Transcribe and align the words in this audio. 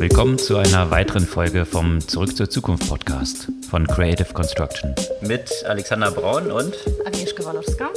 Willkommen 0.00 0.38
zu 0.38 0.56
einer 0.56 0.90
weiteren 0.90 1.26
Folge 1.26 1.66
vom 1.66 2.00
Zurück 2.00 2.34
zur 2.34 2.48
Zukunft 2.48 2.88
Podcast 2.88 3.52
von 3.68 3.86
Creative 3.86 4.32
Construction. 4.32 4.94
Mit 5.20 5.50
Alexander 5.66 6.10
Braun 6.10 6.50
und 6.50 6.74
Agnieszka 7.04 7.44
Walowska. 7.44 7.90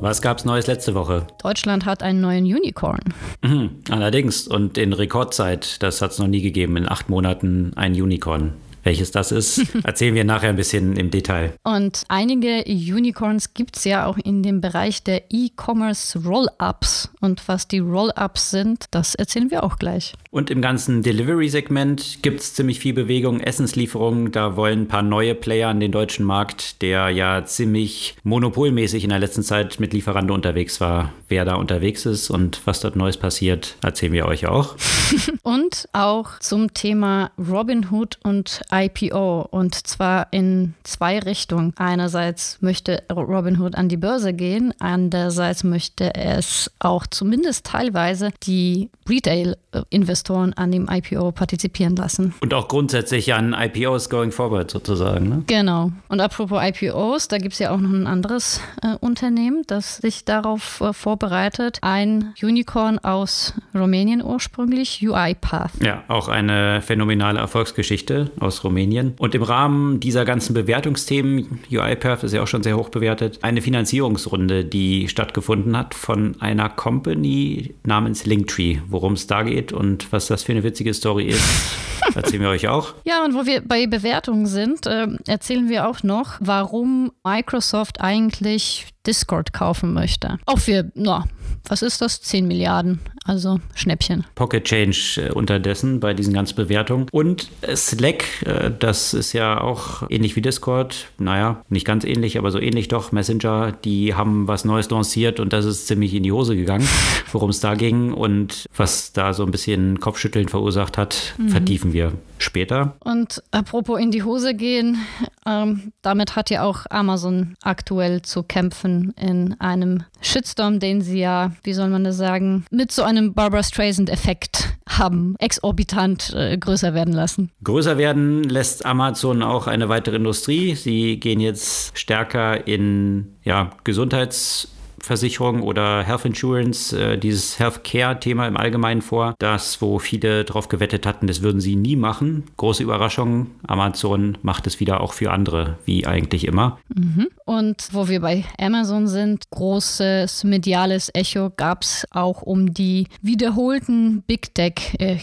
Was 0.00 0.20
gab's 0.20 0.44
Neues 0.44 0.66
letzte 0.66 0.94
Woche? 0.94 1.26
Deutschland 1.42 1.86
hat 1.86 2.02
einen 2.02 2.20
neuen 2.20 2.44
Unicorn. 2.44 3.00
Mhm, 3.40 3.76
allerdings 3.88 4.46
und 4.46 4.76
in 4.76 4.92
Rekordzeit, 4.92 5.82
das 5.82 6.02
hat 6.02 6.10
es 6.10 6.18
noch 6.18 6.26
nie 6.26 6.42
gegeben, 6.42 6.76
in 6.76 6.86
acht 6.86 7.08
Monaten 7.08 7.72
ein 7.76 7.94
Unicorn. 7.94 8.52
Welches 8.84 9.10
das 9.10 9.32
ist, 9.32 9.62
erzählen 9.84 10.14
wir 10.14 10.24
nachher 10.24 10.50
ein 10.50 10.56
bisschen 10.56 10.96
im 10.96 11.10
Detail. 11.10 11.54
Und 11.64 12.04
einige 12.08 12.64
Unicorns 12.66 13.54
gibt 13.54 13.76
es 13.76 13.84
ja 13.84 14.06
auch 14.06 14.18
in 14.18 14.42
dem 14.42 14.60
Bereich 14.60 15.02
der 15.02 15.22
E-Commerce 15.30 16.18
Roll-Ups. 16.20 17.10
Und 17.20 17.46
was 17.48 17.66
die 17.66 17.80
Roll-Ups 17.80 18.50
sind, 18.50 18.84
das 18.90 19.14
erzählen 19.14 19.50
wir 19.50 19.64
auch 19.64 19.78
gleich. 19.78 20.12
Und 20.34 20.50
im 20.50 20.60
ganzen 20.60 21.02
Delivery-Segment 21.02 22.18
gibt 22.22 22.40
es 22.40 22.54
ziemlich 22.54 22.80
viel 22.80 22.92
Bewegung, 22.92 23.38
Essenslieferungen. 23.38 24.32
Da 24.32 24.56
wollen 24.56 24.80
ein 24.80 24.88
paar 24.88 25.04
neue 25.04 25.36
Player 25.36 25.68
an 25.68 25.78
den 25.78 25.92
deutschen 25.92 26.26
Markt, 26.26 26.82
der 26.82 27.10
ja 27.10 27.44
ziemlich 27.44 28.16
monopolmäßig 28.24 29.04
in 29.04 29.10
der 29.10 29.20
letzten 29.20 29.44
Zeit 29.44 29.78
mit 29.78 29.92
Lieferando 29.92 30.34
unterwegs 30.34 30.80
war. 30.80 31.12
Wer 31.28 31.44
da 31.44 31.54
unterwegs 31.54 32.04
ist 32.04 32.30
und 32.30 32.60
was 32.64 32.80
dort 32.80 32.96
Neues 32.96 33.16
passiert, 33.16 33.76
erzählen 33.80 34.12
wir 34.12 34.26
euch 34.26 34.48
auch. 34.48 34.74
und 35.44 35.88
auch 35.92 36.40
zum 36.40 36.74
Thema 36.74 37.30
Robinhood 37.38 38.18
und 38.24 38.60
IPO 38.72 39.42
und 39.52 39.86
zwar 39.86 40.32
in 40.32 40.74
zwei 40.82 41.20
Richtungen. 41.20 41.74
Einerseits 41.76 42.58
möchte 42.60 43.04
Robinhood 43.08 43.76
an 43.76 43.88
die 43.88 43.96
Börse 43.96 44.32
gehen, 44.32 44.74
andererseits 44.80 45.62
möchte 45.62 46.12
es 46.16 46.72
auch 46.80 47.06
zumindest 47.06 47.66
teilweise 47.66 48.30
die 48.42 48.90
Retail-Investoren 49.08 50.23
an 50.32 50.72
dem 50.72 50.88
IPO 50.90 51.32
partizipieren 51.32 51.96
lassen. 51.96 52.34
Und 52.40 52.54
auch 52.54 52.68
grundsätzlich 52.68 53.34
an 53.34 53.54
IPOs 53.58 54.08
going 54.10 54.32
forward 54.32 54.70
sozusagen. 54.70 55.28
Ne? 55.28 55.42
Genau. 55.46 55.92
Und 56.08 56.20
apropos 56.20 56.60
IPOs, 56.62 57.28
da 57.28 57.38
gibt 57.38 57.52
es 57.52 57.58
ja 57.58 57.70
auch 57.70 57.80
noch 57.80 57.90
ein 57.90 58.06
anderes 58.06 58.60
äh, 58.82 58.96
Unternehmen, 59.00 59.62
das 59.66 59.98
sich 59.98 60.24
darauf 60.24 60.80
äh, 60.80 60.92
vorbereitet. 60.92 61.78
Ein 61.82 62.34
Unicorn 62.42 62.98
aus 62.98 63.54
Rumänien 63.74 64.22
ursprünglich, 64.22 65.06
UiPath. 65.06 65.72
Ja, 65.82 66.04
auch 66.08 66.28
eine 66.28 66.80
phänomenale 66.82 67.38
Erfolgsgeschichte 67.38 68.30
aus 68.40 68.64
Rumänien. 68.64 69.14
Und 69.18 69.34
im 69.34 69.42
Rahmen 69.42 70.00
dieser 70.00 70.24
ganzen 70.24 70.54
Bewertungsthemen, 70.54 71.60
UiPath 71.70 72.24
ist 72.24 72.32
ja 72.32 72.42
auch 72.42 72.46
schon 72.46 72.62
sehr 72.62 72.76
hoch 72.76 72.88
bewertet, 72.88 73.40
eine 73.42 73.60
Finanzierungsrunde, 73.60 74.64
die 74.64 75.08
stattgefunden 75.08 75.76
hat 75.76 75.94
von 75.94 76.40
einer 76.40 76.68
Company 76.68 77.74
namens 77.84 78.26
Linktree. 78.26 78.78
Worum 78.88 79.14
es 79.14 79.26
da 79.26 79.42
geht 79.42 79.72
und 79.72 80.12
was 80.14 80.28
das 80.28 80.44
für 80.44 80.52
eine 80.52 80.62
witzige 80.62 80.94
Story 80.94 81.26
ist, 81.26 81.42
erzählen 82.14 82.40
wir 82.40 82.48
euch 82.48 82.68
auch. 82.68 82.94
Ja, 83.04 83.24
und 83.24 83.34
wo 83.34 83.44
wir 83.44 83.60
bei 83.60 83.86
Bewertungen 83.86 84.46
sind, 84.46 84.86
äh, 84.86 85.08
erzählen 85.26 85.68
wir 85.68 85.88
auch 85.88 86.02
noch, 86.02 86.36
warum 86.40 87.10
Microsoft 87.24 88.00
eigentlich 88.00 88.86
Discord 89.06 89.52
kaufen 89.52 89.92
möchte. 89.92 90.38
Auch 90.46 90.58
für, 90.58 90.90
na, 90.94 91.24
was 91.68 91.82
ist 91.82 92.00
das? 92.00 92.20
10 92.20 92.46
Milliarden. 92.46 93.00
Also 93.26 93.58
Schnäppchen. 93.74 94.26
Pocket 94.34 94.64
Change 94.64 95.16
äh, 95.16 95.32
unterdessen 95.32 95.98
bei 95.98 96.12
diesen 96.12 96.34
ganzen 96.34 96.56
Bewertungen. 96.56 97.06
Und 97.10 97.48
Slack, 97.74 98.24
äh, 98.44 98.70
das 98.78 99.14
ist 99.14 99.32
ja 99.32 99.60
auch 99.60 100.02
ähnlich 100.10 100.36
wie 100.36 100.42
Discord. 100.42 101.06
Naja, 101.18 101.62
nicht 101.70 101.86
ganz 101.86 102.04
ähnlich, 102.04 102.36
aber 102.38 102.50
so 102.50 102.58
ähnlich 102.58 102.88
doch. 102.88 103.12
Messenger, 103.12 103.72
die 103.72 104.14
haben 104.14 104.46
was 104.46 104.66
Neues 104.66 104.90
lanciert 104.90 105.40
und 105.40 105.54
das 105.54 105.64
ist 105.64 105.86
ziemlich 105.86 106.12
in 106.12 106.22
die 106.22 106.32
Hose 106.32 106.54
gegangen, 106.54 106.86
worum 107.32 107.48
es 107.48 107.60
da 107.60 107.74
ging 107.74 108.12
und 108.12 108.66
was 108.76 109.14
da 109.14 109.32
so 109.32 109.44
ein 109.44 109.50
bisschen 109.50 110.00
Kopfschütteln 110.00 110.48
verursacht 110.48 110.98
hat, 110.98 111.34
mhm. 111.38 111.48
vertiefen 111.48 111.94
wir 111.94 112.12
später. 112.38 112.96
Und 113.00 113.42
apropos 113.50 114.00
in 114.00 114.10
die 114.10 114.22
Hose 114.22 114.54
gehen, 114.54 114.98
ähm, 115.46 115.92
damit 116.02 116.36
hat 116.36 116.50
ja 116.50 116.62
auch 116.62 116.86
Amazon 116.90 117.54
aktuell 117.62 118.22
zu 118.22 118.42
kämpfen 118.42 119.14
in 119.18 119.58
einem 119.60 120.04
Shitstorm, 120.20 120.80
den 120.80 121.02
sie 121.02 121.20
ja, 121.20 121.52
wie 121.62 121.74
soll 121.74 121.88
man 121.88 122.04
das 122.04 122.16
sagen, 122.16 122.64
mit 122.70 122.92
so 122.92 123.02
einem 123.02 123.34
Barbara 123.34 123.62
Streisand-Effekt 123.62 124.74
haben, 124.88 125.34
exorbitant 125.38 126.32
äh, 126.34 126.56
größer 126.58 126.94
werden 126.94 127.14
lassen. 127.14 127.50
Größer 127.62 127.98
werden 127.98 128.44
lässt 128.44 128.84
Amazon 128.86 129.42
auch 129.42 129.66
eine 129.66 129.88
weitere 129.88 130.16
Industrie. 130.16 130.74
Sie 130.74 131.18
gehen 131.18 131.40
jetzt 131.40 131.98
stärker 131.98 132.66
in 132.66 133.36
ja, 133.42 133.70
Gesundheits- 133.84 134.68
Versicherung 135.04 135.62
oder 135.62 136.02
Health 136.02 136.24
Insurance, 136.24 136.98
äh, 136.98 137.18
dieses 137.18 137.58
Healthcare-Thema 137.58 138.46
im 138.48 138.56
Allgemeinen 138.56 139.02
vor. 139.02 139.34
Das, 139.38 139.80
wo 139.82 139.98
viele 139.98 140.44
drauf 140.44 140.68
gewettet 140.68 141.06
hatten, 141.06 141.26
das 141.26 141.42
würden 141.42 141.60
sie 141.60 141.76
nie 141.76 141.96
machen. 141.96 142.44
Große 142.56 142.82
Überraschung. 142.82 143.50
Amazon 143.66 144.38
macht 144.42 144.66
es 144.66 144.80
wieder 144.80 145.00
auch 145.00 145.12
für 145.12 145.30
andere, 145.30 145.78
wie 145.84 146.06
eigentlich 146.06 146.46
immer. 146.46 146.78
Mhm. 146.94 147.28
Und 147.44 147.88
wo 147.92 148.08
wir 148.08 148.20
bei 148.20 148.44
Amazon 148.58 149.06
sind, 149.06 149.44
großes 149.50 150.44
mediales 150.44 151.10
Echo 151.14 151.50
gab 151.54 151.82
es 151.82 152.06
auch 152.10 152.42
um 152.42 152.72
die 152.72 153.08
wiederholten 153.20 154.22
Big 154.26 154.54
Tech 154.54 154.94
äh, 154.98 155.18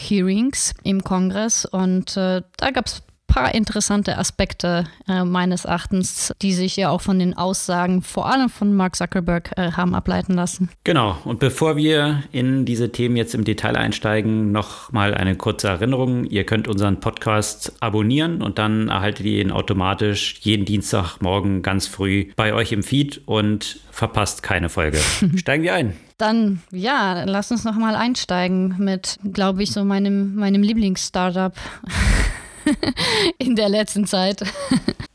im 0.84 1.02
Kongress. 1.02 1.64
Und 1.64 2.16
äh, 2.16 2.42
da 2.56 2.70
gab 2.70 2.86
es 2.86 3.02
paar 3.32 3.54
interessante 3.54 4.18
Aspekte 4.18 4.84
äh, 5.08 5.24
meines 5.24 5.64
Erachtens, 5.64 6.34
die 6.42 6.52
sich 6.52 6.76
ja 6.76 6.90
auch 6.90 7.00
von 7.00 7.18
den 7.18 7.36
Aussagen 7.36 8.02
vor 8.02 8.30
allem 8.30 8.50
von 8.50 8.74
Mark 8.74 8.94
Zuckerberg 8.94 9.52
äh, 9.56 9.72
haben 9.72 9.94
ableiten 9.94 10.34
lassen. 10.34 10.68
Genau. 10.84 11.16
Und 11.24 11.40
bevor 11.40 11.76
wir 11.76 12.22
in 12.30 12.66
diese 12.66 12.92
Themen 12.92 13.16
jetzt 13.16 13.34
im 13.34 13.44
Detail 13.44 13.76
einsteigen, 13.76 14.52
noch 14.52 14.92
mal 14.92 15.14
eine 15.14 15.34
kurze 15.34 15.68
Erinnerung. 15.68 16.24
Ihr 16.24 16.44
könnt 16.44 16.68
unseren 16.68 17.00
Podcast 17.00 17.72
abonnieren 17.80 18.42
und 18.42 18.58
dann 18.58 18.88
erhaltet 18.88 19.24
ihr 19.24 19.40
ihn 19.40 19.50
automatisch 19.50 20.36
jeden 20.40 20.66
Dienstagmorgen 20.66 21.62
ganz 21.62 21.86
früh 21.86 22.30
bei 22.36 22.52
euch 22.52 22.72
im 22.72 22.82
Feed 22.82 23.22
und 23.24 23.80
verpasst 23.90 24.42
keine 24.42 24.68
Folge. 24.68 24.98
Steigen 25.36 25.62
wir 25.62 25.74
ein. 25.74 25.96
Dann, 26.18 26.60
ja, 26.70 27.24
lass 27.24 27.50
uns 27.50 27.64
noch 27.64 27.76
mal 27.76 27.96
einsteigen 27.96 28.76
mit, 28.78 29.18
glaube 29.32 29.62
ich, 29.62 29.72
so 29.72 29.84
meinem, 29.84 30.34
meinem 30.34 30.62
Lieblingsstartup. 30.62 31.54
in 33.38 33.56
der 33.56 33.68
letzten 33.68 34.06
Zeit. 34.06 34.42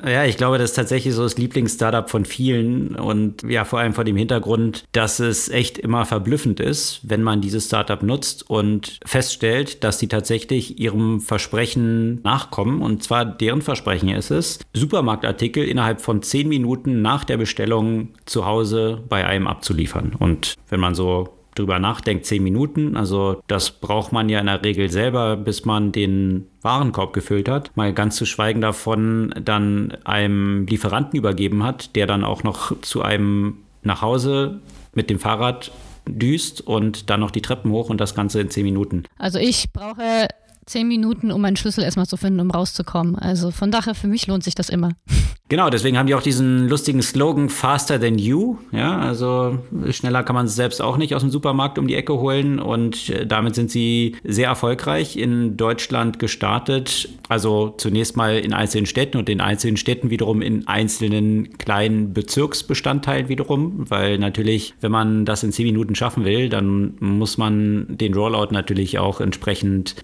Ja, 0.06 0.26
ich 0.26 0.38
glaube, 0.38 0.60
das 0.60 0.70
ist 0.70 0.76
tatsächlich 0.76 1.16
so 1.16 1.24
das 1.24 1.38
Lieblingsstartup 1.38 2.10
von 2.12 2.24
vielen 2.24 2.96
und 2.96 3.42
ja, 3.42 3.66
vor 3.66 3.80
allem 3.80 3.94
vor 3.94 4.04
dem 4.04 4.16
Hintergrund, 4.16 4.86
dass 4.92 5.20
es 5.20 5.50
echt 5.50 5.80
immer 5.80 6.06
verblüffend 6.06 6.60
ist, 6.60 7.00
wenn 7.02 7.24
man 7.24 7.42
dieses 7.42 7.66
Startup 7.66 8.02
nutzt 8.04 8.48
und 8.48 9.00
feststellt, 9.04 9.84
dass 9.84 9.98
sie 9.98 10.08
tatsächlich 10.08 10.80
ihrem 10.80 11.20
Versprechen 11.20 12.22
nachkommen. 12.22 12.84
Und 12.84 13.02
zwar 13.04 13.26
deren 13.26 13.64
Versprechen 13.64 14.10
ist 14.10 14.30
es, 14.30 14.60
Supermarktartikel 14.74 15.64
innerhalb 15.64 16.00
von 16.00 16.22
zehn 16.22 16.48
Minuten 16.48 17.02
nach 17.02 17.24
der 17.24 17.38
Bestellung 17.38 18.10
zu 18.26 18.46
Hause 18.46 19.04
bei 19.10 19.26
einem 19.26 19.48
abzuliefern. 19.48 20.16
Und 20.18 20.54
wenn 20.70 20.80
man 20.80 20.94
so 20.94 21.37
drüber 21.58 21.80
nachdenkt, 21.80 22.26
zehn 22.26 22.44
Minuten. 22.44 22.96
Also 22.96 23.42
das 23.48 23.72
braucht 23.72 24.12
man 24.12 24.30
ja 24.30 24.40
in 24.40 24.46
der 24.46 24.64
Regel 24.64 24.90
selber, 24.90 25.38
bis 25.38 25.66
man 25.66 25.92
den 25.92 26.48
Warenkorb 26.62 27.14
gefüllt 27.14 27.50
hat. 27.50 27.76
Mal 27.76 27.94
ganz 27.94 28.16
zu 28.16 28.26
schweigen 28.26 28.62
davon, 28.62 29.34
dann 29.42 29.98
einem 30.04 30.66
Lieferanten 30.68 31.18
übergeben 31.18 31.64
hat, 31.64 31.96
der 31.96 32.08
dann 32.08 32.24
auch 32.24 32.44
noch 32.44 32.80
zu 32.82 33.02
einem 33.02 33.58
nach 33.84 34.02
Hause 34.02 34.60
mit 34.94 35.10
dem 35.10 35.20
Fahrrad 35.20 35.72
düst 36.08 36.62
und 36.62 37.10
dann 37.10 37.20
noch 37.20 37.32
die 37.32 37.42
Treppen 37.42 37.72
hoch 37.72 37.90
und 37.90 38.00
das 38.00 38.16
Ganze 38.16 38.42
in 38.42 38.50
zehn 38.50 38.64
Minuten. 38.64 39.04
Also 39.18 39.40
ich 39.40 39.72
brauche 39.74 40.28
zehn 40.68 40.88
Minuten, 40.88 41.32
um 41.32 41.42
meinen 41.42 41.56
Schlüssel 41.56 41.84
erstmal 41.84 42.06
zu 42.06 42.18
finden, 42.18 42.40
um 42.40 42.52
rauszukommen. 42.52 43.16
Also 43.16 43.52
von 43.52 43.72
daher, 43.72 43.96
für 43.96 44.08
mich 44.08 44.28
lohnt 44.28 44.44
sich 44.44 44.56
das 44.56 44.70
immer. 44.70 44.92
Genau, 45.50 45.70
deswegen 45.70 45.98
haben 45.98 46.08
die 46.08 46.16
auch 46.16 46.22
diesen 46.22 46.68
lustigen 46.68 47.02
Slogan 47.02 47.48
Faster 47.48 48.02
than 48.02 48.18
you. 48.18 48.58
Ja, 48.74 48.98
also 49.00 49.60
schneller 49.92 50.24
kann 50.24 50.36
man 50.36 50.48
es 50.48 50.56
selbst 50.56 50.82
auch 50.82 50.98
nicht 50.98 51.16
aus 51.16 51.22
dem 51.22 51.30
Supermarkt 51.30 51.80
um 51.80 51.88
die 51.88 51.96
Ecke 51.96 52.20
holen 52.20 52.60
und 52.60 53.10
äh, 53.10 53.26
damit 53.26 53.56
sind 53.56 53.72
sie 53.72 54.18
sehr 54.26 54.50
erfolgreich 54.50 55.16
in 55.16 55.56
Deutschland 55.56 56.20
gestartet. 56.20 57.08
Also 57.30 57.74
zunächst 57.78 58.18
mal 58.18 58.38
in 58.38 58.52
einzelnen 58.52 58.88
Städten 58.88 59.18
und 59.18 59.30
in 59.30 59.40
einzelnen 59.40 59.78
Städten 59.78 60.10
wiederum 60.10 60.42
in 60.42 60.68
einzelnen 60.68 61.58
kleinen 61.58 62.12
Bezirksbestandteilen 62.12 63.30
wiederum, 63.30 63.90
weil 63.90 64.18
natürlich, 64.18 64.74
wenn 64.82 64.92
man 64.92 65.24
das 65.24 65.44
in 65.44 65.54
zehn 65.54 65.66
Minuten 65.66 65.96
schaffen 65.96 66.26
will, 66.26 66.50
dann 66.50 66.96
muss 67.00 67.38
man 67.38 67.86
den 67.98 68.14
Rollout 68.14 68.52
natürlich 68.52 69.00
auch 69.00 69.22
entsprechend 69.22 69.96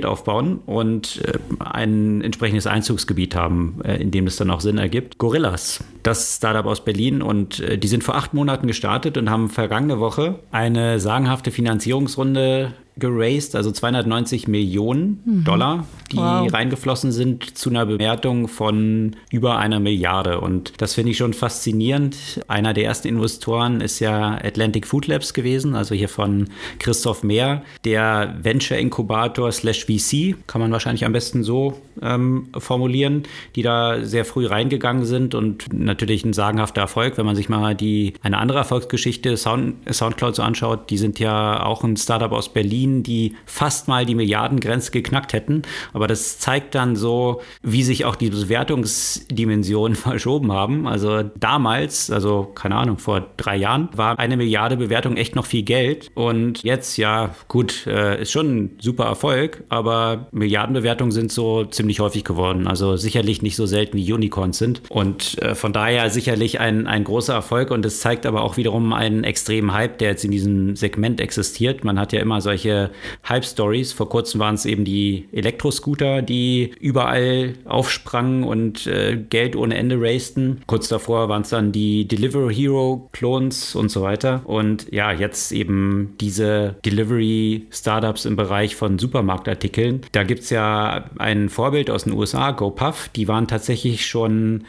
strukturiert 0.00 0.04
aufbauen 0.04 0.60
und 0.66 1.22
äh, 1.24 1.38
ein 1.60 2.22
entsprechendes 2.22 2.66
Einzugsgebiet 2.66 3.34
haben, 3.34 3.80
äh, 3.84 3.96
in 3.96 4.10
dem 4.10 4.26
es 4.26 4.36
dann 4.36 4.50
auch 4.50 4.60
Sinn 4.60 4.78
ergibt. 4.78 5.18
Gorillas 5.18 5.84
das 6.02 6.36
Startup 6.36 6.66
aus 6.66 6.84
Berlin 6.84 7.22
und 7.22 7.60
äh, 7.60 7.78
die 7.78 7.88
sind 7.88 8.04
vor 8.04 8.16
acht 8.16 8.34
Monaten 8.34 8.66
gestartet 8.66 9.16
und 9.16 9.30
haben 9.30 9.50
vergangene 9.50 10.00
Woche 10.00 10.40
eine 10.50 10.98
sagenhafte 10.98 11.50
Finanzierungsrunde 11.50 12.74
geraced, 13.00 13.56
also 13.56 13.72
290 13.72 14.46
Millionen 14.46 15.22
mhm. 15.24 15.44
Dollar, 15.44 15.86
die 16.12 16.18
wow. 16.18 16.52
reingeflossen 16.52 17.10
sind 17.10 17.56
zu 17.58 17.70
einer 17.70 17.86
Bewertung 17.86 18.46
von 18.46 19.16
über 19.30 19.58
einer 19.58 19.80
Milliarde. 19.80 20.40
Und 20.40 20.80
das 20.80 20.94
finde 20.94 21.10
ich 21.10 21.16
schon 21.16 21.32
faszinierend. 21.32 22.44
Einer 22.46 22.74
der 22.74 22.84
ersten 22.84 23.08
Investoren 23.08 23.80
ist 23.80 23.98
ja 23.98 24.34
Atlantic 24.34 24.86
Food 24.86 25.08
Labs 25.08 25.34
gewesen, 25.34 25.74
also 25.74 25.94
hier 25.94 26.08
von 26.08 26.48
Christoph 26.78 27.22
Mehr, 27.24 27.62
der 27.84 28.36
Venture 28.42 28.78
Inkubator 28.78 29.50
slash 29.50 29.86
VC, 29.86 30.36
kann 30.46 30.60
man 30.60 30.70
wahrscheinlich 30.70 31.04
am 31.04 31.12
besten 31.12 31.42
so 31.42 31.80
ähm, 32.02 32.48
formulieren, 32.56 33.24
die 33.56 33.62
da 33.62 34.04
sehr 34.04 34.24
früh 34.24 34.46
reingegangen 34.46 35.04
sind 35.04 35.34
und 35.34 35.72
natürlich 35.90 36.24
ein 36.24 36.32
sagenhafter 36.32 36.80
Erfolg, 36.80 37.18
wenn 37.18 37.26
man 37.26 37.36
sich 37.36 37.48
mal 37.48 37.74
die 37.74 38.14
eine 38.22 38.38
andere 38.38 38.58
Erfolgsgeschichte 38.58 39.36
Sound, 39.36 39.74
Soundcloud 39.90 40.36
so 40.36 40.42
anschaut, 40.42 40.90
die 40.90 40.98
sind 40.98 41.18
ja 41.18 41.64
auch 41.64 41.84
ein 41.84 41.96
Startup 41.96 42.32
aus 42.32 42.52
Berlin, 42.52 43.02
die 43.02 43.34
fast 43.44 43.88
mal 43.88 44.06
die 44.06 44.14
Milliardengrenze 44.14 44.90
geknackt 44.92 45.32
hätten, 45.32 45.62
aber 45.92 46.06
das 46.06 46.38
zeigt 46.38 46.74
dann 46.74 46.96
so, 46.96 47.40
wie 47.62 47.82
sich 47.82 48.04
auch 48.04 48.16
die 48.16 48.30
Bewertungsdimensionen 48.30 49.96
verschoben 49.96 50.52
haben. 50.52 50.86
Also 50.86 51.22
damals, 51.22 52.10
also 52.10 52.44
keine 52.54 52.76
Ahnung, 52.76 52.98
vor 52.98 53.26
drei 53.36 53.56
Jahren 53.56 53.88
war 53.94 54.18
eine 54.18 54.36
Milliarde 54.36 54.76
Bewertung 54.76 55.16
echt 55.16 55.36
noch 55.36 55.46
viel 55.46 55.62
Geld 55.62 56.10
und 56.14 56.62
jetzt 56.62 56.96
ja 56.96 57.34
gut, 57.48 57.86
äh, 57.86 58.22
ist 58.22 58.30
schon 58.30 58.56
ein 58.56 58.70
super 58.80 59.04
Erfolg, 59.04 59.64
aber 59.68 60.28
Milliardenbewertungen 60.30 61.12
sind 61.12 61.32
so 61.32 61.64
ziemlich 61.64 62.00
häufig 62.00 62.24
geworden. 62.24 62.66
Also 62.66 62.96
sicherlich 62.96 63.42
nicht 63.42 63.56
so 63.56 63.66
selten 63.66 63.96
wie 63.96 64.12
Unicorns 64.12 64.58
sind. 64.58 64.82
Und 64.88 65.40
äh, 65.42 65.54
von 65.54 65.72
daher 65.72 65.79
sicherlich 66.10 66.60
ein, 66.60 66.86
ein 66.86 67.04
großer 67.04 67.34
Erfolg. 67.34 67.70
Und 67.70 67.84
es 67.84 68.00
zeigt 68.00 68.26
aber 68.26 68.42
auch 68.42 68.56
wiederum 68.56 68.92
einen 68.92 69.24
extremen 69.24 69.72
Hype, 69.72 69.98
der 69.98 70.10
jetzt 70.10 70.24
in 70.24 70.30
diesem 70.30 70.76
Segment 70.76 71.20
existiert. 71.20 71.84
Man 71.84 71.98
hat 71.98 72.12
ja 72.12 72.20
immer 72.20 72.40
solche 72.40 72.90
Hype-Stories. 73.28 73.92
Vor 73.92 74.08
kurzem 74.08 74.40
waren 74.40 74.54
es 74.54 74.66
eben 74.66 74.84
die 74.84 75.28
Elektroscooter, 75.32 76.22
die 76.22 76.72
überall 76.80 77.54
aufsprangen 77.64 78.44
und 78.44 78.86
äh, 78.86 79.16
Geld 79.16 79.56
ohne 79.56 79.76
Ende 79.76 79.96
raceten. 79.98 80.62
Kurz 80.66 80.88
davor 80.88 81.28
waren 81.28 81.42
es 81.42 81.50
dann 81.50 81.72
die 81.72 82.06
Delivery 82.06 82.54
Hero 82.54 83.08
Clones 83.12 83.74
und 83.74 83.90
so 83.90 84.02
weiter. 84.02 84.42
Und 84.44 84.90
ja, 84.92 85.12
jetzt 85.12 85.52
eben 85.52 86.14
diese 86.20 86.76
Delivery 86.84 87.66
Startups 87.70 88.24
im 88.24 88.36
Bereich 88.36 88.76
von 88.76 88.98
Supermarktartikeln. 88.98 90.02
Da 90.12 90.24
gibt 90.24 90.42
es 90.42 90.50
ja 90.50 91.04
ein 91.18 91.48
Vorbild 91.48 91.90
aus 91.90 92.04
den 92.04 92.12
USA, 92.12 92.50
GoPuff, 92.52 93.08
die 93.08 93.28
waren 93.28 93.48
tatsächlich 93.48 94.06
schon 94.06 94.64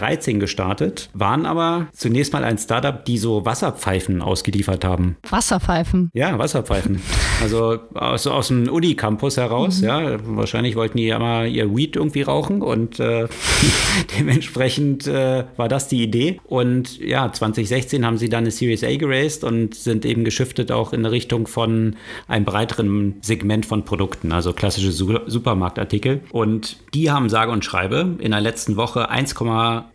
2013 0.00 0.40
gestartet, 0.40 1.10
waren 1.14 1.46
aber 1.46 1.88
zunächst 1.92 2.32
mal 2.32 2.44
ein 2.44 2.58
Startup, 2.58 3.04
die 3.04 3.18
so 3.18 3.44
Wasserpfeifen 3.44 4.22
ausgeliefert 4.22 4.84
haben. 4.84 5.16
Wasserpfeifen? 5.28 6.10
Ja, 6.14 6.38
Wasserpfeifen. 6.38 7.00
Also 7.42 7.78
aus, 7.94 8.26
aus 8.26 8.48
dem 8.48 8.68
Uni-Campus 8.68 9.38
heraus, 9.38 9.80
mhm. 9.80 9.86
ja. 9.86 10.16
Wahrscheinlich 10.22 10.76
wollten 10.76 10.98
die 10.98 11.06
ja 11.06 11.18
mal 11.18 11.48
ihr 11.48 11.74
Weed 11.74 11.96
irgendwie 11.96 12.20
rauchen 12.20 12.60
und 12.60 13.00
äh, 13.00 13.28
dementsprechend 14.18 15.06
äh, 15.06 15.44
war 15.56 15.68
das 15.68 15.88
die 15.88 16.02
Idee. 16.02 16.38
Und 16.44 16.98
ja, 16.98 17.32
2016 17.32 18.04
haben 18.04 18.18
sie 18.18 18.28
dann 18.28 18.40
eine 18.40 18.50
Series 18.50 18.84
A 18.84 18.94
geraced 18.94 19.42
und 19.42 19.74
sind 19.74 20.04
eben 20.04 20.24
geschiftet 20.24 20.70
auch 20.70 20.92
in 20.92 21.06
Richtung 21.06 21.46
von 21.46 21.96
einem 22.28 22.44
breiteren 22.44 23.14
Segment 23.22 23.64
von 23.64 23.86
Produkten, 23.86 24.32
also 24.32 24.52
klassische 24.52 24.92
Supermarktartikel. 24.92 26.00
Artikel. 26.00 26.20
Und 26.30 26.76
die 26.94 27.10
haben 27.10 27.28
sage 27.28 27.50
und 27.50 27.64
schreibe 27.64 28.16
in 28.18 28.30
der 28.30 28.40
letzten 28.40 28.76
Woche 28.76 29.08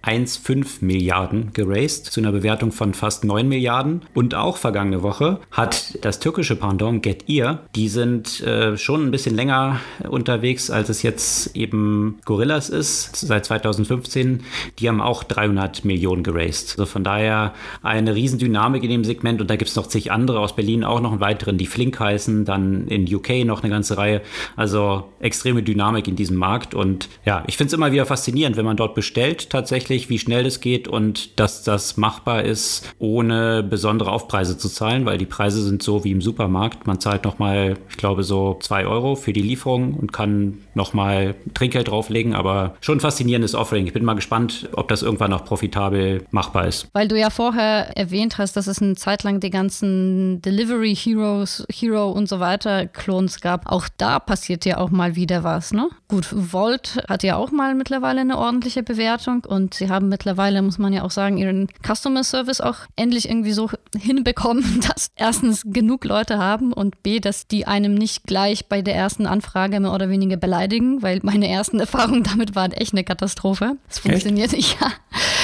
1,15 0.06 0.86
Milliarden 0.86 1.52
geraced 1.54 2.06
zu 2.06 2.20
einer 2.22 2.32
Bewertung 2.32 2.72
von 2.72 2.94
fast 2.94 3.24
9 3.24 3.48
Milliarden. 3.48 4.02
Und 4.14 4.36
auch 4.36 4.58
vergangene 4.58 5.04
Woche 5.04 5.40
hat 5.52 5.98
das 6.04 6.20
türkische 6.20 6.56
Pendant 6.56 7.02
Get 7.04 7.30
Ear, 7.30 7.62
die 7.76 7.90
sind 7.90 8.42
äh, 8.42 8.78
schon 8.78 9.06
ein 9.06 9.12
bisschen 9.12 9.36
länger 9.36 9.80
unterwegs, 10.08 10.70
als 10.70 10.90
es 10.90 11.02
jetzt 11.02 11.56
eben 11.56 12.20
Gorillas 12.26 12.70
ist, 12.70 13.16
seit 13.16 13.46
2015. 13.46 14.44
Die 14.80 14.88
haben 14.88 15.02
auch 15.02 15.24
300 15.24 15.86
Millionen 15.86 16.24
geraced. 16.24 16.72
Also 16.72 16.86
von 16.86 17.04
daher 17.04 17.54
eine 17.82 18.16
Riesendynamik 18.16 18.84
in 18.84 18.90
dem 18.90 19.04
Segment 19.04 19.42
und 19.42 19.50
da 19.50 19.56
gibt 19.56 19.70
es 19.70 19.76
noch 19.76 19.88
zig 19.88 20.12
andere 20.12 20.40
aus 20.40 20.56
Berlin 20.56 20.84
auch 20.84 21.02
noch 21.02 21.12
einen 21.12 21.20
weiteren, 21.22 21.58
die 21.58 21.68
Flink 21.68 22.00
heißen, 22.00 22.46
dann 22.46 22.88
in 22.88 23.14
UK 23.14 23.46
noch 23.46 23.64
eine 23.64 23.72
ganze 23.72 23.98
Reihe. 23.98 24.22
Also 24.56 25.10
extreme 25.20 25.64
Dynamik 25.64 26.08
in 26.08 26.16
diesem 26.16 26.38
Markt. 26.38 26.74
Und 26.74 27.10
ja, 27.26 27.44
ich 27.48 27.58
finde 27.58 27.70
es 27.70 27.74
immer 27.74 27.92
wieder 27.92 28.06
faszinierend, 28.06 28.58
wenn 28.58 28.66
man 28.66 28.78
dort 28.78 28.96
bestellt, 28.96 29.50
tatsächlich, 29.50 29.95
wie 30.10 30.20
schnell 30.20 30.44
das 30.44 30.60
geht 30.60 30.88
und 30.88 31.40
dass 31.40 31.64
das 31.64 31.98
machbar 31.98 32.44
ist, 32.44 32.94
ohne 33.00 33.64
besondere 33.64 34.12
Aufpreise 34.12 34.58
zu 34.58 34.70
zahlen, 34.70 35.06
weil 35.06 35.18
die 35.18 35.26
Preise 35.26 35.62
sind 35.64 35.84
so 35.84 36.04
wie 36.04 36.12
im 36.12 36.22
Supermarkt. 36.22 36.88
Man 36.88 37.00
zahlt 37.00 37.24
nochmal, 37.24 37.78
ich 37.90 37.98
glaube, 37.98 38.24
so 38.24 38.58
zwei 38.62 38.86
Euro 38.86 39.16
für 39.16 39.34
die 39.34 39.42
Lieferung 39.42 39.94
und 39.94 40.12
kann 40.12 40.60
nochmal 40.74 41.36
Trinkgeld 41.54 41.90
drauflegen, 41.90 42.34
aber 42.34 42.76
schon 42.82 43.00
faszinierendes 43.00 43.56
Offering. 43.56 43.86
Ich 43.86 43.94
bin 43.94 44.04
mal 44.04 44.14
gespannt, 44.16 44.70
ob 44.74 44.88
das 44.88 45.04
irgendwann 45.04 45.32
noch 45.32 45.46
profitabel 45.46 46.26
machbar 46.32 46.68
ist. 46.68 46.88
Weil 46.94 47.08
du 47.08 47.18
ja 47.18 47.30
vorher 47.30 47.96
erwähnt 47.96 48.38
hast, 48.38 48.58
dass 48.58 48.68
es 48.68 48.82
eine 48.82 48.96
Zeit 48.96 49.24
lang 49.24 49.40
die 49.40 49.52
ganzen 49.52 50.42
Delivery 50.42 50.96
Heroes, 50.96 51.66
Hero 51.72 52.10
und 52.12 52.28
so 52.28 52.40
weiter 52.40 52.88
Klons 52.88 53.40
gab. 53.40 53.72
Auch 53.72 53.88
da 53.98 54.20
passiert 54.20 54.66
ja 54.66 54.78
auch 54.78 54.90
mal 54.90 55.16
wieder 55.16 55.44
was 55.44 55.74
ne? 55.76 55.90
Gut, 56.08 56.28
Volt 56.32 57.04
hat 57.08 57.24
ja 57.24 57.36
auch 57.36 57.52
mal 57.52 57.76
mittlerweile 57.76 58.22
eine 58.22 58.38
ordentliche 58.38 58.82
Bewertung 58.82 59.44
und 59.46 59.80
sie 59.86 59.92
haben 59.92 60.10
mittlerweile, 60.10 60.62
muss 60.62 60.78
man 60.78 60.94
ja 60.94 61.04
auch 61.04 61.12
sagen, 61.12 61.38
ihren 61.38 61.68
Customer 61.86 62.24
Service 62.24 62.62
auch 62.62 62.78
endlich 62.96 63.30
irgendwie 63.30 63.52
so 63.52 63.70
hinbekommen, 63.98 64.82
dass 64.88 65.12
erstens 65.16 65.64
genug 65.66 66.06
Leute 66.06 66.38
haben 66.38 66.74
und 66.74 67.04
B, 67.04 67.20
dass 67.20 67.48
die 67.48 67.68
einem 67.68 67.94
nicht 67.94 68.24
gleich 68.24 68.68
bei 68.68 68.82
der 68.82 68.96
ersten 68.96 69.28
Anfrage 69.28 69.80
mehr 69.80 69.94
oder 69.94 70.10
weniger 70.10 70.38
beleidigen, 70.38 71.02
weil 71.02 71.20
meine 71.24 71.48
ersten 71.48 71.80
Erfahrungen 71.86 72.24
damit 72.24 72.56
waren 72.56 72.72
echt 72.72 72.94
eine 72.94 73.04
Katastrophe. 73.04 73.78
Es 73.90 74.00
funktioniert, 74.00 74.54
echt? 74.54 74.80
ja, 74.82 74.92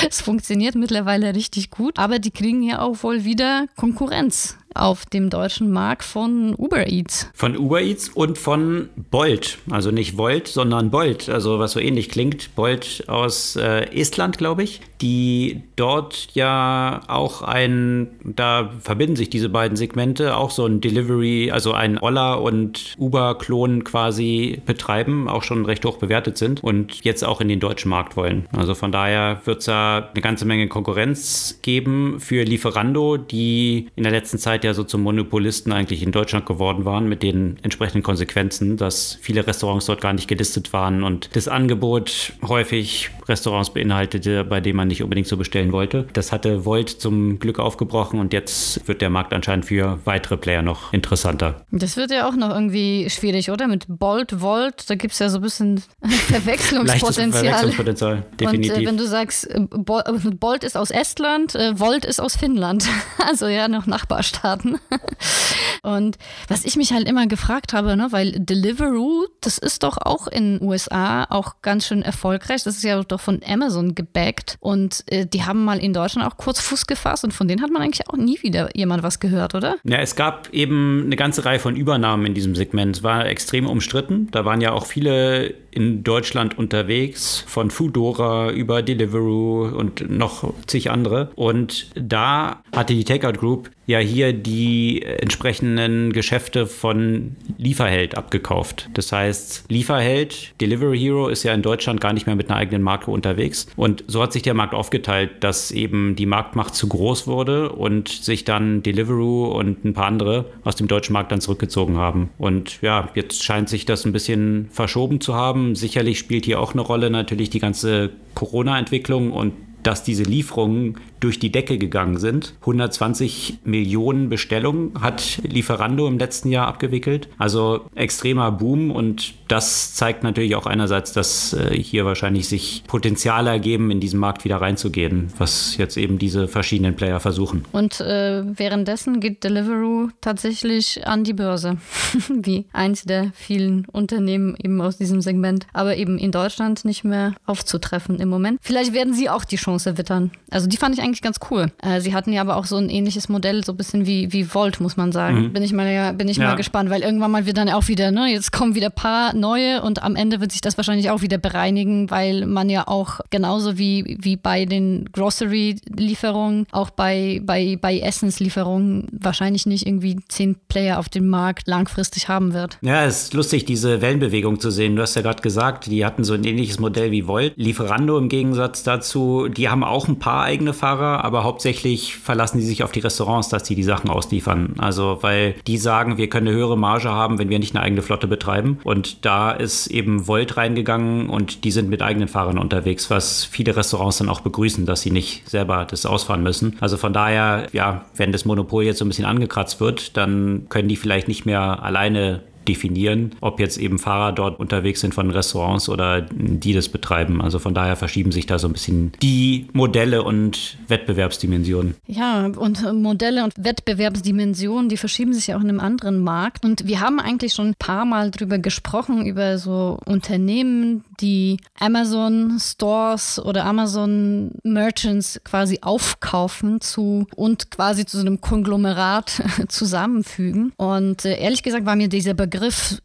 es 0.08 0.22
funktioniert 0.22 0.76
mittlerweile 0.76 1.36
richtig 1.36 1.70
gut, 1.70 2.00
aber 2.00 2.20
die 2.20 2.32
kriegen 2.32 2.64
ja 2.64 2.82
auch 2.82 3.04
wohl 3.04 3.24
wieder 3.24 3.68
Konkurrenz 3.76 4.58
auf 4.76 5.06
dem 5.06 5.30
deutschen 5.30 5.72
Markt 5.72 6.04
von 6.04 6.56
Uber 6.56 6.88
Eats. 6.88 7.30
Von 7.34 7.58
Uber 7.58 7.82
Eats 7.82 8.10
und 8.10 8.38
von 8.38 8.90
Bolt. 9.10 9.58
Also 9.70 9.92
nicht 9.92 10.18
Volt, 10.18 10.48
sondern 10.48 10.92
Bolt. 10.92 11.30
Also 11.30 11.60
was 11.60 11.72
so 11.74 11.80
ähnlich 11.80 12.10
klingt. 12.10 12.56
Bolt 12.56 13.06
aus 13.08 13.56
äh, 13.56 13.86
Estland, 13.94 14.38
glaube 14.38 14.64
ich. 14.64 14.82
Die 15.02 15.64
dort 15.76 16.30
ja 16.34 17.02
auch 17.08 17.42
ein, 17.42 18.10
da 18.24 18.70
verbinden 18.80 19.16
sich 19.16 19.30
diese 19.30 19.50
beiden 19.50 19.76
Segmente, 19.76 20.38
auch 20.38 20.52
so 20.52 20.66
ein 20.66 20.80
Delivery, 20.80 21.50
also 21.52 21.74
ein 21.74 21.98
Oller 21.98 22.42
und 22.42 22.96
Uber-Klon 23.00 23.84
quasi 23.84 24.62
betreiben, 24.66 25.28
auch 25.28 25.44
schon 25.44 25.66
recht 25.66 25.84
hoch 25.86 25.98
bewertet 25.98 26.38
sind 26.38 26.64
und 26.64 27.04
jetzt 27.04 27.24
auch 27.24 27.42
in 27.42 27.48
den 27.48 27.60
deutschen 27.60 27.90
Markt 27.90 28.16
wollen. 28.16 28.48
Also 28.56 28.76
von 28.76 28.92
daher 28.92 29.42
wird 29.46 29.60
es 29.60 29.66
da 29.66 30.10
eine 30.14 30.22
ganze 30.22 30.46
Menge 30.46 30.68
Konkurrenz 30.68 31.60
geben 31.62 32.20
für 32.20 32.44
Lieferando, 32.44 33.18
die 33.18 33.90
in 33.96 34.04
der 34.04 34.12
letzten 34.12 34.38
Zeit 34.38 34.61
Zeit 34.62 34.64
ja 34.66 34.74
so 34.74 34.84
zum 34.84 35.02
Monopolisten 35.02 35.72
eigentlich 35.72 36.04
in 36.04 36.12
Deutschland 36.12 36.46
geworden 36.46 36.86
waren, 36.86 37.10
mit 37.10 37.24
den 37.24 37.58
entsprechenden 37.64 38.04
Konsequenzen, 38.04 38.78
dass 38.78 39.18
viele 39.22 39.46
Restaurants 39.46 39.88
dort 39.88 40.02
gar 40.02 40.14
nicht 40.14 40.28
gelistet 40.28 40.72
waren 40.74 41.04
und 41.04 41.30
das 41.34 41.48
Angebot 41.48 42.34
häufig 42.48 43.10
Restaurants 43.28 43.72
beinhaltete, 43.72 44.44
bei 44.44 44.62
denen 44.62 44.78
man 44.78 44.88
nicht 44.88 45.04
unbedingt 45.04 45.28
so 45.28 45.38
bestellen 45.38 45.72
wollte. 45.72 46.08
Das 46.14 46.32
hatte 46.32 46.66
Volt 46.66 46.90
zum 46.90 47.40
Glück 47.40 47.60
aufgebrochen 47.60 48.20
und 48.20 48.34
jetzt 48.34 48.88
wird 48.88 49.02
der 49.02 49.10
Markt 49.10 49.34
anscheinend 49.34 49.66
für 49.66 50.00
weitere 50.06 50.38
Player 50.38 50.62
noch 50.62 50.94
interessanter. 50.94 51.66
Das 51.72 51.98
wird 51.98 52.12
ja 52.12 52.28
auch 52.28 52.36
noch 52.36 52.50
irgendwie 52.50 53.10
schwierig, 53.10 53.50
oder? 53.50 53.68
Mit 53.68 53.86
Bolt, 53.88 54.42
Volt, 54.42 54.90
da 54.90 54.96
gibt 54.96 55.14
es 55.14 55.20
ja 55.20 55.30
so 55.30 55.38
ein 55.40 55.42
bisschen 55.42 55.82
Verwechslungspotenzial. 56.28 57.32
Verwechslungspotenzial, 57.32 58.24
definitiv. 58.40 58.76
Und 58.76 58.84
äh, 58.84 58.86
wenn 58.86 58.98
du 58.98 59.08
sagst, 59.08 59.50
äh, 59.50 59.66
Bolt 59.72 60.64
ist 60.64 60.78
aus 60.78 60.92
Estland, 60.92 61.56
äh, 61.56 61.80
Volt 61.80 62.06
ist 62.06 62.20
aus 62.20 62.36
Finnland. 62.36 62.86
also 63.18 63.48
ja, 63.48 63.68
noch 63.68 63.88
Nachbarstaat. 63.88 64.51
Zutaten. 64.52 64.80
Und 65.84 66.18
was 66.48 66.64
ich 66.64 66.76
mich 66.76 66.94
halt 66.94 67.10
immer 67.10 67.26
gefragt 67.26 67.74
habe, 67.74 67.96
ne, 67.96 68.08
weil 68.12 68.34
Deliveroo, 68.34 69.26
das 69.42 69.58
ist 69.58 69.82
doch 69.82 69.98
auch 69.98 70.28
in 70.28 70.60
den 70.60 70.68
USA 70.68 71.26
auch 71.30 71.56
ganz 71.64 71.88
schön 71.88 72.04
erfolgreich. 72.04 72.64
Das 72.64 72.76
ist 72.76 72.84
ja 72.84 73.02
doch 73.04 73.20
von 73.20 73.42
Amazon 73.46 73.96
gebackt. 73.96 74.58
Und 74.60 75.04
äh, 75.08 75.26
die 75.26 75.44
haben 75.44 75.66
mal 75.66 75.80
in 75.80 75.94
Deutschland 75.94 76.32
auch 76.32 76.38
kurz 76.38 76.60
Fuß 76.60 76.86
gefasst 76.86 77.24
und 77.24 77.34
von 77.34 77.48
denen 77.48 77.64
hat 77.64 77.72
man 77.72 77.82
eigentlich 77.82 78.08
auch 78.10 78.18
nie 78.18 78.42
wieder 78.44 78.70
jemand 78.76 79.02
was 79.02 79.20
gehört, 79.20 79.56
oder? 79.56 79.78
Ja, 79.84 79.98
es 79.98 80.16
gab 80.16 80.50
eben 80.54 81.04
eine 81.06 81.16
ganze 81.16 81.46
Reihe 81.46 81.60
von 81.60 81.76
Übernahmen 81.76 82.28
in 82.28 82.34
diesem 82.36 82.56
Segment. 82.56 82.98
Es 82.98 83.04
war 83.04 83.26
extrem 83.26 83.66
umstritten. 83.66 84.28
Da 84.32 84.46
waren 84.46 84.62
ja 84.62 84.74
auch 84.74 84.86
viele 84.86 85.56
in 85.72 86.04
Deutschland 86.04 86.58
unterwegs, 86.58 87.44
von 87.48 87.72
Foodora 87.72 88.52
über 88.52 88.84
Deliveroo 88.84 89.66
und 89.68 90.10
noch 90.10 90.54
zig 90.68 90.92
andere. 90.92 91.32
Und 91.36 91.90
da 91.96 92.62
hatte 92.76 92.94
die 92.94 93.06
Takeout 93.06 93.40
Group 93.40 93.72
ja 93.92 94.00
hier 94.00 94.34
die 94.34 95.04
entsprechenden 95.04 96.14
Geschäfte 96.14 96.66
von 96.66 97.36
Lieferheld 97.58 98.18
abgekauft. 98.18 98.90
Das 98.94 99.12
heißt, 99.12 99.66
Lieferheld, 99.70 100.54
Delivery 100.60 100.98
Hero 100.98 101.28
ist 101.28 101.44
ja 101.44 101.54
in 101.54 101.62
Deutschland 101.62 102.02
gar 102.02 102.14
nicht 102.14 102.26
mehr 102.26 102.36
mit 102.36 102.50
einer 102.50 102.58
eigenen 102.58 102.82
Marke 102.82 103.12
unterwegs. 103.12 103.68
Und 103.76 104.04
so 104.08 104.22
hat 104.22 104.34
sich 104.34 104.42
der 104.42 104.54
Markt 104.54 104.74
aufgeteilt, 104.74 105.32
dass 105.42 105.72
eben 105.72 106.16
die 106.16 106.26
Marktmacht 106.26 106.74
zu 106.74 106.88
groß 106.88 107.28
wurde 107.28 107.72
und 107.72 108.10
sich 108.10 108.46
dann 108.46 108.82
Deliveroo 108.82 109.46
und 109.46 109.86
ein 109.86 109.94
paar 109.94 110.08
andere 110.08 110.46
aus 110.64 110.76
dem 110.76 110.88
deutschen 110.88 111.14
Markt 111.14 111.32
dann 111.32 111.42
zurückgezogen 111.42 111.98
haben. 111.98 112.30
Und 112.38 112.82
ja, 112.82 113.10
jetzt 113.14 113.44
scheint 113.44 113.70
sich 113.70 113.86
das 113.86 114.06
ein 114.06 114.14
bisschen 114.14 114.70
verschoben 114.72 115.22
zu 115.22 115.36
haben. 115.36 115.76
Sicherlich 115.76 116.18
spielt 116.18 116.46
hier 116.46 116.60
auch 116.60 116.74
eine 116.74 116.82
Rolle 116.82 117.10
natürlich 117.10 117.50
die 117.50 117.60
ganze 117.60 118.12
Corona-Entwicklung 118.36 119.32
und 119.32 119.54
dass 119.84 120.04
diese 120.04 120.24
Lieferungen 120.24 120.98
durch 121.22 121.40
die 121.40 121.52
Decke 121.52 121.78
gegangen 121.78 122.18
sind. 122.18 122.54
120 122.62 123.60
Millionen 123.64 124.28
Bestellungen 124.28 124.92
hat 125.00 125.40
Lieferando 125.44 126.08
im 126.08 126.18
letzten 126.18 126.50
Jahr 126.50 126.68
abgewickelt. 126.68 127.30
Also 127.38 127.86
extremer 127.96 128.52
Boom 128.52 128.92
und 128.92 129.34
das 129.48 129.94
zeigt 129.94 130.24
natürlich 130.24 130.56
auch 130.56 130.66
einerseits, 130.66 131.14
dass 131.14 131.54
äh, 131.54 131.76
hier 131.76 132.06
wahrscheinlich 132.06 132.48
sich 132.48 132.84
Potenziale 132.88 133.50
ergeben, 133.50 133.92
in 133.92 134.00
diesen 134.00 134.20
Markt 134.20 134.46
wieder 134.46 134.58
reinzugehen, 134.58 135.32
was 135.38 135.78
jetzt 135.78 135.98
eben 135.98 136.18
diese 136.18 136.48
verschiedenen 136.48 136.96
Player 136.96 137.20
versuchen. 137.20 137.66
Und 137.72 138.00
äh, 138.02 138.44
währenddessen 138.46 139.20
geht 139.20 139.44
Deliveroo 139.44 140.10
tatsächlich 140.22 141.06
an 141.06 141.24
die 141.24 141.34
Börse, 141.34 141.78
wie 142.30 142.66
eins 142.74 143.04
der 143.04 143.32
vielen 143.36 143.86
Unternehmen 143.92 144.56
eben 144.62 144.82
aus 144.82 144.98
diesem 144.98 145.22
Segment, 145.22 145.68
aber 145.74 145.98
eben 145.98 146.18
in 146.18 146.32
Deutschland 146.32 146.84
nicht 146.86 147.04
mehr 147.04 147.36
aufzutreffen 147.46 148.20
im 148.20 148.30
Moment. 148.30 148.60
Vielleicht 148.62 148.94
werden 148.94 149.14
sie 149.14 149.30
auch 149.30 149.44
die 149.44 149.58
Chance 149.58 149.98
wittern. 149.98 150.32
Also 150.50 150.68
die 150.68 150.78
fand 150.78 150.96
ich 150.96 151.04
eigentlich 151.04 151.11
ganz 151.20 151.40
cool. 151.50 151.72
Äh, 151.82 152.00
sie 152.00 152.14
hatten 152.14 152.32
ja 152.32 152.42
aber 152.42 152.56
auch 152.56 152.66
so 152.66 152.78
ein 152.78 152.90
ähnliches 152.90 153.28
Modell, 153.28 153.66
so 153.66 153.74
ein 153.74 153.78
bisschen 153.78 154.06
wie, 154.06 154.32
wie 154.32 154.54
Volt, 154.54 154.80
muss 154.80 154.96
man 154.96 155.12
sagen. 155.12 155.42
Mhm. 155.42 155.54
Bin 155.54 155.64
ich 155.64 155.74
mal 155.74 155.92
ja, 155.92 156.14
bin 156.14 156.30
ich 156.30 156.38
ja. 156.38 156.46
mal 156.48 156.56
gespannt, 156.56 156.90
weil 156.90 157.02
irgendwann 157.02 157.32
mal 157.32 157.46
wird 157.46 157.58
dann 157.58 157.70
auch 157.70 157.88
wieder, 157.88 158.12
ne, 158.12 158.28
jetzt 158.28 158.52
kommen 158.52 158.76
wieder 158.76 158.88
ein 158.88 158.96
paar 158.96 159.36
neue 159.36 159.82
und 159.82 160.04
am 160.04 160.16
Ende 160.16 160.40
wird 160.40 160.52
sich 160.52 160.62
das 160.62 160.78
wahrscheinlich 160.78 161.10
auch 161.10 161.22
wieder 161.22 161.38
bereinigen, 161.38 162.10
weil 162.10 162.46
man 162.46 162.70
ja 162.70 162.88
auch 162.88 163.20
genauso 163.30 163.78
wie, 163.78 164.18
wie 164.22 164.38
bei 164.38 164.66
den 164.66 165.10
Grocery-Lieferungen, 165.12 166.68
auch 166.72 166.92
bei, 166.92 167.42
bei, 167.44 167.78
bei 167.82 168.00
Essenslieferungen 168.00 169.08
wahrscheinlich 169.12 169.66
nicht 169.66 169.86
irgendwie 169.86 170.18
zehn 170.28 170.56
Player 170.70 171.00
auf 171.00 171.10
dem 171.10 171.28
Markt 171.28 171.68
langfristig 171.68 172.30
haben 172.30 172.54
wird. 172.54 172.78
Ja, 172.82 173.04
es 173.06 173.24
ist 173.24 173.34
lustig, 173.34 173.66
diese 173.66 174.02
Wellenbewegung 174.02 174.60
zu 174.60 174.72
sehen. 174.72 174.96
Du 174.96 175.02
hast 175.02 175.16
ja 175.16 175.22
gerade 175.22 175.42
gesagt, 175.42 175.88
die 175.88 176.06
hatten 176.06 176.24
so 176.24 176.34
ein 176.34 176.44
ähnliches 176.44 176.80
Modell 176.80 177.12
wie 177.12 177.28
Volt. 177.28 177.54
Lieferando 177.56 178.18
im 178.18 178.30
Gegensatz 178.30 178.84
dazu, 178.84 179.48
die 179.48 179.70
haben 179.70 179.84
auch 179.84 180.08
ein 180.08 180.20
paar 180.20 180.44
eigene 180.44 180.74
Fahrer, 180.74 181.01
aber 181.02 181.44
hauptsächlich 181.44 182.16
verlassen 182.16 182.60
die 182.60 182.66
sich 182.66 182.84
auf 182.84 182.92
die 182.92 183.00
Restaurants, 183.00 183.50
dass 183.50 183.64
die 183.64 183.76
die 183.76 183.84
Sachen 183.84 184.10
ausliefern. 184.10 184.76
Also, 184.78 185.20
weil 185.22 185.56
die 185.68 185.78
sagen, 185.78 186.18
wir 186.18 186.30
können 186.30 186.48
eine 186.48 186.58
höhere 186.58 186.78
Marge 186.78 187.10
haben, 187.10 187.40
wenn 187.40 187.50
wir 187.50 187.60
nicht 187.60 187.76
eine 187.76 187.84
eigene 187.84 188.02
Flotte 188.02 188.28
betreiben. 188.28 188.80
Und 188.84 189.26
da 189.26 189.52
ist 189.52 189.88
eben 189.88 190.28
Volt 190.28 190.58
reingegangen 190.58 191.30
und 191.30 191.64
die 191.64 191.72
sind 191.72 191.90
mit 191.90 192.02
eigenen 192.02 192.28
Fahrern 192.28 192.58
unterwegs, 192.58 193.10
was 193.10 193.44
viele 193.44 193.76
Restaurants 193.76 194.18
dann 194.18 194.30
auch 194.30 194.42
begrüßen, 194.42 194.86
dass 194.86 195.02
sie 195.02 195.12
nicht 195.12 195.50
selber 195.50 195.86
das 195.90 196.06
ausfahren 196.06 196.44
müssen. 196.44 196.78
Also 196.80 196.98
von 196.98 197.14
daher, 197.14 197.68
ja, 197.72 198.06
wenn 198.16 198.32
das 198.32 198.46
Monopol 198.46 198.84
jetzt 198.84 199.00
so 199.00 199.06
ein 199.06 199.10
bisschen 199.10 199.26
angekratzt 199.26 199.80
wird, 199.80 200.18
dann 200.18 200.68
können 200.70 200.88
die 200.88 200.96
vielleicht 200.96 201.28
nicht 201.28 201.46
mehr 201.46 201.84
alleine 201.84 202.42
definieren, 202.68 203.32
ob 203.42 203.60
jetzt 203.60 203.78
eben 203.78 204.00
Fahrer 204.00 204.32
dort 204.32 204.60
unterwegs 204.60 205.02
sind 205.02 205.14
von 205.14 205.30
Restaurants 205.30 205.90
oder 205.90 206.22
die 206.22 206.74
das 206.74 206.90
betreiben. 206.90 207.42
Also 207.42 207.60
von 207.60 207.74
daher 207.74 207.96
verschieben 207.96 208.32
sich 208.32 208.46
da 208.46 208.60
so 208.60 208.68
ein 208.68 208.74
bisschen 208.74 209.12
die 209.22 209.68
Modelle 209.74 210.24
und 210.24 210.78
Wettbewerbsdimensionen. 210.88 211.96
Ja, 212.08 212.46
und 212.46 212.94
Modelle 212.94 213.44
und 213.44 213.54
Wettbewerbsdimensionen, 213.58 214.90
die 214.90 214.98
verschieben 214.98 215.34
sich 215.34 215.48
ja 215.48 215.58
auch 215.58 215.62
in 215.62 215.70
einem 215.70 215.80
anderen 215.80 216.20
Markt. 216.20 216.64
Und 216.66 216.88
wir 216.88 217.02
haben 217.02 217.20
eigentlich 217.20 217.54
schon 217.54 217.70
ein 217.70 217.76
paar 217.78 218.06
Mal 218.06 218.32
drüber 218.32 218.58
gesprochen, 218.58 219.26
über 219.26 219.58
so 219.58 220.00
Unternehmen, 220.06 221.04
die 221.20 221.58
Amazon 221.80 222.58
Stores 222.60 223.40
oder 223.44 223.66
Amazon 223.66 224.52
Merchants 224.64 225.42
quasi 225.44 225.80
aufkaufen 225.82 226.82
zu 226.82 227.28
und 227.36 227.72
quasi 227.72 228.06
zu 228.06 228.18
so 228.18 228.26
einem 228.26 228.42
Konglomerat 228.42 229.42
zusammenfügen. 229.68 230.74
Und 230.78 231.26
äh, 231.26 231.38
ehrlich 231.38 231.64
gesagt 231.64 231.86
war 231.86 231.96
mir 231.96 232.08
dieser 232.08 232.34
Begriff 232.34 232.51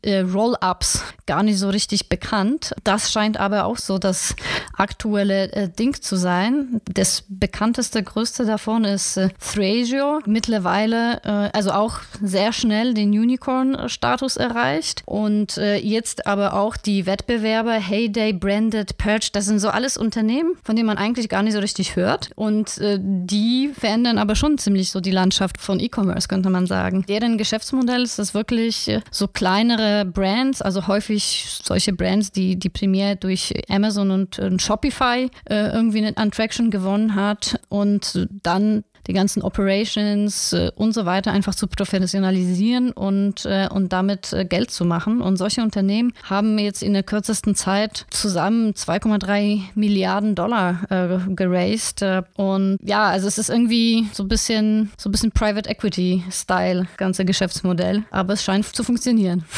äh, 0.03 0.21
Roll-ups 0.21 1.03
gar 1.27 1.43
nicht 1.43 1.59
so 1.59 1.69
richtig 1.69 2.09
bekannt. 2.09 2.73
Das 2.85 3.13
scheint 3.13 3.39
aber 3.39 3.65
auch 3.65 3.77
so 3.77 3.99
das 3.99 4.35
aktuelle 4.77 5.53
äh, 5.53 5.69
Ding 5.69 6.01
zu 6.01 6.17
sein. 6.17 6.81
Das 6.85 7.25
bekannteste, 7.29 8.03
größte 8.03 8.47
davon 8.47 8.85
ist 8.85 9.17
äh, 9.17 9.29
Thrasio. 9.41 10.21
Mittlerweile, 10.27 11.21
äh, 11.25 11.51
also 11.53 11.73
auch 11.73 11.99
sehr 12.23 12.53
schnell 12.53 12.95
den 12.95 13.11
Unicorn-Status 13.11 14.37
erreicht 14.37 15.03
und 15.05 15.59
äh, 15.59 15.77
jetzt 15.77 16.27
aber 16.27 16.55
auch 16.55 16.77
die 16.77 17.07
Wettbewerber 17.07 17.73
Hey 17.73 18.07
Heyday, 18.07 18.33
Branded, 18.33 18.99
Purge, 18.99 19.31
das 19.33 19.47
sind 19.47 19.59
so 19.59 19.69
alles 19.69 19.97
Unternehmen, 19.97 20.53
von 20.63 20.77
denen 20.77 20.87
man 20.87 20.99
eigentlich 20.99 21.29
gar 21.29 21.43
nicht 21.43 21.55
so 21.55 21.59
richtig 21.59 21.97
hört. 21.97 22.31
Und 22.37 22.79
äh, 22.79 22.99
die 23.01 23.71
verändern 23.79 24.19
aber 24.19 24.37
schon 24.37 24.59
ziemlich 24.59 24.91
so 24.91 25.01
die 25.01 25.11
Landschaft 25.11 25.61
von 25.61 25.81
E-Commerce, 25.81 26.29
könnte 26.29 26.51
man 26.51 26.67
sagen. 26.67 27.05
Deren 27.09 27.39
Geschäftsmodell 27.39 28.03
ist 28.03 28.19
das 28.19 28.35
wirklich 28.35 28.89
äh, 28.89 29.01
so 29.11 29.29
kleinere 29.37 30.07
Brands, 30.07 30.63
also 30.63 30.87
häufig 30.87 31.47
solche 31.63 31.93
Brands, 31.93 32.33
die, 32.33 32.59
die 32.59 32.71
primär 32.71 33.17
durch 33.17 33.53
Amazon 33.69 34.11
und, 34.11 34.39
und 34.39 34.63
Shopify 34.63 35.29
äh, 35.45 35.69
irgendwie 35.75 35.99
eine 35.99 36.17
Attraction 36.17 36.71
gewonnen 36.71 37.15
hat 37.15 37.61
und 37.69 38.27
dann 38.43 38.83
die 39.07 39.13
ganzen 39.13 39.43
Operations 39.43 40.53
äh, 40.53 40.71
und 40.75 40.93
so 40.93 41.07
weiter 41.07 41.33
einfach 41.33 41.55
zu 41.55 41.67
professionalisieren 41.67 42.93
und, 42.93 43.45
äh, 43.47 43.69
und 43.71 43.93
damit 43.93 44.33
äh, 44.33 44.45
Geld 44.45 44.71
zu 44.71 44.85
machen. 44.85 45.21
Und 45.21 45.37
solche 45.37 45.63
Unternehmen 45.63 46.13
haben 46.25 46.59
jetzt 46.59 46.83
in 46.83 46.93
der 46.93 47.03
kürzesten 47.03 47.55
Zeit 47.55 48.07
zusammen 48.11 48.73
2,3 48.73 49.61
Milliarden 49.75 50.35
Dollar 50.35 50.81
äh, 50.91 51.19
geraced. 51.35 52.03
Äh, 52.03 52.23
und 52.35 52.79
ja, 52.83 53.05
also 53.05 53.29
es 53.29 53.39
ist 53.39 53.51
irgendwie 53.51 54.07
so 54.13 54.25
ein 54.25 54.29
bisschen, 54.29 54.91
so 54.97 55.09
ein 55.09 55.13
bisschen 55.13 55.33
Private 55.33 55.69
Equity 55.69 56.25
Style, 56.31 56.87
ganze 56.97 57.25
Geschäftsmodell. 57.25 58.05
Aber 58.11 58.35
es 58.35 58.45
scheint 58.45 58.65
zu 58.67 58.83
funktionieren. 58.83 59.45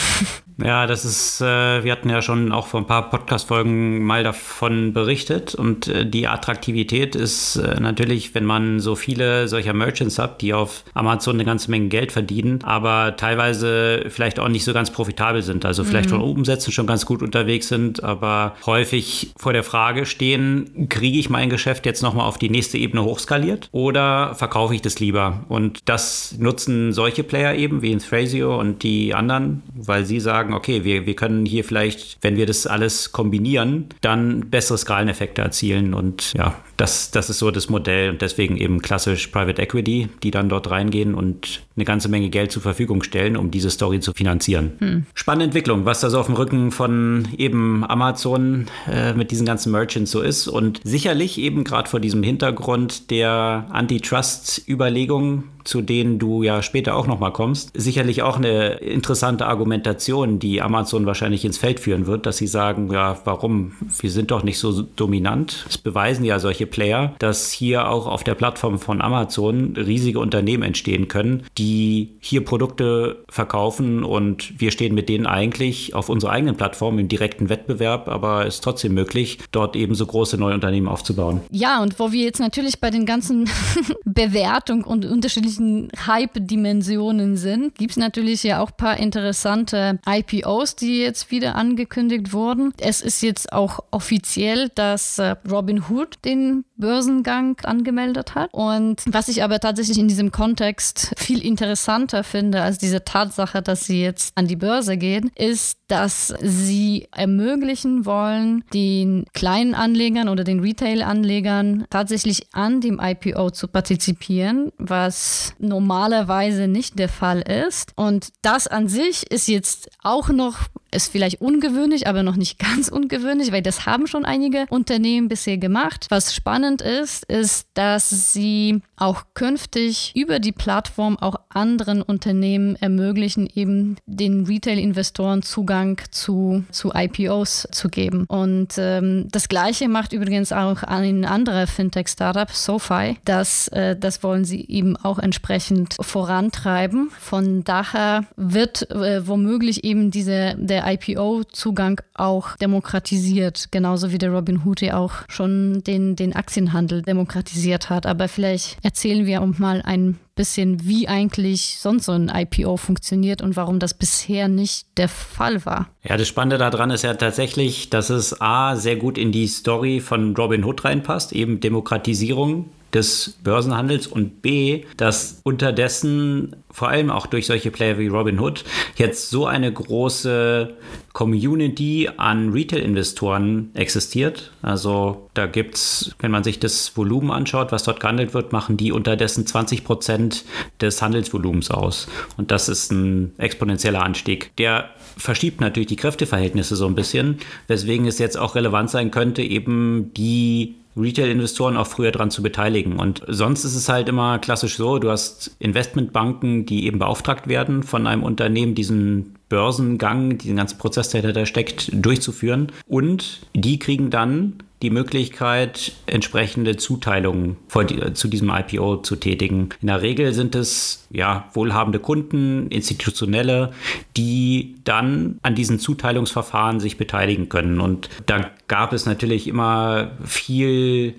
Ja, 0.61 0.89
das 0.89 1.05
ist, 1.05 1.41
äh, 1.41 1.85
wir 1.85 1.93
hatten 1.93 2.11
ja 2.11 2.21
schon 2.21 2.51
auch 2.51 2.67
vor 2.67 2.81
ein 2.81 2.87
paar 2.87 3.11
Podcast-Folgen 3.11 4.03
mal 4.03 4.25
davon 4.25 4.93
berichtet 4.93 5.55
und 5.55 5.87
äh, 5.87 6.05
die 6.05 6.27
Attraktivität 6.27 7.15
ist 7.15 7.57
äh, 7.57 7.79
natürlich, 7.79 8.35
wenn 8.35 8.45
man 8.45 8.81
so 8.81 8.97
viele 8.97 9.38
solcher 9.47 9.75
Merchants 9.75 10.19
hat, 10.19 10.41
die 10.41 10.55
auf 10.55 10.85
Amazon 10.95 11.37
eine 11.37 11.45
ganze 11.45 11.71
Menge 11.71 11.89
Geld 11.89 12.11
verdienen, 12.11 12.61
aber 12.65 13.17
teilweise 13.17 14.07
vielleicht 14.09 14.41
auch 14.41 14.49
nicht 14.49 14.65
so 14.65 14.73
ganz 14.73 14.91
profitabel 14.91 15.43
sind, 15.43 15.65
also 15.65 15.85
vielleicht 15.85 16.07
mhm. 16.07 16.15
von 16.15 16.21
Umsätzen 16.23 16.73
schon 16.73 16.87
ganz 16.87 17.07
gut 17.07 17.23
unterwegs 17.23 17.69
sind, 17.69 18.03
aber 18.03 18.57
häufig 18.67 19.33
vor 19.37 19.53
der 19.53 19.63
Frage 19.63 20.07
stehen, 20.07 20.89
kriege 20.89 21.19
ich 21.19 21.31
mein 21.31 21.51
Geschäft 21.51 21.87
jetzt 21.87 22.03
nochmal 22.03 22.27
auf 22.27 22.39
die 22.39 22.51
nächste 22.51 22.79
Ebene 22.79 23.05
hochskaliert 23.05 23.69
oder 23.71 24.35
verkaufe 24.35 24.75
ich 24.75 24.83
das 24.83 24.99
lieber? 24.99 25.45
Und 25.49 25.81
das 25.85 26.37
nutzen 26.39 26.93
solche 26.93 27.23
Player 27.23 27.55
eben 27.55 27.83
wie 27.83 27.93
in 27.93 28.01
Thrasio 28.01 28.59
und 28.59 28.83
die 28.83 29.15
anderen, 29.15 29.63
weil 29.75 30.05
sie 30.05 30.19
sagen, 30.19 30.49
sagen, 30.49 30.55
okay, 30.55 30.85
wir, 30.85 31.07
wir 31.07 31.15
können 31.15 31.47
hier 31.47 31.65
vielleicht, 31.65 32.19
wenn 32.23 32.37
wir 32.37 32.47
das 32.47 32.67
alles 32.67 33.13
kombinieren, 33.13 33.89
dann 34.01 34.51
bessere 34.51 34.79
Skaleneffekte 34.79 35.43
erzielen. 35.43 35.95
Und 35.95 36.33
ja, 36.35 36.55
das, 36.79 37.11
das 37.11 37.29
ist 37.29 37.41
so 37.41 37.51
das 37.51 37.69
Modell 37.69 38.11
und 38.11 38.23
deswegen 38.23 38.57
eben 38.57 38.81
klassisch 38.81 39.27
Private 39.27 39.61
Equity, 39.61 40.09
die 40.23 40.31
dann 40.31 40.49
dort 40.49 40.71
reingehen 40.71 41.15
und 41.15 41.63
eine 41.77 41.85
ganze 41.85 42.09
Menge 42.09 42.31
Geld 42.31 42.53
zur 42.53 42.63
Verfügung 42.63 43.03
stellen, 43.03 43.37
um 43.37 43.51
diese 43.51 43.69
Story 43.69 44.01
zu 44.01 44.13
finanzieren. 44.13 44.73
Hm. 44.79 45.07
Spannende 45.13 45.47
Entwicklung, 45.47 45.85
was 45.85 46.01
da 46.01 46.09
so 46.09 46.21
auf 46.21 46.27
dem 46.27 46.37
Rücken 46.37 46.71
von 46.71 47.29
eben 47.37 47.85
Amazon 47.85 48.67
äh, 48.91 49.13
mit 49.13 49.33
diesen 49.33 49.45
ganzen 49.45 49.73
Merchants 49.73 50.13
so 50.13 50.21
ist 50.21 50.47
und 50.47 50.81
sicherlich 50.85 51.39
eben 51.39 51.65
gerade 51.65 51.91
vor 51.91 51.99
diesem 51.99 52.23
Hintergrund 52.23 53.11
der 53.11 53.67
Antitrust-Überlegungen, 53.71 55.45
zu 55.69 55.83
denen 55.83 56.19
du 56.19 56.43
ja 56.43 56.63
später 56.63 56.97
auch 56.97 57.07
nochmal 57.07 57.31
kommst, 57.31 57.73
sicherlich 57.75 58.23
auch 58.23 58.39
eine 58.39 58.77
interessante 58.77 59.47
Argumentation, 59.47 60.39
die 60.39 60.63
Amazon 60.63 61.05
wahrscheinlich 61.05 61.45
ins 61.45 61.59
Feld 61.59 61.79
führen 61.79 62.07
wird, 62.07 62.25
dass 62.25 62.39
sie 62.39 62.47
sagen, 62.47 62.91
ja, 62.91 63.19
warum? 63.25 63.73
Wir 64.01 64.11
sind 64.11 64.31
doch 64.31 64.43
nicht 64.43 64.59
so 64.59 64.81
dominant. 64.81 65.65
Das 65.67 65.77
beweisen 65.77 66.25
ja 66.25 66.39
solche 66.39 66.67
Player, 66.67 67.15
dass 67.19 67.53
hier 67.53 67.91
auch 67.91 68.07
auf 68.07 68.25
der 68.25 68.35
Plattform 68.35 68.79
von 68.79 69.03
Amazon 69.03 69.77
riesige 69.77 70.21
Unternehmen 70.21 70.63
entstehen 70.63 71.07
können, 71.07 71.43
die 71.59 72.17
hier 72.21 72.43
Produkte 72.47 73.25
verkaufen 73.29 74.05
und 74.05 74.59
wir 74.59 74.71
stehen 74.71 74.95
mit 74.95 75.11
denen 75.11 75.27
eigentlich 75.27 75.95
auf 75.95 76.09
unserer 76.09 76.31
eigenen 76.31 76.57
Plattform 76.57 76.99
im 76.99 77.09
direkten 77.09 77.51
Wettbewerb, 77.51 78.09
aber 78.09 78.47
es 78.47 78.55
ist 78.55 78.65
trotzdem 78.65 78.95
möglich, 78.95 79.39
dort 79.53 79.77
eben 79.77 79.95
so 79.95 80.07
große 80.07 80.39
neue 80.39 80.55
Unternehmen 80.55 80.89
aufzubauen. 80.89 81.43
Ja, 81.51 81.83
und 81.83 81.99
wo 82.01 82.11
wir 82.11 82.25
jetzt 82.25 82.41
natürlich 82.41 82.81
bei 82.81 82.89
den 82.89 83.05
ganzen 83.05 83.51
Bewertungen 84.07 84.83
und 84.83 85.05
unterschiedlichen 85.05 85.58
üblichen 85.59 85.89
Hype-Dimensionen 86.07 87.37
sind, 87.37 87.75
gibt 87.75 87.93
es 87.93 87.97
natürlich 87.97 88.43
ja 88.43 88.61
auch 88.61 88.71
ein 88.71 88.77
paar 88.77 88.97
interessante 88.99 89.99
IPOs, 90.07 90.77
die 90.77 90.99
jetzt 90.99 91.31
wieder 91.31 91.55
angekündigt 91.55 92.33
wurden. 92.33 92.73
Es 92.79 93.01
ist 93.01 93.23
jetzt 93.23 93.53
auch 93.53 93.81
offiziell, 93.91 94.71
dass 94.75 95.19
äh, 95.19 95.37
Robinhood 95.51 96.17
den 96.25 96.65
Börsengang 96.77 97.59
angemeldet 97.65 98.35
hat. 98.35 98.51
Und 98.53 99.03
was 99.07 99.29
ich 99.29 99.43
aber 99.43 99.61
tatsächlich 99.61 99.99
in 99.99 100.09
diesem 100.09 100.31
Kontext 100.31 101.13
viel 101.17 101.45
interessanter 101.45 102.25
finde 102.25 102.63
als 102.63 102.79
diese 102.79 103.05
Tatsache, 103.05 103.63
dass 103.63 103.85
sie 103.85 104.03
jetzt 104.03 104.33
an 104.37 104.47
die 104.47 104.57
Börse 104.57 104.97
gehen, 104.97 105.31
ist, 105.35 105.79
dass 105.89 106.35
sie 106.41 107.09
ermöglichen 107.13 108.05
wollen, 108.05 108.63
den 108.73 109.25
kleinen 109.33 109.75
Anlegern 109.75 110.29
oder 110.29 110.45
den 110.45 110.61
Retail-Anlegern 110.61 111.87
tatsächlich 111.91 112.47
an 112.53 112.81
dem 112.81 113.01
IPO 113.03 113.51
zu 113.51 113.69
partizipieren, 113.69 114.71
was 114.79 115.48
normalerweise 115.59 116.69
nicht 116.69 116.99
der 116.99 117.09
Fall 117.09 117.41
ist. 117.41 117.93
Und 117.97 118.29
das 118.43 118.67
an 118.67 118.89
sich 118.89 119.31
ist 119.31 119.49
jetzt 119.49 119.91
auch 120.03 120.29
noch 120.29 120.59
ist 120.91 121.13
vielleicht 121.13 121.41
ungewöhnlich, 121.41 122.07
aber 122.07 122.23
noch 122.23 122.37
nicht 122.37 122.59
ganz 122.69 122.89
ungewöhnlich, 122.89 123.53
weil 123.53 123.63
das 123.63 123.87
haben 123.87 124.07
schon 124.07 124.25
einige 124.25 124.67
Unternehmen 124.71 125.29
bisher 125.29 125.59
gemacht. 125.59 126.07
Was 126.09 126.35
spannend 126.35 126.83
ist, 126.83 127.25
ist, 127.25 127.69
dass 127.75 128.33
sie 128.33 128.83
auch 128.97 129.25
künftig 129.35 130.13
über 130.15 130.39
die 130.39 130.53
Plattform 130.53 131.19
auch 131.19 131.37
anderen 131.51 132.03
Unternehmen 132.03 132.77
ermöglichen, 132.77 133.49
eben 133.55 133.97
den 134.07 134.47
Retail-Investoren 134.47 135.43
Zugang 135.43 136.01
zu, 136.11 136.65
zu 136.71 136.93
IPOs 136.95 137.69
zu 137.71 137.89
geben. 137.89 138.25
Und 138.29 138.75
ähm, 138.79 139.29
das 139.31 139.49
Gleiche 139.49 139.89
macht 139.89 140.13
übrigens 140.13 140.53
auch 140.53 140.83
ein 140.83 141.25
anderer 141.25 141.67
Fintech-Startup, 141.67 142.51
SoFi. 142.51 143.19
Das, 143.25 143.69
äh, 143.69 143.97
das 143.97 144.23
wollen 144.23 144.45
sie 144.45 144.65
eben 144.69 144.97
auch 144.97 145.19
entsprechend 145.19 145.97
vorantreiben. 146.01 147.11
Von 147.19 147.65
daher 147.65 148.25
wird 148.37 148.91
äh, 148.91 149.27
womöglich 149.27 149.85
eben 149.85 150.11
diese, 150.11 150.55
der 150.59 150.78
IPO-Zugang 150.87 152.01
auch 152.15 152.57
demokratisiert, 152.57 153.71
genauso 153.71 154.13
wie 154.13 154.19
der 154.19 154.31
Robin 154.31 154.63
Hood 154.65 154.81
ja 154.81 154.99
auch 154.99 155.13
schon 155.29 155.83
den, 155.85 156.17
den 156.17 156.35
Aktienhandel 156.35 157.03
demokratisiert 157.03 157.91
hat. 157.91 158.07
Aber 158.07 158.29
vielleicht 158.29 158.77
erzählen 158.83 159.27
wir 159.27 159.43
auch 159.43 159.59
mal 159.59 159.83
ein 159.83 160.19
bisschen, 160.35 160.87
wie 160.87 161.09
eigentlich 161.09 161.79
sonst 161.81 162.05
so 162.05 162.13
ein 162.13 162.31
IPO 162.33 162.77
funktioniert 162.77 163.43
und 163.43 163.57
warum 163.57 163.81
das 163.81 163.95
bisher 163.95 164.49
nicht 164.49 164.87
der 164.97 165.09
Fall 165.09 165.67
war. 165.67 165.89
Ja, 166.05 166.17
das 166.17 166.29
Spannende 166.29 166.59
daran 166.59 166.91
ist 166.91 167.03
ja 167.03 167.15
tatsächlich, 167.15 167.91
dass 167.91 168.09
es 168.09 168.41
A, 168.41 168.77
sehr 168.77 168.97
gut 168.97 169.19
in 169.19 169.33
die 169.33 169.49
Story 169.49 170.01
von 170.01 170.35
Robin 170.37 170.65
Hood 170.65 170.85
reinpasst, 170.85 171.33
eben 171.33 171.61
Demokratisierung 171.61 172.71
des 172.95 173.39
Börsenhandels 173.45 174.07
und 174.07 174.41
B, 174.43 174.85
dass 174.97 175.41
unterdessen 175.43 176.57
vor 176.71 176.89
allem 176.89 177.11
auch 177.11 177.27
durch 177.27 177.47
solche 177.47 177.71
Player 177.71 177.99
wie 177.99 178.09
Robinhood 178.09 178.65
jetzt 178.97 179.31
so 179.31 179.47
eine 179.47 179.73
große 179.73 180.75
Community 181.13 182.09
an 182.17 182.53
Retail-Investoren 182.53 183.71
existiert. 183.75 184.53
Also 184.63 185.29
da 185.35 185.47
gibt 185.47 185.75
es, 185.75 186.15
wenn 186.21 186.31
man 186.31 186.45
sich 186.45 186.61
das 186.61 186.97
Volumen 186.97 187.31
anschaut, 187.31 187.73
was 187.73 187.83
dort 187.83 188.01
gehandelt 188.01 188.35
wird, 188.35 188.53
machen 188.53 188.77
die 188.77 188.93
unterdessen 188.93 189.47
20 189.47 189.85
Prozent 189.85 190.45
des 190.81 191.03
Handelsvolumens 191.03 191.71
aus. 191.71 192.07
Und 192.37 192.51
das 192.51 192.69
ist 192.69 192.93
ein 192.93 193.33
exponentieller 193.39 194.03
Anstieg. 194.03 194.53
Der 194.59 194.91
verschiebt 195.17 195.61
natürlich 195.61 195.89
die 195.89 195.97
Kräfteverhältnisse 195.97 196.77
so 196.77 196.87
ein 196.87 196.95
bisschen, 196.95 197.39
weswegen 197.67 198.07
es 198.07 198.19
jetzt 198.19 198.39
auch 198.39 198.55
relevant 198.55 198.91
sein 198.91 199.11
könnte, 199.11 199.43
eben 199.43 200.13
die 200.15 200.77
Retail-Investoren 200.99 201.77
auch 201.77 201.87
früher 201.87 202.13
daran 202.13 202.31
zu 202.31 202.43
beteiligen. 202.43 202.99
Und 202.99 203.23
sonst 203.27 203.65
ist 203.65 203.75
es 203.75 203.89
halt 203.89 204.09
immer 204.09 204.39
klassisch 204.39 204.77
so, 204.77 204.99
du 204.99 205.11
hast 205.11 205.57
Investmentbanken, 205.59 206.67
die 206.67 206.87
eben 206.87 206.99
beauftragt 206.99 207.49
werden 207.49 207.83
von 207.83 208.07
einem 208.07 208.23
Unternehmen, 208.23 208.75
diesen 208.75 209.35
Börsengang, 209.49 210.39
diesen 210.39 210.57
ganzen 210.57 210.79
Prozess, 210.79 211.11
der 211.11 211.33
da 211.33 211.47
steckt, 211.47 211.91
durchzuführen. 211.93 212.73
Und 212.87 213.41
die 213.55 213.79
kriegen 213.79 214.11
dann 214.11 214.55
die 214.83 214.91
Möglichkeit, 214.91 215.93
entsprechende 216.07 216.77
Zuteilungen 216.77 217.57
die, 217.91 218.13
zu 218.15 218.29
diesem 218.29 218.51
IPO 218.51 218.99
zu 218.99 219.17
tätigen. 219.17 219.71
In 219.81 219.89
der 219.89 220.03
Regel 220.03 220.33
sind 220.33 220.55
es 220.55 221.07
ja 221.11 221.49
wohlhabende 221.53 221.99
Kunden, 221.99 222.69
institutionelle, 222.69 223.73
die 224.17 224.77
dann 224.85 225.39
an 225.43 225.55
diesen 225.55 225.79
Zuteilungsverfahren 225.79 226.81
sich 226.81 226.97
beteiligen 226.97 227.49
können. 227.49 227.81
Und 227.81 228.09
da 228.27 228.51
gab 228.69 228.93
es 228.93 229.07
natürlich 229.07 229.49
immer 229.49 230.13
viel 230.25 231.15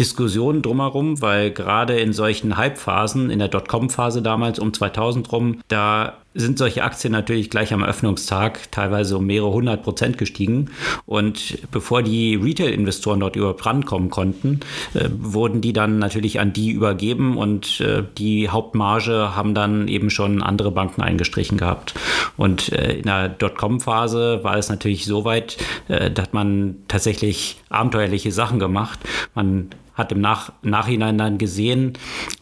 Diskussion 0.00 0.62
drumherum, 0.62 1.20
weil 1.20 1.50
gerade 1.50 1.98
in 1.98 2.12
solchen 2.12 2.56
Hype-Phasen, 2.56 3.30
in 3.30 3.38
der 3.38 3.48
Dotcom-Phase 3.48 4.22
damals 4.22 4.58
um 4.58 4.72
2000 4.72 5.30
rum, 5.30 5.60
da 5.68 6.18
sind 6.34 6.58
solche 6.58 6.82
Aktien 6.82 7.12
natürlich 7.12 7.48
gleich 7.48 7.72
am 7.72 7.84
Öffnungstag 7.84 8.70
teilweise 8.72 9.16
um 9.18 9.26
mehrere 9.26 9.52
hundert 9.52 9.82
Prozent 9.84 10.18
gestiegen. 10.18 10.70
Und 11.06 11.58
bevor 11.70 12.02
die 12.02 12.34
Retail-Investoren 12.34 13.20
dort 13.20 13.36
überhaupt 13.36 13.64
rankommen 13.64 14.10
konnten, 14.10 14.60
äh, 14.94 15.08
wurden 15.16 15.60
die 15.60 15.72
dann 15.72 15.98
natürlich 15.98 16.40
an 16.40 16.52
die 16.52 16.72
übergeben 16.72 17.36
und 17.36 17.80
äh, 17.80 18.02
die 18.18 18.48
Hauptmarge 18.48 19.36
haben 19.36 19.54
dann 19.54 19.88
eben 19.88 20.10
schon 20.10 20.42
andere 20.42 20.72
Banken 20.72 21.02
eingestrichen 21.02 21.56
gehabt. 21.56 21.94
Und 22.36 22.72
äh, 22.72 22.94
in 22.94 23.04
der 23.04 23.28
Dotcom-Phase 23.28 24.40
war 24.42 24.56
es 24.56 24.68
natürlich 24.68 25.04
so 25.04 25.24
weit, 25.24 25.56
äh, 25.88 26.10
dass 26.10 26.32
man 26.32 26.76
tatsächlich 26.88 27.62
abenteuerliche 27.68 28.32
Sachen 28.32 28.58
gemacht. 28.58 28.98
Man 29.34 29.70
hat 29.94 30.12
im 30.12 30.20
Nach 30.20 30.52
Nachhinein 30.62 31.18
dann 31.18 31.38
gesehen, 31.38 31.94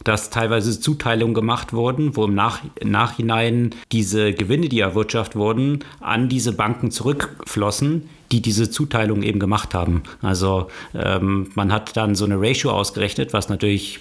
dass 0.03 0.29
teilweise 0.29 0.79
Zuteilungen 0.79 1.33
gemacht 1.33 1.73
wurden, 1.73 2.15
wo 2.15 2.25
im 2.25 2.35
Nach 2.35 2.61
Nachhinein 2.83 3.71
diese 3.91 4.33
Gewinne, 4.33 4.69
die 4.69 4.79
erwirtschaftet 4.79 5.35
wurden, 5.35 5.79
an 6.01 6.29
diese 6.29 6.53
Banken 6.53 6.91
zurückflossen, 6.91 8.09
die 8.31 8.41
diese 8.41 8.69
Zuteilung 8.69 9.21
eben 9.21 9.39
gemacht 9.39 9.73
haben. 9.73 10.03
Also 10.21 10.67
ähm, 10.95 11.51
man 11.55 11.71
hat 11.71 11.95
dann 11.95 12.15
so 12.15 12.25
eine 12.25 12.41
Ratio 12.41 12.71
ausgerechnet, 12.71 13.31
was 13.31 13.49
natürlich 13.49 13.99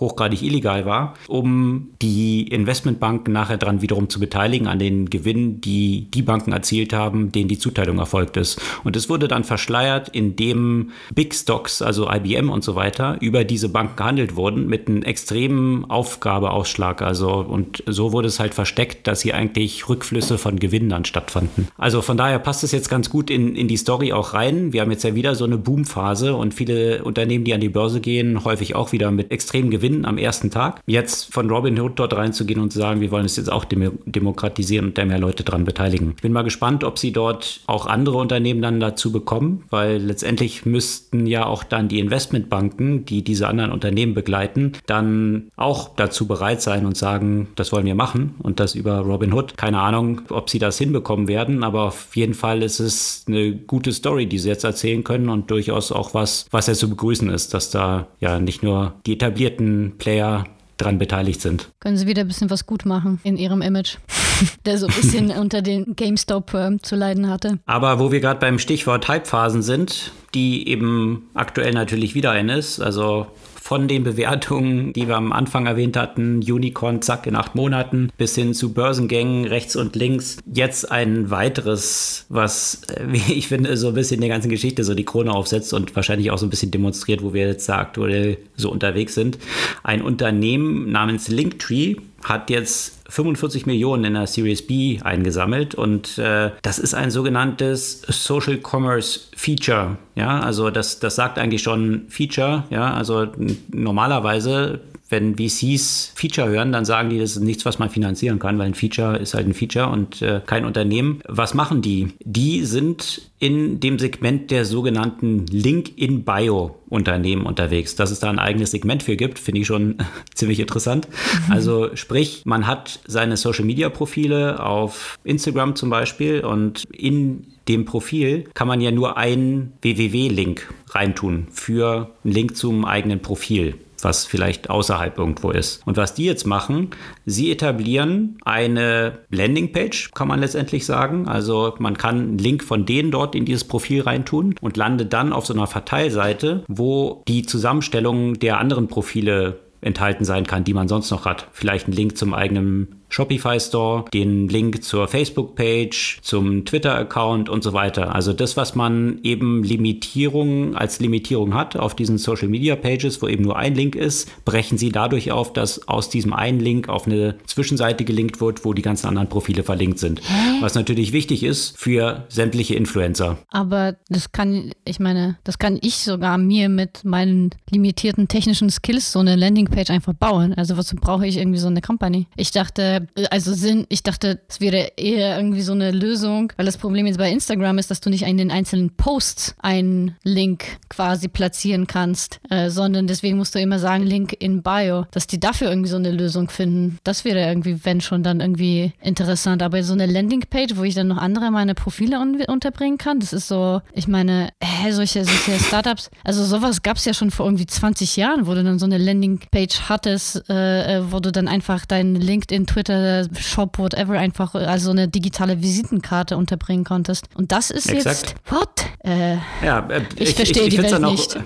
hochgradig 0.00 0.42
illegal 0.42 0.86
war, 0.86 1.14
um 1.26 1.90
die 2.00 2.42
Investmentbanken 2.48 3.32
nachher 3.32 3.58
dran 3.58 3.82
wiederum 3.82 4.08
zu 4.08 4.20
beteiligen 4.20 4.66
an 4.66 4.78
den 4.78 5.10
Gewinnen, 5.10 5.60
die 5.60 6.08
die 6.12 6.22
Banken 6.22 6.52
erzielt 6.52 6.92
haben, 6.92 7.32
denen 7.32 7.48
die 7.48 7.58
Zuteilung 7.58 7.98
erfolgt 7.98 8.36
ist. 8.36 8.60
Und 8.84 8.96
es 8.96 9.08
wurde 9.08 9.28
dann 9.28 9.44
verschleiert, 9.44 10.08
indem 10.08 10.90
Big 11.14 11.34
Stocks, 11.34 11.82
also 11.82 12.10
IBM 12.10 12.50
und 12.50 12.64
so 12.64 12.74
weiter, 12.74 13.16
über 13.20 13.44
diese 13.44 13.68
Banken 13.68 13.96
gehandelt 13.96 14.36
wurden 14.36 14.68
mit 14.68 14.88
einem 14.88 15.02
extremen 15.02 15.84
Aufgabeausschlag. 15.90 17.02
Also 17.02 17.30
und 17.38 17.82
so 17.86 18.12
wurde 18.12 18.28
es 18.28 18.38
halt 18.38 18.54
versteckt, 18.54 19.06
dass 19.06 19.22
hier 19.22 19.34
eigentlich 19.34 19.88
Rückflüsse 19.88 20.38
von 20.38 20.58
Gewinnen 20.58 20.90
dann 20.90 21.04
stattfanden. 21.04 21.68
Also 21.76 22.02
von 22.02 22.16
daher 22.16 22.38
passt 22.38 22.64
es 22.64 22.72
jetzt 22.72 22.88
ganz 22.88 23.10
gut 23.10 23.30
in, 23.30 23.56
in 23.56 23.68
die 23.68 23.76
Story 23.76 24.12
auch 24.12 24.34
rein. 24.34 24.72
Wir 24.72 24.82
haben 24.82 24.90
jetzt 24.90 25.04
ja 25.04 25.14
wieder 25.14 25.34
so 25.34 25.44
eine 25.44 25.58
Boomphase 25.58 26.34
und 26.34 26.54
viele 26.54 27.02
Unternehmen, 27.04 27.44
die 27.44 27.54
an 27.54 27.60
die 27.60 27.68
Börse 27.68 28.00
gehen, 28.00 28.44
häufig 28.44 28.74
auch 28.74 28.92
wieder 28.92 29.10
mit 29.10 29.30
extremen 29.30 29.70
Gewinnen 29.70 29.87
gewinnen 29.88 30.04
am 30.04 30.18
ersten 30.18 30.50
Tag. 30.50 30.80
Jetzt 30.86 31.32
von 31.32 31.50
Robinhood 31.50 31.98
dort 31.98 32.14
reinzugehen 32.14 32.60
und 32.60 32.72
zu 32.72 32.78
sagen, 32.78 33.00
wir 33.00 33.10
wollen 33.10 33.24
es 33.24 33.36
jetzt 33.36 33.50
auch 33.50 33.64
dem 33.64 33.98
demokratisieren 34.04 34.86
und 34.86 34.98
da 34.98 35.04
mehr 35.04 35.18
Leute 35.18 35.44
dran 35.44 35.64
beteiligen. 35.64 36.12
Ich 36.16 36.22
bin 36.22 36.32
mal 36.32 36.42
gespannt, 36.42 36.84
ob 36.84 36.98
sie 36.98 37.12
dort 37.12 37.60
auch 37.66 37.86
andere 37.86 38.18
Unternehmen 38.18 38.62
dann 38.62 38.80
dazu 38.80 39.12
bekommen, 39.12 39.64
weil 39.70 39.98
letztendlich 39.98 40.66
müssten 40.66 41.26
ja 41.26 41.46
auch 41.46 41.64
dann 41.64 41.88
die 41.88 42.00
Investmentbanken, 42.00 43.04
die 43.04 43.22
diese 43.22 43.48
anderen 43.48 43.72
Unternehmen 43.72 44.14
begleiten, 44.14 44.72
dann 44.86 45.50
auch 45.56 45.90
dazu 45.96 46.26
bereit 46.26 46.60
sein 46.60 46.84
und 46.84 46.96
sagen, 46.96 47.48
das 47.56 47.72
wollen 47.72 47.86
wir 47.86 47.94
machen 47.94 48.34
und 48.40 48.60
das 48.60 48.74
über 48.74 48.98
Robinhood. 48.98 49.56
Keine 49.56 49.80
Ahnung, 49.80 50.22
ob 50.28 50.50
sie 50.50 50.58
das 50.58 50.78
hinbekommen 50.78 51.28
werden, 51.28 51.64
aber 51.64 51.84
auf 51.84 52.14
jeden 52.14 52.34
Fall 52.34 52.62
ist 52.62 52.80
es 52.80 53.24
eine 53.26 53.52
gute 53.52 53.92
Story, 53.92 54.26
die 54.26 54.38
sie 54.38 54.48
jetzt 54.48 54.64
erzählen 54.64 55.04
können 55.04 55.28
und 55.28 55.50
durchaus 55.50 55.92
auch 55.92 56.14
was, 56.14 56.46
was 56.50 56.66
ja 56.66 56.74
zu 56.74 56.90
begrüßen 56.90 57.30
ist, 57.30 57.54
dass 57.54 57.70
da 57.70 58.08
ja 58.20 58.38
nicht 58.38 58.62
nur 58.62 58.94
die 59.06 59.14
etablierten 59.14 59.77
Player 59.98 60.44
daran 60.78 60.98
beteiligt 60.98 61.40
sind. 61.40 61.70
Können 61.80 61.96
Sie 61.96 62.06
wieder 62.06 62.22
ein 62.22 62.28
bisschen 62.28 62.50
was 62.50 62.64
gut 62.64 62.86
machen 62.86 63.20
in 63.24 63.36
Ihrem 63.36 63.62
Image, 63.62 63.96
der 64.66 64.78
so 64.78 64.86
ein 64.86 64.94
bisschen 64.94 65.30
unter 65.38 65.60
den 65.60 65.96
GameStop 65.96 66.54
äh, 66.54 66.76
zu 66.80 66.96
leiden 66.96 67.28
hatte. 67.28 67.58
Aber 67.66 67.98
wo 67.98 68.10
wir 68.12 68.20
gerade 68.20 68.40
beim 68.40 68.58
Stichwort 68.58 69.08
Hypephasen 69.08 69.62
sind, 69.62 70.12
die 70.34 70.68
eben 70.68 71.28
aktuell 71.34 71.72
natürlich 71.72 72.14
wieder 72.14 72.30
ein 72.30 72.48
ist, 72.48 72.80
also 72.80 73.26
von 73.68 73.86
den 73.86 74.02
Bewertungen, 74.02 74.94
die 74.94 75.08
wir 75.08 75.16
am 75.18 75.30
Anfang 75.30 75.66
erwähnt 75.66 75.98
hatten, 75.98 76.36
Unicorn, 76.38 77.02
zack, 77.02 77.26
in 77.26 77.36
acht 77.36 77.54
Monaten, 77.54 78.08
bis 78.16 78.34
hin 78.34 78.54
zu 78.54 78.72
Börsengängen 78.72 79.44
rechts 79.44 79.76
und 79.76 79.94
links. 79.94 80.38
Jetzt 80.50 80.90
ein 80.90 81.30
weiteres, 81.30 82.24
was, 82.30 82.80
wie 83.06 83.30
ich 83.30 83.48
finde, 83.48 83.76
so 83.76 83.88
ein 83.88 83.94
bisschen 83.94 84.22
der 84.22 84.30
ganzen 84.30 84.48
Geschichte 84.48 84.84
so 84.84 84.94
die 84.94 85.04
Krone 85.04 85.32
aufsetzt 85.32 85.74
und 85.74 85.94
wahrscheinlich 85.94 86.30
auch 86.30 86.38
so 86.38 86.46
ein 86.46 86.50
bisschen 86.50 86.70
demonstriert, 86.70 87.22
wo 87.22 87.34
wir 87.34 87.46
jetzt 87.46 87.68
aktuell 87.68 88.38
so 88.56 88.72
unterwegs 88.72 89.14
sind. 89.14 89.36
Ein 89.82 90.00
Unternehmen 90.00 90.90
namens 90.90 91.28
Linktree 91.28 91.96
hat 92.24 92.50
jetzt 92.50 92.98
45 93.08 93.66
Millionen 93.66 94.04
in 94.04 94.14
der 94.14 94.26
Series 94.26 94.66
B 94.66 95.00
eingesammelt 95.02 95.74
und 95.74 96.18
äh, 96.18 96.50
das 96.62 96.78
ist 96.78 96.94
ein 96.94 97.10
sogenanntes 97.10 98.02
Social 98.08 98.58
Commerce 98.58 99.20
Feature. 99.36 99.96
Ja, 100.14 100.40
also 100.40 100.70
das, 100.70 100.98
das 100.98 101.14
sagt 101.14 101.38
eigentlich 101.38 101.62
schon 101.62 102.06
Feature. 102.08 102.64
Ja, 102.70 102.92
also 102.92 103.28
normalerweise 103.72 104.80
wenn 105.08 105.36
VCs 105.36 106.12
Feature 106.14 106.48
hören, 106.48 106.72
dann 106.72 106.84
sagen 106.84 107.10
die, 107.10 107.18
das 107.18 107.32
ist 107.32 107.42
nichts, 107.42 107.64
was 107.64 107.78
man 107.78 107.90
finanzieren 107.90 108.38
kann, 108.38 108.58
weil 108.58 108.66
ein 108.66 108.74
Feature 108.74 109.16
ist 109.16 109.34
halt 109.34 109.46
ein 109.46 109.54
Feature 109.54 109.88
und 109.88 110.22
äh, 110.22 110.40
kein 110.44 110.64
Unternehmen. 110.64 111.20
Was 111.26 111.54
machen 111.54 111.82
die? 111.82 112.08
Die 112.24 112.64
sind 112.64 113.22
in 113.38 113.80
dem 113.80 113.98
Segment 113.98 114.50
der 114.50 114.64
sogenannten 114.64 115.46
Link-in-Bio-Unternehmen 115.46 117.46
unterwegs. 117.46 117.96
Dass 117.96 118.10
es 118.10 118.20
da 118.20 118.28
ein 118.28 118.38
eigenes 118.38 118.72
Segment 118.72 119.02
für 119.02 119.16
gibt, 119.16 119.38
finde 119.38 119.62
ich 119.62 119.66
schon 119.66 119.96
ziemlich 120.34 120.60
interessant. 120.60 121.08
Mhm. 121.08 121.52
Also 121.52 121.96
sprich, 121.96 122.42
man 122.44 122.66
hat 122.66 123.00
seine 123.06 123.36
Social-Media-Profile 123.36 124.64
auf 124.64 125.18
Instagram 125.24 125.76
zum 125.76 125.90
Beispiel 125.90 126.40
und 126.40 126.84
in 126.92 127.46
dem 127.68 127.84
Profil 127.84 128.44
kann 128.54 128.68
man 128.68 128.80
ja 128.80 128.90
nur 128.90 129.16
einen 129.16 129.72
www-Link 129.82 130.72
reintun 130.90 131.46
für 131.50 132.10
einen 132.24 132.32
Link 132.32 132.56
zum 132.56 132.84
eigenen 132.84 133.20
Profil 133.20 133.74
was 134.04 134.26
vielleicht 134.26 134.70
außerhalb 134.70 135.18
irgendwo 135.18 135.50
ist. 135.50 135.86
Und 135.86 135.96
was 135.96 136.14
die 136.14 136.24
jetzt 136.24 136.46
machen, 136.46 136.90
sie 137.26 137.50
etablieren 137.50 138.38
eine 138.44 139.20
Landingpage, 139.30 140.12
kann 140.12 140.28
man 140.28 140.40
letztendlich 140.40 140.86
sagen. 140.86 141.28
Also 141.28 141.74
man 141.78 141.96
kann 141.96 142.18
einen 142.18 142.38
Link 142.38 142.64
von 142.64 142.86
denen 142.86 143.10
dort 143.10 143.34
in 143.34 143.44
dieses 143.44 143.64
Profil 143.64 144.02
reintun 144.02 144.54
und 144.60 144.76
landet 144.76 145.12
dann 145.12 145.32
auf 145.32 145.46
so 145.46 145.54
einer 145.54 145.66
Verteilseite, 145.66 146.64
wo 146.68 147.22
die 147.28 147.42
Zusammenstellung 147.42 148.38
der 148.38 148.58
anderen 148.58 148.88
Profile 148.88 149.60
enthalten 149.80 150.24
sein 150.24 150.46
kann, 150.46 150.64
die 150.64 150.74
man 150.74 150.88
sonst 150.88 151.10
noch 151.10 151.24
hat. 151.24 151.48
Vielleicht 151.52 151.88
ein 151.88 151.92
Link 151.92 152.16
zum 152.16 152.34
eigenen 152.34 152.97
Shopify 153.08 153.58
Store, 153.60 154.04
den 154.12 154.48
Link 154.48 154.82
zur 154.82 155.08
Facebook-Page, 155.08 156.18
zum 156.22 156.64
Twitter-Account 156.64 157.48
und 157.48 157.62
so 157.62 157.72
weiter. 157.72 158.14
Also 158.14 158.32
das, 158.32 158.56
was 158.56 158.74
man 158.74 159.18
eben 159.22 159.62
Limitierung 159.62 160.76
als 160.76 161.00
Limitierung 161.00 161.54
hat 161.54 161.76
auf 161.76 161.94
diesen 161.94 162.18
Social-Media-Pages, 162.18 163.22
wo 163.22 163.28
eben 163.28 163.44
nur 163.44 163.56
ein 163.56 163.74
Link 163.74 163.94
ist, 163.94 164.44
brechen 164.44 164.78
sie 164.78 164.90
dadurch 164.90 165.32
auf, 165.32 165.52
dass 165.52 165.88
aus 165.88 166.10
diesem 166.10 166.32
einen 166.32 166.60
Link 166.60 166.88
auf 166.88 167.06
eine 167.06 167.36
Zwischenseite 167.46 168.04
gelinkt 168.04 168.40
wird, 168.40 168.64
wo 168.64 168.72
die 168.72 168.82
ganzen 168.82 169.06
anderen 169.06 169.28
Profile 169.28 169.62
verlinkt 169.62 169.98
sind. 169.98 170.20
Hä? 170.20 170.58
Was 170.60 170.74
natürlich 170.74 171.12
wichtig 171.12 171.42
ist 171.42 171.78
für 171.78 172.24
sämtliche 172.28 172.74
Influencer. 172.74 173.38
Aber 173.50 173.96
das 174.08 174.32
kann, 174.32 174.72
ich 174.84 175.00
meine, 175.00 175.38
das 175.44 175.58
kann 175.58 175.78
ich 175.80 175.96
sogar 175.96 176.38
mir 176.38 176.68
mit 176.68 177.04
meinen 177.04 177.50
limitierten 177.70 178.28
technischen 178.28 178.70
Skills 178.70 179.12
so 179.12 179.18
eine 179.20 179.36
Landingpage 179.36 179.90
einfach 179.90 180.14
bauen. 180.14 180.54
Also 180.54 180.76
wozu 180.76 180.96
brauche 180.96 181.26
ich 181.26 181.36
irgendwie 181.36 181.58
so 181.58 181.68
eine 181.68 181.80
Company? 181.80 182.26
Ich 182.36 182.50
dachte, 182.50 182.97
also 183.30 183.54
Sinn, 183.54 183.86
ich 183.88 184.02
dachte, 184.02 184.40
es 184.48 184.60
wäre 184.60 184.92
eher 184.96 185.36
irgendwie 185.36 185.62
so 185.62 185.72
eine 185.72 185.90
Lösung, 185.90 186.52
weil 186.56 186.66
das 186.66 186.78
Problem 186.78 187.06
jetzt 187.06 187.18
bei 187.18 187.30
Instagram 187.30 187.78
ist, 187.78 187.90
dass 187.90 188.00
du 188.00 188.10
nicht 188.10 188.22
in 188.22 188.36
den 188.36 188.50
einzelnen 188.50 188.90
Posts 188.96 189.56
einen 189.58 190.16
Link 190.22 190.78
quasi 190.88 191.28
platzieren 191.28 191.86
kannst, 191.86 192.40
äh, 192.50 192.70
sondern 192.70 193.06
deswegen 193.06 193.36
musst 193.36 193.54
du 193.54 193.60
immer 193.60 193.78
sagen, 193.78 194.04
Link 194.04 194.34
in 194.38 194.62
Bio, 194.62 195.06
dass 195.10 195.26
die 195.26 195.40
dafür 195.40 195.68
irgendwie 195.68 195.90
so 195.90 195.96
eine 195.96 196.10
Lösung 196.10 196.50
finden. 196.50 196.98
Das 197.04 197.24
wäre 197.24 197.40
irgendwie, 197.40 197.84
wenn 197.84 198.00
schon, 198.00 198.22
dann 198.22 198.40
irgendwie 198.40 198.92
interessant. 199.00 199.62
Aber 199.62 199.82
so 199.82 199.92
eine 199.92 200.06
Landingpage, 200.06 200.76
wo 200.76 200.84
ich 200.84 200.94
dann 200.94 201.08
noch 201.08 201.18
andere 201.18 201.50
meine 201.50 201.74
Profile 201.74 202.20
un 202.20 202.40
unterbringen 202.46 202.98
kann, 202.98 203.20
das 203.20 203.32
ist 203.32 203.48
so, 203.48 203.80
ich 203.92 204.08
meine, 204.08 204.50
hä, 204.62 204.92
solche, 204.92 205.24
solche 205.24 205.58
Startups, 205.62 206.10
also 206.24 206.44
sowas 206.44 206.82
gab 206.82 206.96
es 206.96 207.04
ja 207.04 207.14
schon 207.14 207.30
vor 207.30 207.46
irgendwie 207.46 207.66
20 207.66 208.16
Jahren, 208.16 208.46
wo 208.46 208.54
du 208.54 208.62
dann 208.62 208.78
so 208.78 208.86
eine 208.86 208.98
Landingpage 208.98 209.88
hattest, 209.88 210.48
äh, 210.48 210.98
äh, 210.98 211.12
wo 211.12 211.20
du 211.20 211.32
dann 211.32 211.48
einfach 211.48 211.86
deinen 211.86 212.16
LinkedIn, 212.16 212.66
Twitter, 212.66 212.87
Twitter, 212.88 213.28
Shop, 213.38 213.78
whatever, 213.78 214.14
einfach 214.14 214.54
also 214.54 214.90
eine 214.90 215.08
digitale 215.08 215.60
Visitenkarte 215.62 216.36
unterbringen 216.36 216.84
konntest. 216.84 217.28
Und 217.34 217.52
das 217.52 217.70
ist 217.70 217.90
Exakt. 217.90 218.20
jetzt, 218.20 218.34
what? 218.50 218.86
Äh, 219.04 219.36
ja, 219.64 219.86
äh, 219.88 220.02
ich, 220.16 220.30
ich, 220.30 220.34
verstehe 220.34 220.62
ich, 220.64 220.68
ich 220.74 220.80
die 220.80 220.90
Welt 220.90 221.02
nicht. 221.02 221.38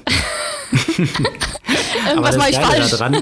Irgendwas 2.09 2.37
mache 2.37 2.51
ich 2.51 2.57
falsch. 2.57 2.91
Daran, 2.91 3.15
ja, 3.15 3.21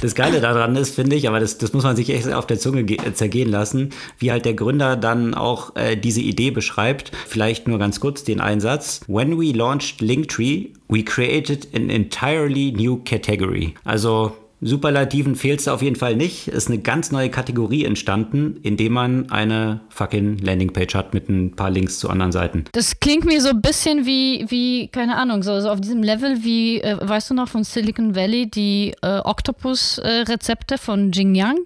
das 0.00 0.14
Geile 0.14 0.40
daran 0.40 0.74
ist, 0.76 0.94
finde 0.94 1.16
ich, 1.16 1.28
aber 1.28 1.40
das, 1.40 1.58
das 1.58 1.72
muss 1.72 1.84
man 1.84 1.96
sich 1.96 2.10
echt 2.10 2.30
auf 2.32 2.46
der 2.46 2.58
Zunge 2.58 2.84
zergehen 3.14 3.50
lassen, 3.50 3.90
wie 4.18 4.32
halt 4.32 4.44
der 4.44 4.54
Gründer 4.54 4.96
dann 4.96 5.34
auch 5.34 5.76
äh, 5.76 5.96
diese 5.96 6.20
Idee 6.20 6.50
beschreibt. 6.50 7.12
Vielleicht 7.26 7.68
nur 7.68 7.78
ganz 7.78 8.00
kurz 8.00 8.24
den 8.24 8.40
Einsatz. 8.40 9.02
When 9.06 9.38
we 9.38 9.52
launched 9.52 10.00
Linktree, 10.00 10.68
we 10.88 11.04
created 11.04 11.68
an 11.74 11.90
entirely 11.90 12.72
new 12.72 12.96
category. 13.04 13.74
Also 13.84 14.32
Superlativen 14.64 15.36
fehlt 15.36 15.60
es 15.60 15.68
auf 15.68 15.82
jeden 15.82 15.96
Fall 15.96 16.16
nicht. 16.16 16.48
Ist 16.48 16.68
eine 16.68 16.78
ganz 16.78 17.12
neue 17.12 17.28
Kategorie 17.28 17.84
entstanden, 17.84 18.58
indem 18.62 18.94
man 18.94 19.30
eine 19.30 19.80
fucking 19.90 20.38
Landingpage 20.38 20.94
hat 20.94 21.12
mit 21.12 21.28
ein 21.28 21.54
paar 21.54 21.70
Links 21.70 21.98
zu 21.98 22.08
anderen 22.08 22.32
Seiten. 22.32 22.64
Das 22.72 22.98
klingt 22.98 23.26
mir 23.26 23.42
so 23.42 23.50
ein 23.50 23.60
bisschen 23.60 24.06
wie, 24.06 24.46
wie 24.48 24.88
keine 24.88 25.16
Ahnung, 25.16 25.42
so, 25.42 25.60
so 25.60 25.68
auf 25.68 25.82
diesem 25.82 26.02
Level 26.02 26.38
wie, 26.44 26.80
äh, 26.80 26.96
weißt 26.98 27.30
du 27.30 27.34
noch, 27.34 27.48
von 27.48 27.62
Silicon 27.62 28.16
Valley, 28.16 28.50
die 28.50 28.94
äh, 29.02 29.18
Octopus-Rezepte 29.18 30.76
äh, 30.76 30.78
von 30.78 31.12
Jing 31.12 31.34
Yang. 31.34 31.58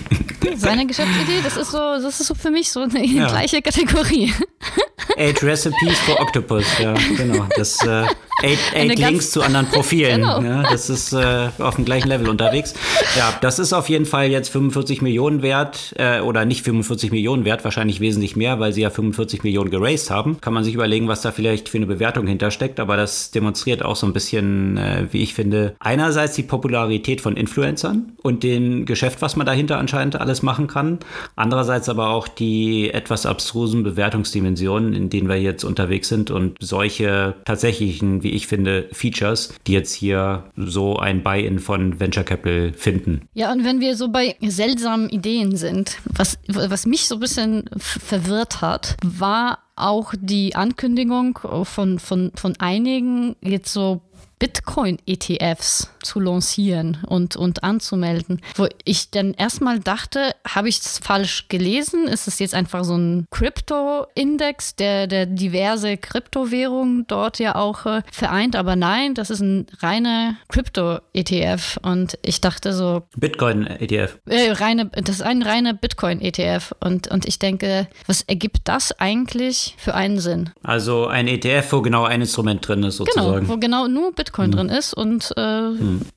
Seine 0.56 0.86
Geschäftsidee, 0.86 1.40
das 1.44 1.58
ist 1.58 1.70
so, 1.70 1.78
das 1.78 2.18
ist 2.18 2.26
so 2.26 2.34
für 2.34 2.50
mich 2.50 2.70
so 2.70 2.80
eine 2.80 3.04
ja. 3.04 3.28
gleiche 3.28 3.60
Kategorie. 3.60 4.32
Eight 5.16 5.42
Recipes 5.42 5.98
for 6.00 6.18
Octopus, 6.20 6.64
ja, 6.78 6.94
genau. 7.16 7.46
Das 7.56 7.84
äh, 7.84 8.04
eight, 8.42 8.58
eight 8.74 8.98
Links 8.98 9.30
zu 9.30 9.42
anderen 9.42 9.66
Profilen. 9.66 10.08
Genau. 10.18 10.40
Ja, 10.42 10.62
das 10.62 10.90
ist 10.90 11.12
äh, 11.12 11.48
auf 11.58 11.76
dem 11.76 11.84
gleichen 11.84 12.08
Level 12.08 12.28
unterwegs. 12.40 12.74
Ja, 13.16 13.34
das 13.40 13.58
ist 13.58 13.72
auf 13.72 13.88
jeden 13.88 14.06
Fall 14.06 14.30
jetzt 14.30 14.48
45 14.50 15.02
Millionen 15.02 15.42
wert 15.42 15.94
äh, 15.98 16.20
oder 16.20 16.44
nicht 16.44 16.64
45 16.64 17.10
Millionen 17.10 17.44
wert, 17.44 17.64
wahrscheinlich 17.64 18.00
wesentlich 18.00 18.36
mehr, 18.36 18.60
weil 18.60 18.72
sie 18.72 18.82
ja 18.82 18.90
45 18.90 19.42
Millionen 19.42 19.70
geraced 19.70 20.10
haben. 20.10 20.40
Kann 20.40 20.54
man 20.54 20.64
sich 20.64 20.74
überlegen, 20.74 21.08
was 21.08 21.22
da 21.22 21.32
vielleicht 21.32 21.68
für 21.68 21.78
eine 21.78 21.86
Bewertung 21.86 22.26
hintersteckt, 22.26 22.80
aber 22.80 22.96
das 22.96 23.30
demonstriert 23.30 23.84
auch 23.84 23.96
so 23.96 24.06
ein 24.06 24.12
bisschen, 24.12 24.76
äh, 24.76 25.06
wie 25.10 25.22
ich 25.22 25.34
finde, 25.34 25.74
einerseits 25.80 26.34
die 26.34 26.42
Popularität 26.42 27.20
von 27.20 27.36
Influencern 27.36 28.12
und 28.22 28.42
den 28.42 28.86
Geschäft, 28.86 29.20
was 29.20 29.36
man 29.36 29.46
dahinter 29.46 29.78
anscheinend 29.78 30.16
alles 30.16 30.42
machen 30.42 30.66
kann. 30.68 30.98
Andererseits 31.36 31.88
aber 31.88 32.10
auch 32.10 32.28
die 32.28 32.90
etwas 32.90 33.26
abstrusen 33.26 33.82
Bewertungsdimensionen, 33.82 34.94
in 34.94 35.10
denen 35.10 35.28
wir 35.28 35.40
jetzt 35.40 35.64
unterwegs 35.64 36.08
sind 36.08 36.30
und 36.30 36.56
solche 36.60 37.34
tatsächlichen, 37.44 38.22
wie 38.22 38.30
ich 38.30 38.46
finde, 38.46 38.88
Features, 38.92 39.54
die 39.66 39.72
jetzt 39.72 39.92
hier 39.92 40.44
so 40.56 40.98
ein 40.98 41.22
Buy-in 41.22 41.58
von 41.58 41.98
Venture 42.00 42.17
Capital 42.24 42.72
finden. 42.72 43.28
Ja, 43.34 43.52
und 43.52 43.64
wenn 43.64 43.80
wir 43.80 43.96
so 43.96 44.08
bei 44.08 44.36
seltsamen 44.40 45.08
Ideen 45.08 45.56
sind, 45.56 45.98
was, 46.04 46.38
was 46.46 46.86
mich 46.86 47.08
so 47.08 47.16
ein 47.16 47.20
bisschen 47.20 47.64
verwirrt 47.76 48.60
hat, 48.60 48.96
war 49.04 49.60
auch 49.76 50.12
die 50.18 50.54
Ankündigung 50.54 51.38
von, 51.64 51.98
von, 51.98 52.32
von 52.34 52.54
einigen 52.58 53.36
jetzt 53.42 53.72
so 53.72 54.02
Bitcoin-ETFs 54.38 55.90
zu 56.08 56.20
lancieren 56.20 56.98
und, 57.06 57.36
und 57.36 57.62
anzumelden. 57.62 58.40
Wo 58.56 58.66
ich 58.84 59.10
dann 59.10 59.34
erstmal 59.34 59.78
dachte, 59.78 60.34
habe 60.46 60.68
ich 60.68 60.78
es 60.78 60.98
falsch 60.98 61.48
gelesen? 61.48 62.08
Ist 62.08 62.26
es 62.26 62.38
jetzt 62.38 62.54
einfach 62.54 62.84
so 62.84 62.96
ein 62.96 63.26
Krypto-Index, 63.30 64.76
der, 64.76 65.06
der 65.06 65.26
diverse 65.26 65.98
Kryptowährungen 65.98 67.06
dort 67.06 67.38
ja 67.38 67.56
auch 67.56 67.84
äh, 67.84 68.02
vereint? 68.10 68.56
Aber 68.56 68.74
nein, 68.74 69.14
das 69.14 69.28
ist 69.30 69.40
ein 69.40 69.66
reiner 69.80 70.36
Krypto-ETF. 70.48 71.78
Und 71.82 72.18
ich 72.22 72.40
dachte 72.40 72.72
so. 72.72 73.02
Bitcoin-ETF. 73.16 74.18
Äh, 74.26 74.52
reine, 74.52 74.86
das 74.86 75.16
ist 75.16 75.22
ein 75.22 75.42
reiner 75.42 75.74
Bitcoin-ETF. 75.74 76.74
Und, 76.80 77.08
und 77.08 77.26
ich 77.26 77.38
denke, 77.38 77.86
was 78.06 78.22
ergibt 78.22 78.62
das 78.64 78.98
eigentlich 78.98 79.74
für 79.76 79.94
einen 79.94 80.18
Sinn? 80.20 80.50
Also 80.62 81.06
ein 81.06 81.28
ETF, 81.28 81.72
wo 81.72 81.82
genau 81.82 82.04
ein 82.04 82.22
Instrument 82.22 82.66
drin 82.66 82.82
ist, 82.82 82.96
genau, 82.96 83.04
sozusagen. 83.12 83.40
Genau, 83.40 83.52
wo 83.52 83.58
genau 83.58 83.88
nur 83.88 84.12
Bitcoin 84.12 84.50
mhm. 84.50 84.54
drin 84.54 84.68
ist 84.70 84.94
und 84.94 85.32
äh, 85.36 85.68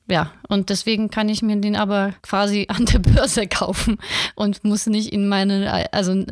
ja, 0.08 0.30
und 0.48 0.68
deswegen 0.68 1.10
kann 1.10 1.28
ich 1.28 1.42
mir 1.42 1.56
den 1.56 1.76
aber 1.76 2.12
quasi 2.22 2.66
an 2.70 2.86
der 2.86 2.98
Börse 2.98 3.46
kaufen 3.46 3.98
und 4.34 4.64
muss 4.64 4.86
nicht 4.86 5.12
in 5.12 5.28
meine, 5.28 5.88
also 5.92 6.24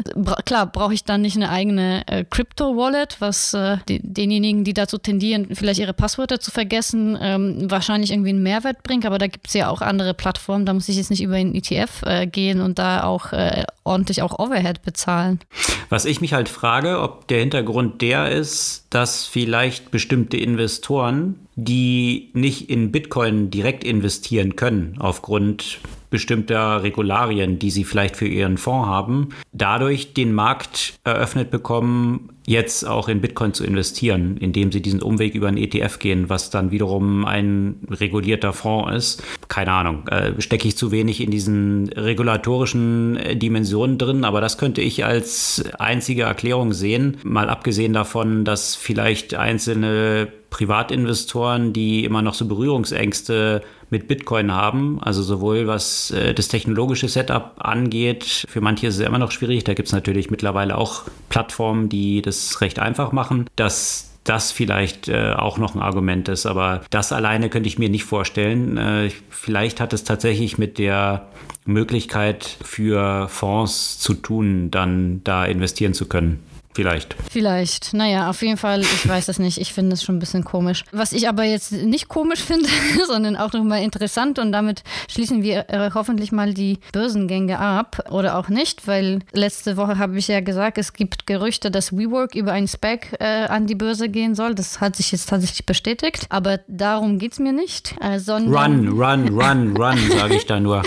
klar, 0.45 0.67
brauche 0.67 0.95
ich 0.95 1.05
dann 1.05 1.23
nicht 1.23 1.37
eine 1.37 1.51
eigene 1.51 2.07
äh, 2.07 2.25
Crypto-Wallet, 2.25 3.17
was 3.21 3.55
äh, 3.55 3.79
die, 3.89 4.01
denjenigen, 4.03 4.65
die 4.65 4.75
dazu 4.75 4.99
tendieren, 4.99 5.55
vielleicht 5.55 5.81
ihre 5.81 5.95
Passwörter 5.95 6.41
zu 6.41 6.51
vergessen, 6.51 7.19
ähm, 7.21 7.71
wahrscheinlich 7.71 8.11
irgendwie 8.11 8.31
einen 8.31 8.43
Mehrwert 8.43 8.83
bringt, 8.83 9.07
aber 9.07 9.19
da 9.19 9.27
gibt 9.27 9.49
es 9.49 9.55
ja 9.55 9.71
auch 9.71 9.81
andere 9.81 10.15
Plattformen, 10.15 10.67
da 10.67 10.75
muss 10.75 10.89
ich 10.89 10.97
jetzt 10.97 11.11
nicht 11.11 11.23
über 11.23 11.37
einen 11.37 11.55
ETF 11.55 12.03
äh, 12.05 12.27
gehen 12.27 12.61
und 12.61 12.79
da 12.79 13.05
auch 13.05 13.33
äh, 13.33 13.65
ordentlich 13.85 14.23
auch 14.23 14.39
Overhead 14.39 14.83
bezahlen. 14.83 15.41
Was 15.89 16.05
ich 16.05 16.21
mich 16.21 16.33
halt 16.33 16.49
frage, 16.49 17.01
ob 17.01 17.27
der 17.29 17.41
Hintergrund 17.41 18.03
der 18.03 18.31
ist, 18.31 18.87
dass 18.91 19.27
vielleicht 19.27 19.91
bestimmte 19.91 20.37
Investoren 20.37 21.47
die 21.64 22.31
nicht 22.33 22.70
in 22.70 22.92
Bitcoin 22.92 23.51
direkt 23.51 23.85
investieren 23.85 24.57
können 24.57 24.96
aufgrund 24.99 25.81
bestimmter 26.11 26.83
Regularien, 26.83 27.59
die 27.59 27.70
sie 27.70 27.85
vielleicht 27.85 28.16
für 28.16 28.27
ihren 28.27 28.59
Fonds 28.59 28.88
haben, 28.88 29.29
dadurch 29.53 30.12
den 30.12 30.33
Markt 30.35 30.94
eröffnet 31.05 31.51
bekommen, 31.51 32.31
jetzt 32.46 32.85
auch 32.87 33.09
in 33.09 33.20
Bitcoin 33.20 33.55
zu 33.55 33.64
investieren, 33.64 34.37
indem 34.38 34.73
sie 34.73 34.83
diesen 34.83 35.03
Umweg 35.03 35.37
über 35.37 35.46
einen 35.46 35.57
ETF 35.57 36.01
gehen, 36.01 36.29
was 36.29 36.51
dann 36.51 36.73
wiederum 36.73 37.25
ein 37.25 37.77
regulierter 37.88 38.53
Fonds 38.53 38.92
ist. 38.96 39.23
Keine 39.46 39.70
Ahnung, 39.70 40.09
äh, 40.09 40.33
stecke 40.40 40.66
ich 40.66 40.77
zu 40.77 40.90
wenig 40.90 41.20
in 41.20 41.31
diesen 41.31 41.88
regulatorischen 41.90 43.16
äh, 43.16 43.37
Dimensionen 43.37 43.99
drin, 43.99 44.25
aber 44.25 44.40
das 44.40 44.59
könnte 44.59 44.81
ich 44.81 45.05
als 45.05 45.64
einzige 45.79 46.23
Erklärung 46.23 46.73
sehen, 46.73 47.18
mal 47.23 47.49
abgesehen 47.49 47.92
davon, 47.92 48.44
dass 48.44 48.75
vielleicht 48.75 49.35
einzelne 49.35 50.29
Privatinvestoren, 50.51 51.73
die 51.73 52.05
immer 52.05 52.23
noch 52.23 52.35
so 52.35 52.46
Berührungsängste 52.46 53.62
mit 53.90 54.09
Bitcoin 54.09 54.53
haben, 54.53 55.03
also 55.03 55.22
sowohl 55.22 55.66
was 55.66 56.11
äh, 56.11 56.33
das 56.33 56.48
technologische 56.48 57.09
Setup 57.09 57.53
angeht, 57.59 58.46
für 58.48 58.61
manche 58.61 58.87
ist 58.87 58.98
es 58.98 59.07
immer 59.07 59.18
noch 59.18 59.33
schwierig, 59.33 59.64
da 59.64 59.74
gibt 59.74 59.88
es 59.88 59.92
natürlich 59.92 60.31
mittlerweile 60.31 60.79
auch 60.79 61.03
Plattformen, 61.29 61.88
die 61.88 62.22
das 62.22 62.61
recht 62.61 62.79
einfach 62.79 63.12
machen, 63.12 63.48
dass 63.57 64.11
das 64.24 64.53
vielleicht 64.53 65.09
äh, 65.09 65.33
auch 65.33 65.59
noch 65.59 65.74
ein 65.74 65.81
Argument 65.81 66.29
ist. 66.29 66.46
Aber 66.46 66.83
das 66.90 67.12
alleine 67.12 67.48
könnte 67.48 67.68
ich 67.68 67.79
mir 67.79 67.88
nicht 67.88 68.05
vorstellen. 68.05 68.76
Äh, 68.76 69.11
vielleicht 69.29 69.81
hat 69.81 69.92
es 69.92 70.05
tatsächlich 70.05 70.59
mit 70.59 70.79
der 70.79 71.26
Möglichkeit 71.64 72.44
für 72.62 73.29
Fonds 73.29 73.98
zu 73.98 74.14
tun, 74.14 74.70
dann 74.70 75.22
da 75.24 75.44
investieren 75.44 75.94
zu 75.94 76.07
können. 76.07 76.40
Vielleicht. 76.72 77.16
Vielleicht. 77.28 77.94
Naja, 77.94 78.30
auf 78.30 78.42
jeden 78.42 78.56
Fall, 78.56 78.80
ich 78.80 79.09
weiß 79.09 79.26
es 79.28 79.40
nicht. 79.40 79.59
Ich 79.59 79.72
finde 79.72 79.94
es 79.94 80.04
schon 80.04 80.16
ein 80.16 80.18
bisschen 80.20 80.44
komisch. 80.44 80.85
Was 80.92 81.12
ich 81.12 81.28
aber 81.28 81.42
jetzt 81.42 81.72
nicht 81.72 82.09
komisch 82.09 82.40
finde, 82.44 82.68
sondern 83.09 83.37
auch 83.37 83.52
nochmal 83.52 83.83
interessant 83.83 84.38
und 84.38 84.52
damit 84.52 84.85
schließen 85.09 85.42
wir 85.42 85.68
äh, 85.68 85.90
hoffentlich 85.92 86.30
mal 86.30 86.54
die 86.54 86.78
Börsengänge 86.92 87.59
ab 87.59 88.09
oder 88.11 88.38
auch 88.38 88.48
nicht, 88.48 88.87
weil 88.87 89.18
letzte 89.33 89.76
Woche 89.76 89.98
habe 89.98 90.16
ich 90.16 90.28
ja 90.28 90.40
gesagt, 90.40 90.78
es 90.78 90.92
gibt 90.92 91.26
Gerüchte, 91.26 91.72
dass 91.72 91.92
WeWork 91.92 92.37
über 92.37 92.52
ein 92.52 92.68
Spec 92.68 93.16
äh, 93.18 93.24
an 93.24 93.66
die 93.66 93.74
Börse 93.74 94.09
gehen 94.09 94.37
soll. 94.37 94.54
Das 94.54 94.80
hat 94.80 94.94
sich 94.94 95.11
jetzt 95.11 95.28
tatsächlich 95.28 95.66
bestätigt, 95.66 96.26
aber 96.28 96.61
darum 96.68 97.18
geht 97.18 97.33
es 97.33 97.40
mir 97.40 97.52
nicht. 97.52 97.96
Äh, 98.00 98.20
run, 98.30 98.54
run, 98.88 99.28
run, 99.28 99.76
run, 99.76 99.98
sage 100.16 100.37
ich 100.37 100.46
da 100.46 100.61
nur. 100.61 100.83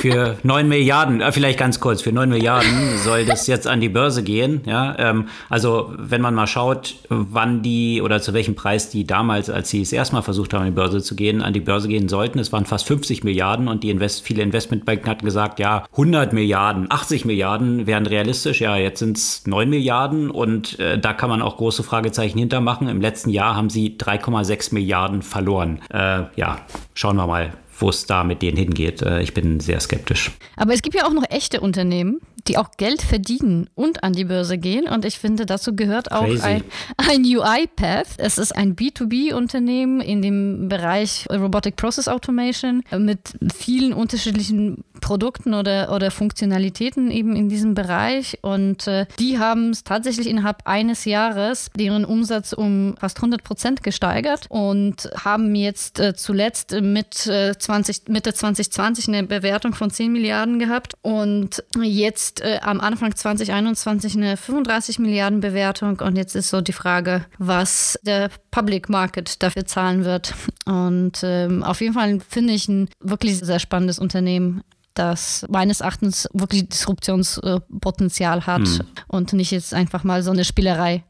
Für 0.00 0.36
9 0.42 0.68
Milliarden, 0.68 1.22
äh, 1.22 1.32
vielleicht 1.32 1.58
ganz 1.58 1.80
kurz, 1.80 2.02
für 2.02 2.12
9 2.12 2.28
Milliarden 2.28 2.98
soll 2.98 3.24
das 3.24 3.46
jetzt 3.46 3.66
an 3.66 3.80
die 3.80 3.88
Börse 3.88 4.22
gehen, 4.22 4.60
ja. 4.66 4.94
Ähm, 4.98 5.13
ähm, 5.14 5.28
also 5.48 5.92
wenn 5.96 6.20
man 6.20 6.34
mal 6.34 6.46
schaut, 6.46 6.96
wann 7.08 7.62
die 7.62 8.02
oder 8.02 8.20
zu 8.20 8.34
welchem 8.34 8.54
Preis 8.54 8.90
die 8.90 9.06
damals, 9.06 9.50
als 9.50 9.70
sie 9.70 9.80
es 9.80 9.92
erstmal 9.92 10.22
versucht 10.22 10.52
haben, 10.52 10.62
an 10.62 10.68
die 10.68 10.74
Börse 10.74 11.02
zu 11.02 11.16
gehen, 11.16 11.42
an 11.42 11.52
die 11.52 11.60
Börse 11.60 11.88
gehen 11.88 12.08
sollten, 12.08 12.38
es 12.38 12.52
waren 12.52 12.66
fast 12.66 12.86
50 12.86 13.24
Milliarden 13.24 13.68
und 13.68 13.82
die 13.82 13.90
Invest 13.90 14.22
viele 14.22 14.42
Investmentbanken 14.42 15.08
hatten 15.08 15.24
gesagt, 15.24 15.58
ja, 15.58 15.84
100 15.92 16.32
Milliarden, 16.32 16.90
80 16.90 17.24
Milliarden 17.24 17.86
wären 17.86 18.06
realistisch. 18.06 18.60
Ja, 18.60 18.76
jetzt 18.76 18.98
sind 18.98 19.16
es 19.16 19.46
9 19.46 19.68
Milliarden 19.68 20.30
und 20.30 20.78
äh, 20.78 20.98
da 20.98 21.12
kann 21.12 21.30
man 21.30 21.42
auch 21.42 21.56
große 21.56 21.82
Fragezeichen 21.82 22.38
hintermachen. 22.38 22.88
Im 22.88 23.00
letzten 23.00 23.30
Jahr 23.30 23.56
haben 23.56 23.70
sie 23.70 23.96
3,6 23.98 24.74
Milliarden 24.74 25.22
verloren. 25.22 25.80
Äh, 25.90 26.24
ja, 26.36 26.60
schauen 26.94 27.16
wir 27.16 27.26
mal, 27.26 27.52
wo 27.78 27.88
es 27.88 28.06
da 28.06 28.24
mit 28.24 28.42
denen 28.42 28.56
hingeht. 28.56 29.02
Äh, 29.02 29.22
ich 29.22 29.34
bin 29.34 29.60
sehr 29.60 29.80
skeptisch. 29.80 30.30
Aber 30.56 30.72
es 30.72 30.82
gibt 30.82 30.94
ja 30.94 31.06
auch 31.06 31.12
noch 31.12 31.24
echte 31.30 31.60
Unternehmen, 31.60 32.20
die 32.48 32.58
auch 32.58 32.72
Geld 32.76 33.02
verdienen 33.02 33.68
und 33.74 34.02
an 34.02 34.12
die 34.12 34.24
Börse 34.24 34.58
gehen. 34.58 34.86
Und 34.86 35.04
ich 35.04 35.18
finde, 35.18 35.46
dazu 35.46 35.74
gehört 35.74 36.12
auch 36.12 36.42
ein, 36.42 36.62
ein 36.96 37.24
UiPath. 37.24 38.08
Es 38.18 38.38
ist 38.38 38.54
ein 38.54 38.76
B2B-Unternehmen 38.76 40.00
in 40.00 40.22
dem 40.22 40.68
Bereich 40.68 41.26
Robotic 41.30 41.76
Process 41.76 42.08
Automation 42.08 42.82
mit 42.98 43.18
vielen 43.54 43.92
unterschiedlichen 43.92 44.84
Produkten 45.00 45.54
oder, 45.54 45.92
oder 45.92 46.10
Funktionalitäten 46.10 47.10
eben 47.10 47.36
in 47.36 47.48
diesem 47.48 47.74
Bereich. 47.74 48.38
Und 48.42 48.86
äh, 48.86 49.06
die 49.18 49.38
haben 49.38 49.70
es 49.70 49.84
tatsächlich 49.84 50.28
innerhalb 50.28 50.66
eines 50.66 51.04
Jahres 51.04 51.70
deren 51.76 52.04
Umsatz 52.04 52.52
um 52.52 52.94
fast 52.98 53.18
100 53.18 53.44
Prozent 53.44 53.82
gesteigert 53.82 54.46
und 54.48 55.10
haben 55.22 55.54
jetzt 55.54 56.00
äh, 56.00 56.14
zuletzt 56.14 56.72
mit 56.80 57.26
äh, 57.26 57.56
20, 57.56 58.08
Mitte 58.08 58.32
2020 58.32 59.08
eine 59.08 59.24
Bewertung 59.24 59.74
von 59.74 59.90
10 59.90 60.12
Milliarden 60.12 60.58
gehabt 60.58 60.94
und 61.02 61.62
jetzt 61.82 62.33
äh, 62.40 62.58
am 62.60 62.80
Anfang 62.80 63.14
2021 63.14 64.16
eine 64.16 64.36
35 64.36 64.98
Milliarden 64.98 65.40
Bewertung. 65.40 66.00
Und 66.00 66.16
jetzt 66.16 66.34
ist 66.34 66.50
so 66.50 66.60
die 66.60 66.72
Frage, 66.72 67.24
was 67.38 67.98
der 68.02 68.30
Public 68.50 68.88
Market 68.88 69.42
dafür 69.42 69.66
zahlen 69.66 70.04
wird. 70.04 70.34
Und 70.66 71.20
ähm, 71.22 71.62
auf 71.62 71.80
jeden 71.80 71.94
Fall 71.94 72.20
finde 72.28 72.52
ich 72.52 72.68
ein 72.68 72.88
wirklich 73.00 73.38
sehr 73.38 73.58
spannendes 73.58 73.98
Unternehmen 73.98 74.62
das 74.94 75.44
meines 75.48 75.80
Erachtens 75.80 76.28
wirklich 76.32 76.68
Disruptionspotenzial 76.68 78.46
hat 78.46 78.66
hm. 78.66 78.80
und 79.08 79.32
nicht 79.32 79.50
jetzt 79.50 79.74
einfach 79.74 80.04
mal 80.04 80.22
so 80.22 80.30
eine 80.30 80.44
Spielerei. 80.44 81.02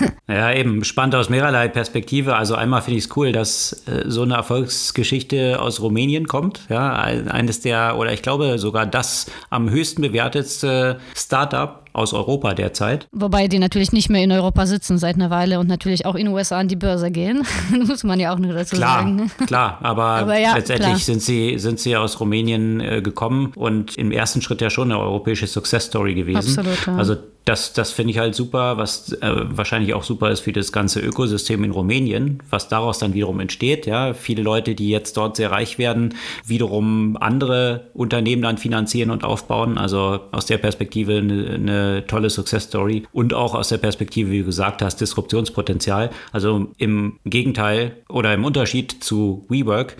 Ja, 0.28 0.52
eben 0.52 0.84
spannend 0.84 1.16
aus 1.16 1.28
mehrerlei 1.28 1.68
Perspektive. 1.68 2.36
Also 2.36 2.54
einmal 2.54 2.82
finde 2.82 2.98
ich 2.98 3.06
es 3.06 3.16
cool, 3.16 3.32
dass 3.32 3.84
äh, 3.86 4.04
so 4.06 4.22
eine 4.22 4.34
Erfolgsgeschichte 4.34 5.60
aus 5.60 5.80
Rumänien 5.80 6.28
kommt. 6.28 6.66
Ja, 6.68 6.92
eines 6.92 7.60
der, 7.60 7.98
oder 7.98 8.12
ich 8.12 8.22
glaube 8.22 8.58
sogar 8.58 8.86
das 8.86 9.26
am 9.50 9.70
höchsten 9.70 10.02
bewertetste 10.02 11.00
Startup 11.16 11.84
aus 11.92 12.12
Europa 12.12 12.54
derzeit. 12.54 13.08
Wobei 13.12 13.48
die 13.48 13.58
natürlich 13.58 13.92
nicht 13.92 14.10
mehr 14.10 14.22
in 14.22 14.32
Europa 14.32 14.66
sitzen 14.66 14.98
seit 14.98 15.16
einer 15.16 15.30
Weile 15.30 15.58
und 15.58 15.68
natürlich 15.68 16.06
auch 16.06 16.14
in 16.14 16.26
den 16.26 16.34
USA 16.34 16.58
an 16.58 16.68
die 16.68 16.76
Börse 16.76 17.10
gehen. 17.10 17.46
muss 17.86 18.04
man 18.04 18.20
ja 18.20 18.32
auch 18.32 18.38
nur 18.38 18.52
dazu 18.52 18.76
klar, 18.76 19.00
sagen. 19.00 19.30
Klar, 19.46 19.78
aber, 19.82 20.04
aber 20.04 20.38
ja, 20.38 20.54
letztendlich 20.54 20.88
klar. 20.88 20.98
Sind, 20.98 21.22
sie, 21.22 21.58
sind 21.58 21.80
sie 21.80 21.96
aus 21.96 22.20
Rumänien 22.20 22.80
äh, 22.80 23.02
gekommen 23.02 23.52
und 23.56 23.96
im 23.96 24.12
ersten 24.12 24.42
Schritt 24.42 24.60
ja 24.60 24.70
schon 24.70 24.90
eine 24.90 25.00
europäische 25.00 25.46
Success 25.46 25.86
Story 25.86 26.14
gewesen. 26.14 26.58
Absolut. 26.58 26.86
Ja. 26.86 26.96
Also 26.96 27.16
das, 27.44 27.72
das 27.72 27.90
finde 27.90 28.12
ich 28.12 28.18
halt 28.18 28.34
super, 28.34 28.76
was 28.76 29.12
äh, 29.12 29.32
wahrscheinlich 29.56 29.94
auch 29.94 30.02
super 30.02 30.30
ist 30.30 30.40
für 30.40 30.52
das 30.52 30.72
ganze 30.72 31.00
Ökosystem 31.00 31.64
in 31.64 31.70
Rumänien, 31.70 32.42
was 32.50 32.68
daraus 32.68 32.98
dann 32.98 33.14
wiederum 33.14 33.40
entsteht. 33.40 33.86
Ja, 33.86 34.12
viele 34.12 34.42
Leute, 34.42 34.74
die 34.74 34.90
jetzt 34.90 35.16
dort 35.16 35.36
sehr 35.36 35.50
reich 35.50 35.78
werden, 35.78 36.14
wiederum 36.44 37.16
andere 37.18 37.88
Unternehmen 37.94 38.42
dann 38.42 38.58
finanzieren 38.58 39.10
und 39.10 39.24
aufbauen. 39.24 39.78
Also 39.78 40.20
aus 40.32 40.46
der 40.46 40.58
Perspektive 40.58 41.16
eine, 41.16 41.50
eine 41.54 41.79
tolle 42.06 42.30
Success 42.30 42.64
Story 42.64 43.04
und 43.12 43.34
auch 43.34 43.54
aus 43.54 43.68
der 43.68 43.78
Perspektive, 43.78 44.30
wie 44.30 44.40
du 44.40 44.44
gesagt 44.46 44.82
hast, 44.82 45.00
Disruptionspotenzial. 45.00 46.10
Also 46.32 46.68
im 46.78 47.18
Gegenteil 47.24 47.96
oder 48.08 48.34
im 48.34 48.44
Unterschied 48.44 49.02
zu 49.02 49.44
WeWork 49.48 49.96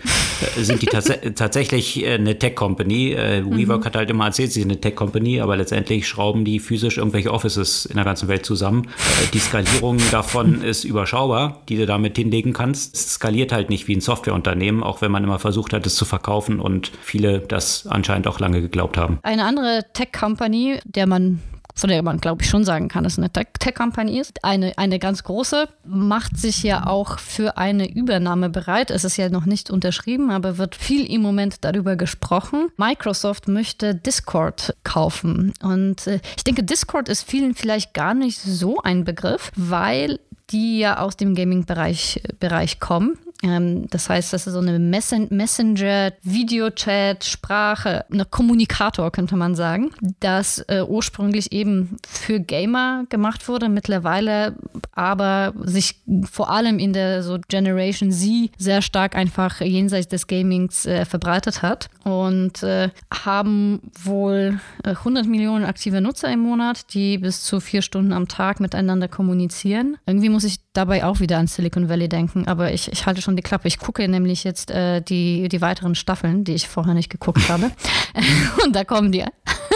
äh, 0.57 0.61
sind 0.61 0.81
die 0.81 0.85
tats 0.85 1.11
tatsächlich 1.35 2.03
äh, 2.03 2.15
eine 2.15 2.37
Tech 2.37 2.55
Company. 2.55 3.13
Äh, 3.13 3.43
WeWork 3.45 3.81
mhm. 3.81 3.85
hat 3.85 3.95
halt 3.95 4.09
immer 4.09 4.25
erzählt, 4.25 4.51
sie 4.51 4.61
sind 4.61 4.71
eine 4.71 4.81
Tech 4.81 4.95
Company, 4.95 5.41
aber 5.41 5.57
letztendlich 5.57 6.07
schrauben 6.07 6.45
die 6.45 6.59
physisch 6.59 6.97
irgendwelche 6.97 7.31
Offices 7.31 7.85
in 7.85 7.95
der 7.95 8.05
ganzen 8.05 8.27
Welt 8.27 8.45
zusammen. 8.45 8.87
Die 9.33 9.39
Skalierung 9.39 9.97
davon 10.11 10.61
ist 10.61 10.83
überschaubar, 10.83 11.61
die 11.69 11.77
du 11.77 11.85
damit 11.85 12.17
hinlegen 12.17 12.53
kannst. 12.53 12.95
Es 12.95 13.13
skaliert 13.15 13.51
halt 13.51 13.69
nicht 13.69 13.87
wie 13.87 13.95
ein 13.95 14.01
Softwareunternehmen, 14.01 14.83
auch 14.83 15.01
wenn 15.01 15.11
man 15.11 15.23
immer 15.23 15.39
versucht 15.39 15.73
hat, 15.73 15.85
es 15.85 15.95
zu 15.95 16.05
verkaufen 16.05 16.59
und 16.59 16.91
viele 17.01 17.39
das 17.39 17.87
anscheinend 17.87 18.27
auch 18.27 18.39
lange 18.39 18.61
geglaubt 18.61 18.97
haben. 18.97 19.19
Eine 19.23 19.43
andere 19.43 19.85
Tech-Company, 19.93 20.79
der 20.85 21.07
man 21.07 21.39
von 21.75 21.89
der 21.89 22.03
man, 22.03 22.19
glaube 22.19 22.41
ich, 22.41 22.49
schon 22.49 22.63
sagen 22.63 22.87
kann, 22.87 23.03
dass 23.03 23.13
es 23.13 23.19
eine 23.19 23.31
Tech-Company 23.31 24.19
ist. 24.19 24.43
Eine, 24.43 24.77
eine 24.77 24.99
ganz 24.99 25.23
große, 25.23 25.67
macht 25.85 26.37
sich 26.37 26.63
ja 26.63 26.87
auch 26.87 27.19
für 27.19 27.57
eine 27.57 27.91
Übernahme 27.91 28.49
bereit. 28.49 28.91
Es 28.91 29.03
ist 29.03 29.17
ja 29.17 29.29
noch 29.29 29.45
nicht 29.45 29.69
unterschrieben, 29.69 30.31
aber 30.31 30.57
wird 30.57 30.75
viel 30.75 31.11
im 31.11 31.21
Moment 31.21 31.57
darüber 31.61 31.95
gesprochen. 31.95 32.69
Microsoft 32.77 33.47
möchte 33.47 33.95
Discord 33.95 34.75
kaufen. 34.83 35.53
Und 35.61 36.07
äh, 36.07 36.19
ich 36.35 36.43
denke, 36.43 36.63
Discord 36.63 37.09
ist 37.09 37.29
vielen 37.29 37.55
vielleicht 37.55 37.93
gar 37.93 38.13
nicht 38.13 38.39
so 38.39 38.79
ein 38.81 39.03
Begriff, 39.03 39.51
weil 39.55 40.19
die 40.51 40.79
ja 40.79 40.99
aus 40.99 41.17
dem 41.17 41.35
Gaming-Bereich 41.35 42.21
Bereich 42.39 42.79
kommen. 42.79 43.17
Ähm, 43.43 43.87
das 43.89 44.09
heißt, 44.09 44.33
das 44.33 44.47
ist 44.47 44.53
so 44.53 44.59
eine 44.59 44.79
Messen 44.79 45.27
Messenger, 45.29 46.13
Videochat, 46.23 47.23
Sprache, 47.23 48.05
ein 48.11 48.23
Kommunikator 48.29 49.11
könnte 49.11 49.35
man 49.35 49.55
sagen, 49.55 49.91
das 50.19 50.59
äh, 50.67 50.83
ursprünglich 50.87 51.51
eben 51.51 51.97
für 52.07 52.39
Gamer 52.39 53.05
gemacht 53.09 53.47
wurde, 53.47 53.69
mittlerweile 53.69 54.55
aber 54.93 55.53
sich 55.63 56.01
vor 56.29 56.51
allem 56.51 56.79
in 56.79 56.93
der 56.93 57.23
so 57.23 57.39
Generation 57.47 58.11
Z 58.11 58.51
sehr 58.57 58.81
stark 58.81 59.15
einfach 59.15 59.61
jenseits 59.61 60.07
des 60.07 60.27
Gamings 60.27 60.85
äh, 60.85 61.05
verbreitet 61.05 61.61
hat 61.61 61.89
und 62.03 62.63
äh, 62.63 62.89
haben 63.11 63.81
wohl 64.03 64.59
100 64.83 65.25
äh, 65.25 65.29
Millionen 65.29 65.65
aktive 65.65 66.01
Nutzer 66.01 66.31
im 66.31 66.41
Monat, 66.41 66.93
die 66.93 67.17
bis 67.17 67.43
zu 67.43 67.59
vier 67.59 67.81
Stunden 67.81 68.13
am 68.13 68.27
Tag 68.27 68.59
miteinander 68.59 69.07
kommunizieren. 69.07 69.97
Irgendwie 70.05 70.29
muss 70.29 70.43
ich 70.43 70.59
dabei 70.73 71.03
auch 71.03 71.19
wieder 71.19 71.37
an 71.37 71.47
Silicon 71.47 71.89
Valley 71.89 72.07
denken, 72.07 72.47
aber 72.47 72.73
ich, 72.73 72.91
ich 72.91 73.05
halte 73.05 73.21
schon 73.21 73.35
die 73.35 73.41
Klappe. 73.41 73.67
Ich 73.67 73.79
gucke 73.79 74.07
nämlich 74.07 74.43
jetzt 74.43 74.71
äh, 74.71 75.01
die, 75.01 75.49
die 75.49 75.61
weiteren 75.61 75.95
Staffeln, 75.95 76.43
die 76.43 76.53
ich 76.53 76.67
vorher 76.67 76.93
nicht 76.93 77.09
geguckt 77.09 77.49
habe. 77.49 77.71
und 78.65 78.75
da 78.75 78.83
kommen 78.83 79.11
die. 79.11 79.25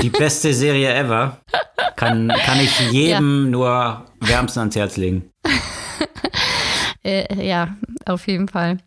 Die 0.02 0.10
beste 0.10 0.54
Serie 0.54 0.94
ever. 0.94 1.40
Kann, 1.96 2.32
kann 2.46 2.60
ich 2.60 2.80
jedem 2.92 3.46
ja. 3.46 3.52
nur 3.52 4.06
wärmstens 4.22 4.58
ans 4.58 4.76
Herz 4.76 4.98
legen. 4.98 5.30
äh, 7.04 7.46
ja, 7.46 7.76
auf 8.06 8.28
jeden 8.28 8.48
Fall. 8.48 8.78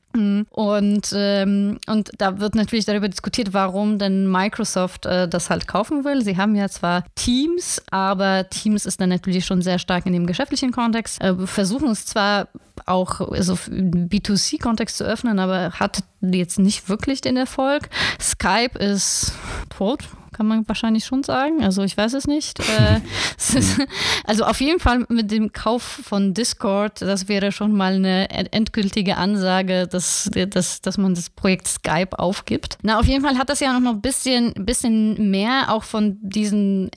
Und, 0.51 1.13
ähm, 1.15 1.79
und 1.87 2.11
da 2.19 2.39
wird 2.39 2.55
natürlich 2.55 2.85
darüber 2.85 3.09
diskutiert, 3.09 3.53
warum 3.53 3.99
denn 3.99 4.31
Microsoft 4.31 5.07
äh, 5.07 5.29
das 5.29 5.51
halt 5.51 5.69
kaufen 5.69 6.05
will. 6.05 6.23
Sie 6.23 6.37
haben 6.37 6.55
ja 6.55 6.69
zwar 6.69 7.05
Teams, 7.15 7.83
aber 7.91 8.49
Teams 8.49 8.87
ist 8.87 9.01
dann 9.01 9.09
natürlich 9.09 9.47
schon 9.47 9.63
sehr 9.63 9.79
stark 9.79 10.07
in 10.07 10.13
dem 10.13 10.27
geschäftlichen 10.27 10.73
Kontext. 10.73 11.23
Äh, 11.23 11.47
versuchen 11.47 11.91
es 11.91 12.07
zwar 12.07 12.49
auch 12.87 13.21
also 13.33 13.59
im 13.71 14.09
B2C-Kontext 14.09 14.97
zu 14.97 15.05
öffnen, 15.05 15.39
aber 15.39 15.73
hat 15.73 16.03
jetzt 16.21 16.59
nicht 16.59 16.89
wirklich 16.89 17.21
den 17.21 17.37
Erfolg. 17.37 17.89
Skype 18.21 18.79
ist 18.79 19.33
tot, 19.71 20.09
kann 20.39 20.47
man 20.47 20.67
wahrscheinlich 20.69 21.05
schon 21.05 21.25
sagen. 21.25 21.65
Also 21.65 21.83
ich 21.83 21.97
weiß 21.97 22.13
es 22.13 22.29
nicht. 22.29 22.61
Äh, 22.61 23.01
also 24.25 24.45
auf 24.45 24.61
jeden 24.61 24.79
Fall 24.79 25.05
mit 25.09 25.33
dem 25.33 25.53
Kauf 25.53 25.83
von 25.83 26.33
Discord, 26.33 27.03
das 27.03 27.27
wäre 27.27 27.51
schon 27.51 27.73
mal 27.73 27.95
eine 27.95 28.31
endgültige 28.31 29.17
Ansage, 29.17 29.89
dass, 29.89 30.31
dass, 30.33 30.81
dass 30.81 30.97
man 30.97 31.17
das 31.17 31.29
Projekt 31.29 31.67
Skype 31.67 32.17
aufgibt. 32.17 32.79
Na, 32.83 33.01
auf 33.01 33.07
jeden 33.07 33.25
Fall 33.25 33.37
hat 33.37 33.51
das 33.51 33.59
ja 33.59 33.81
noch 33.81 33.91
ein 33.91 34.01
bisschen, 34.01 34.53
bisschen 34.55 35.33
mehr 35.33 35.73
auch 35.73 35.83
von 35.83 36.19
diesen 36.21 36.89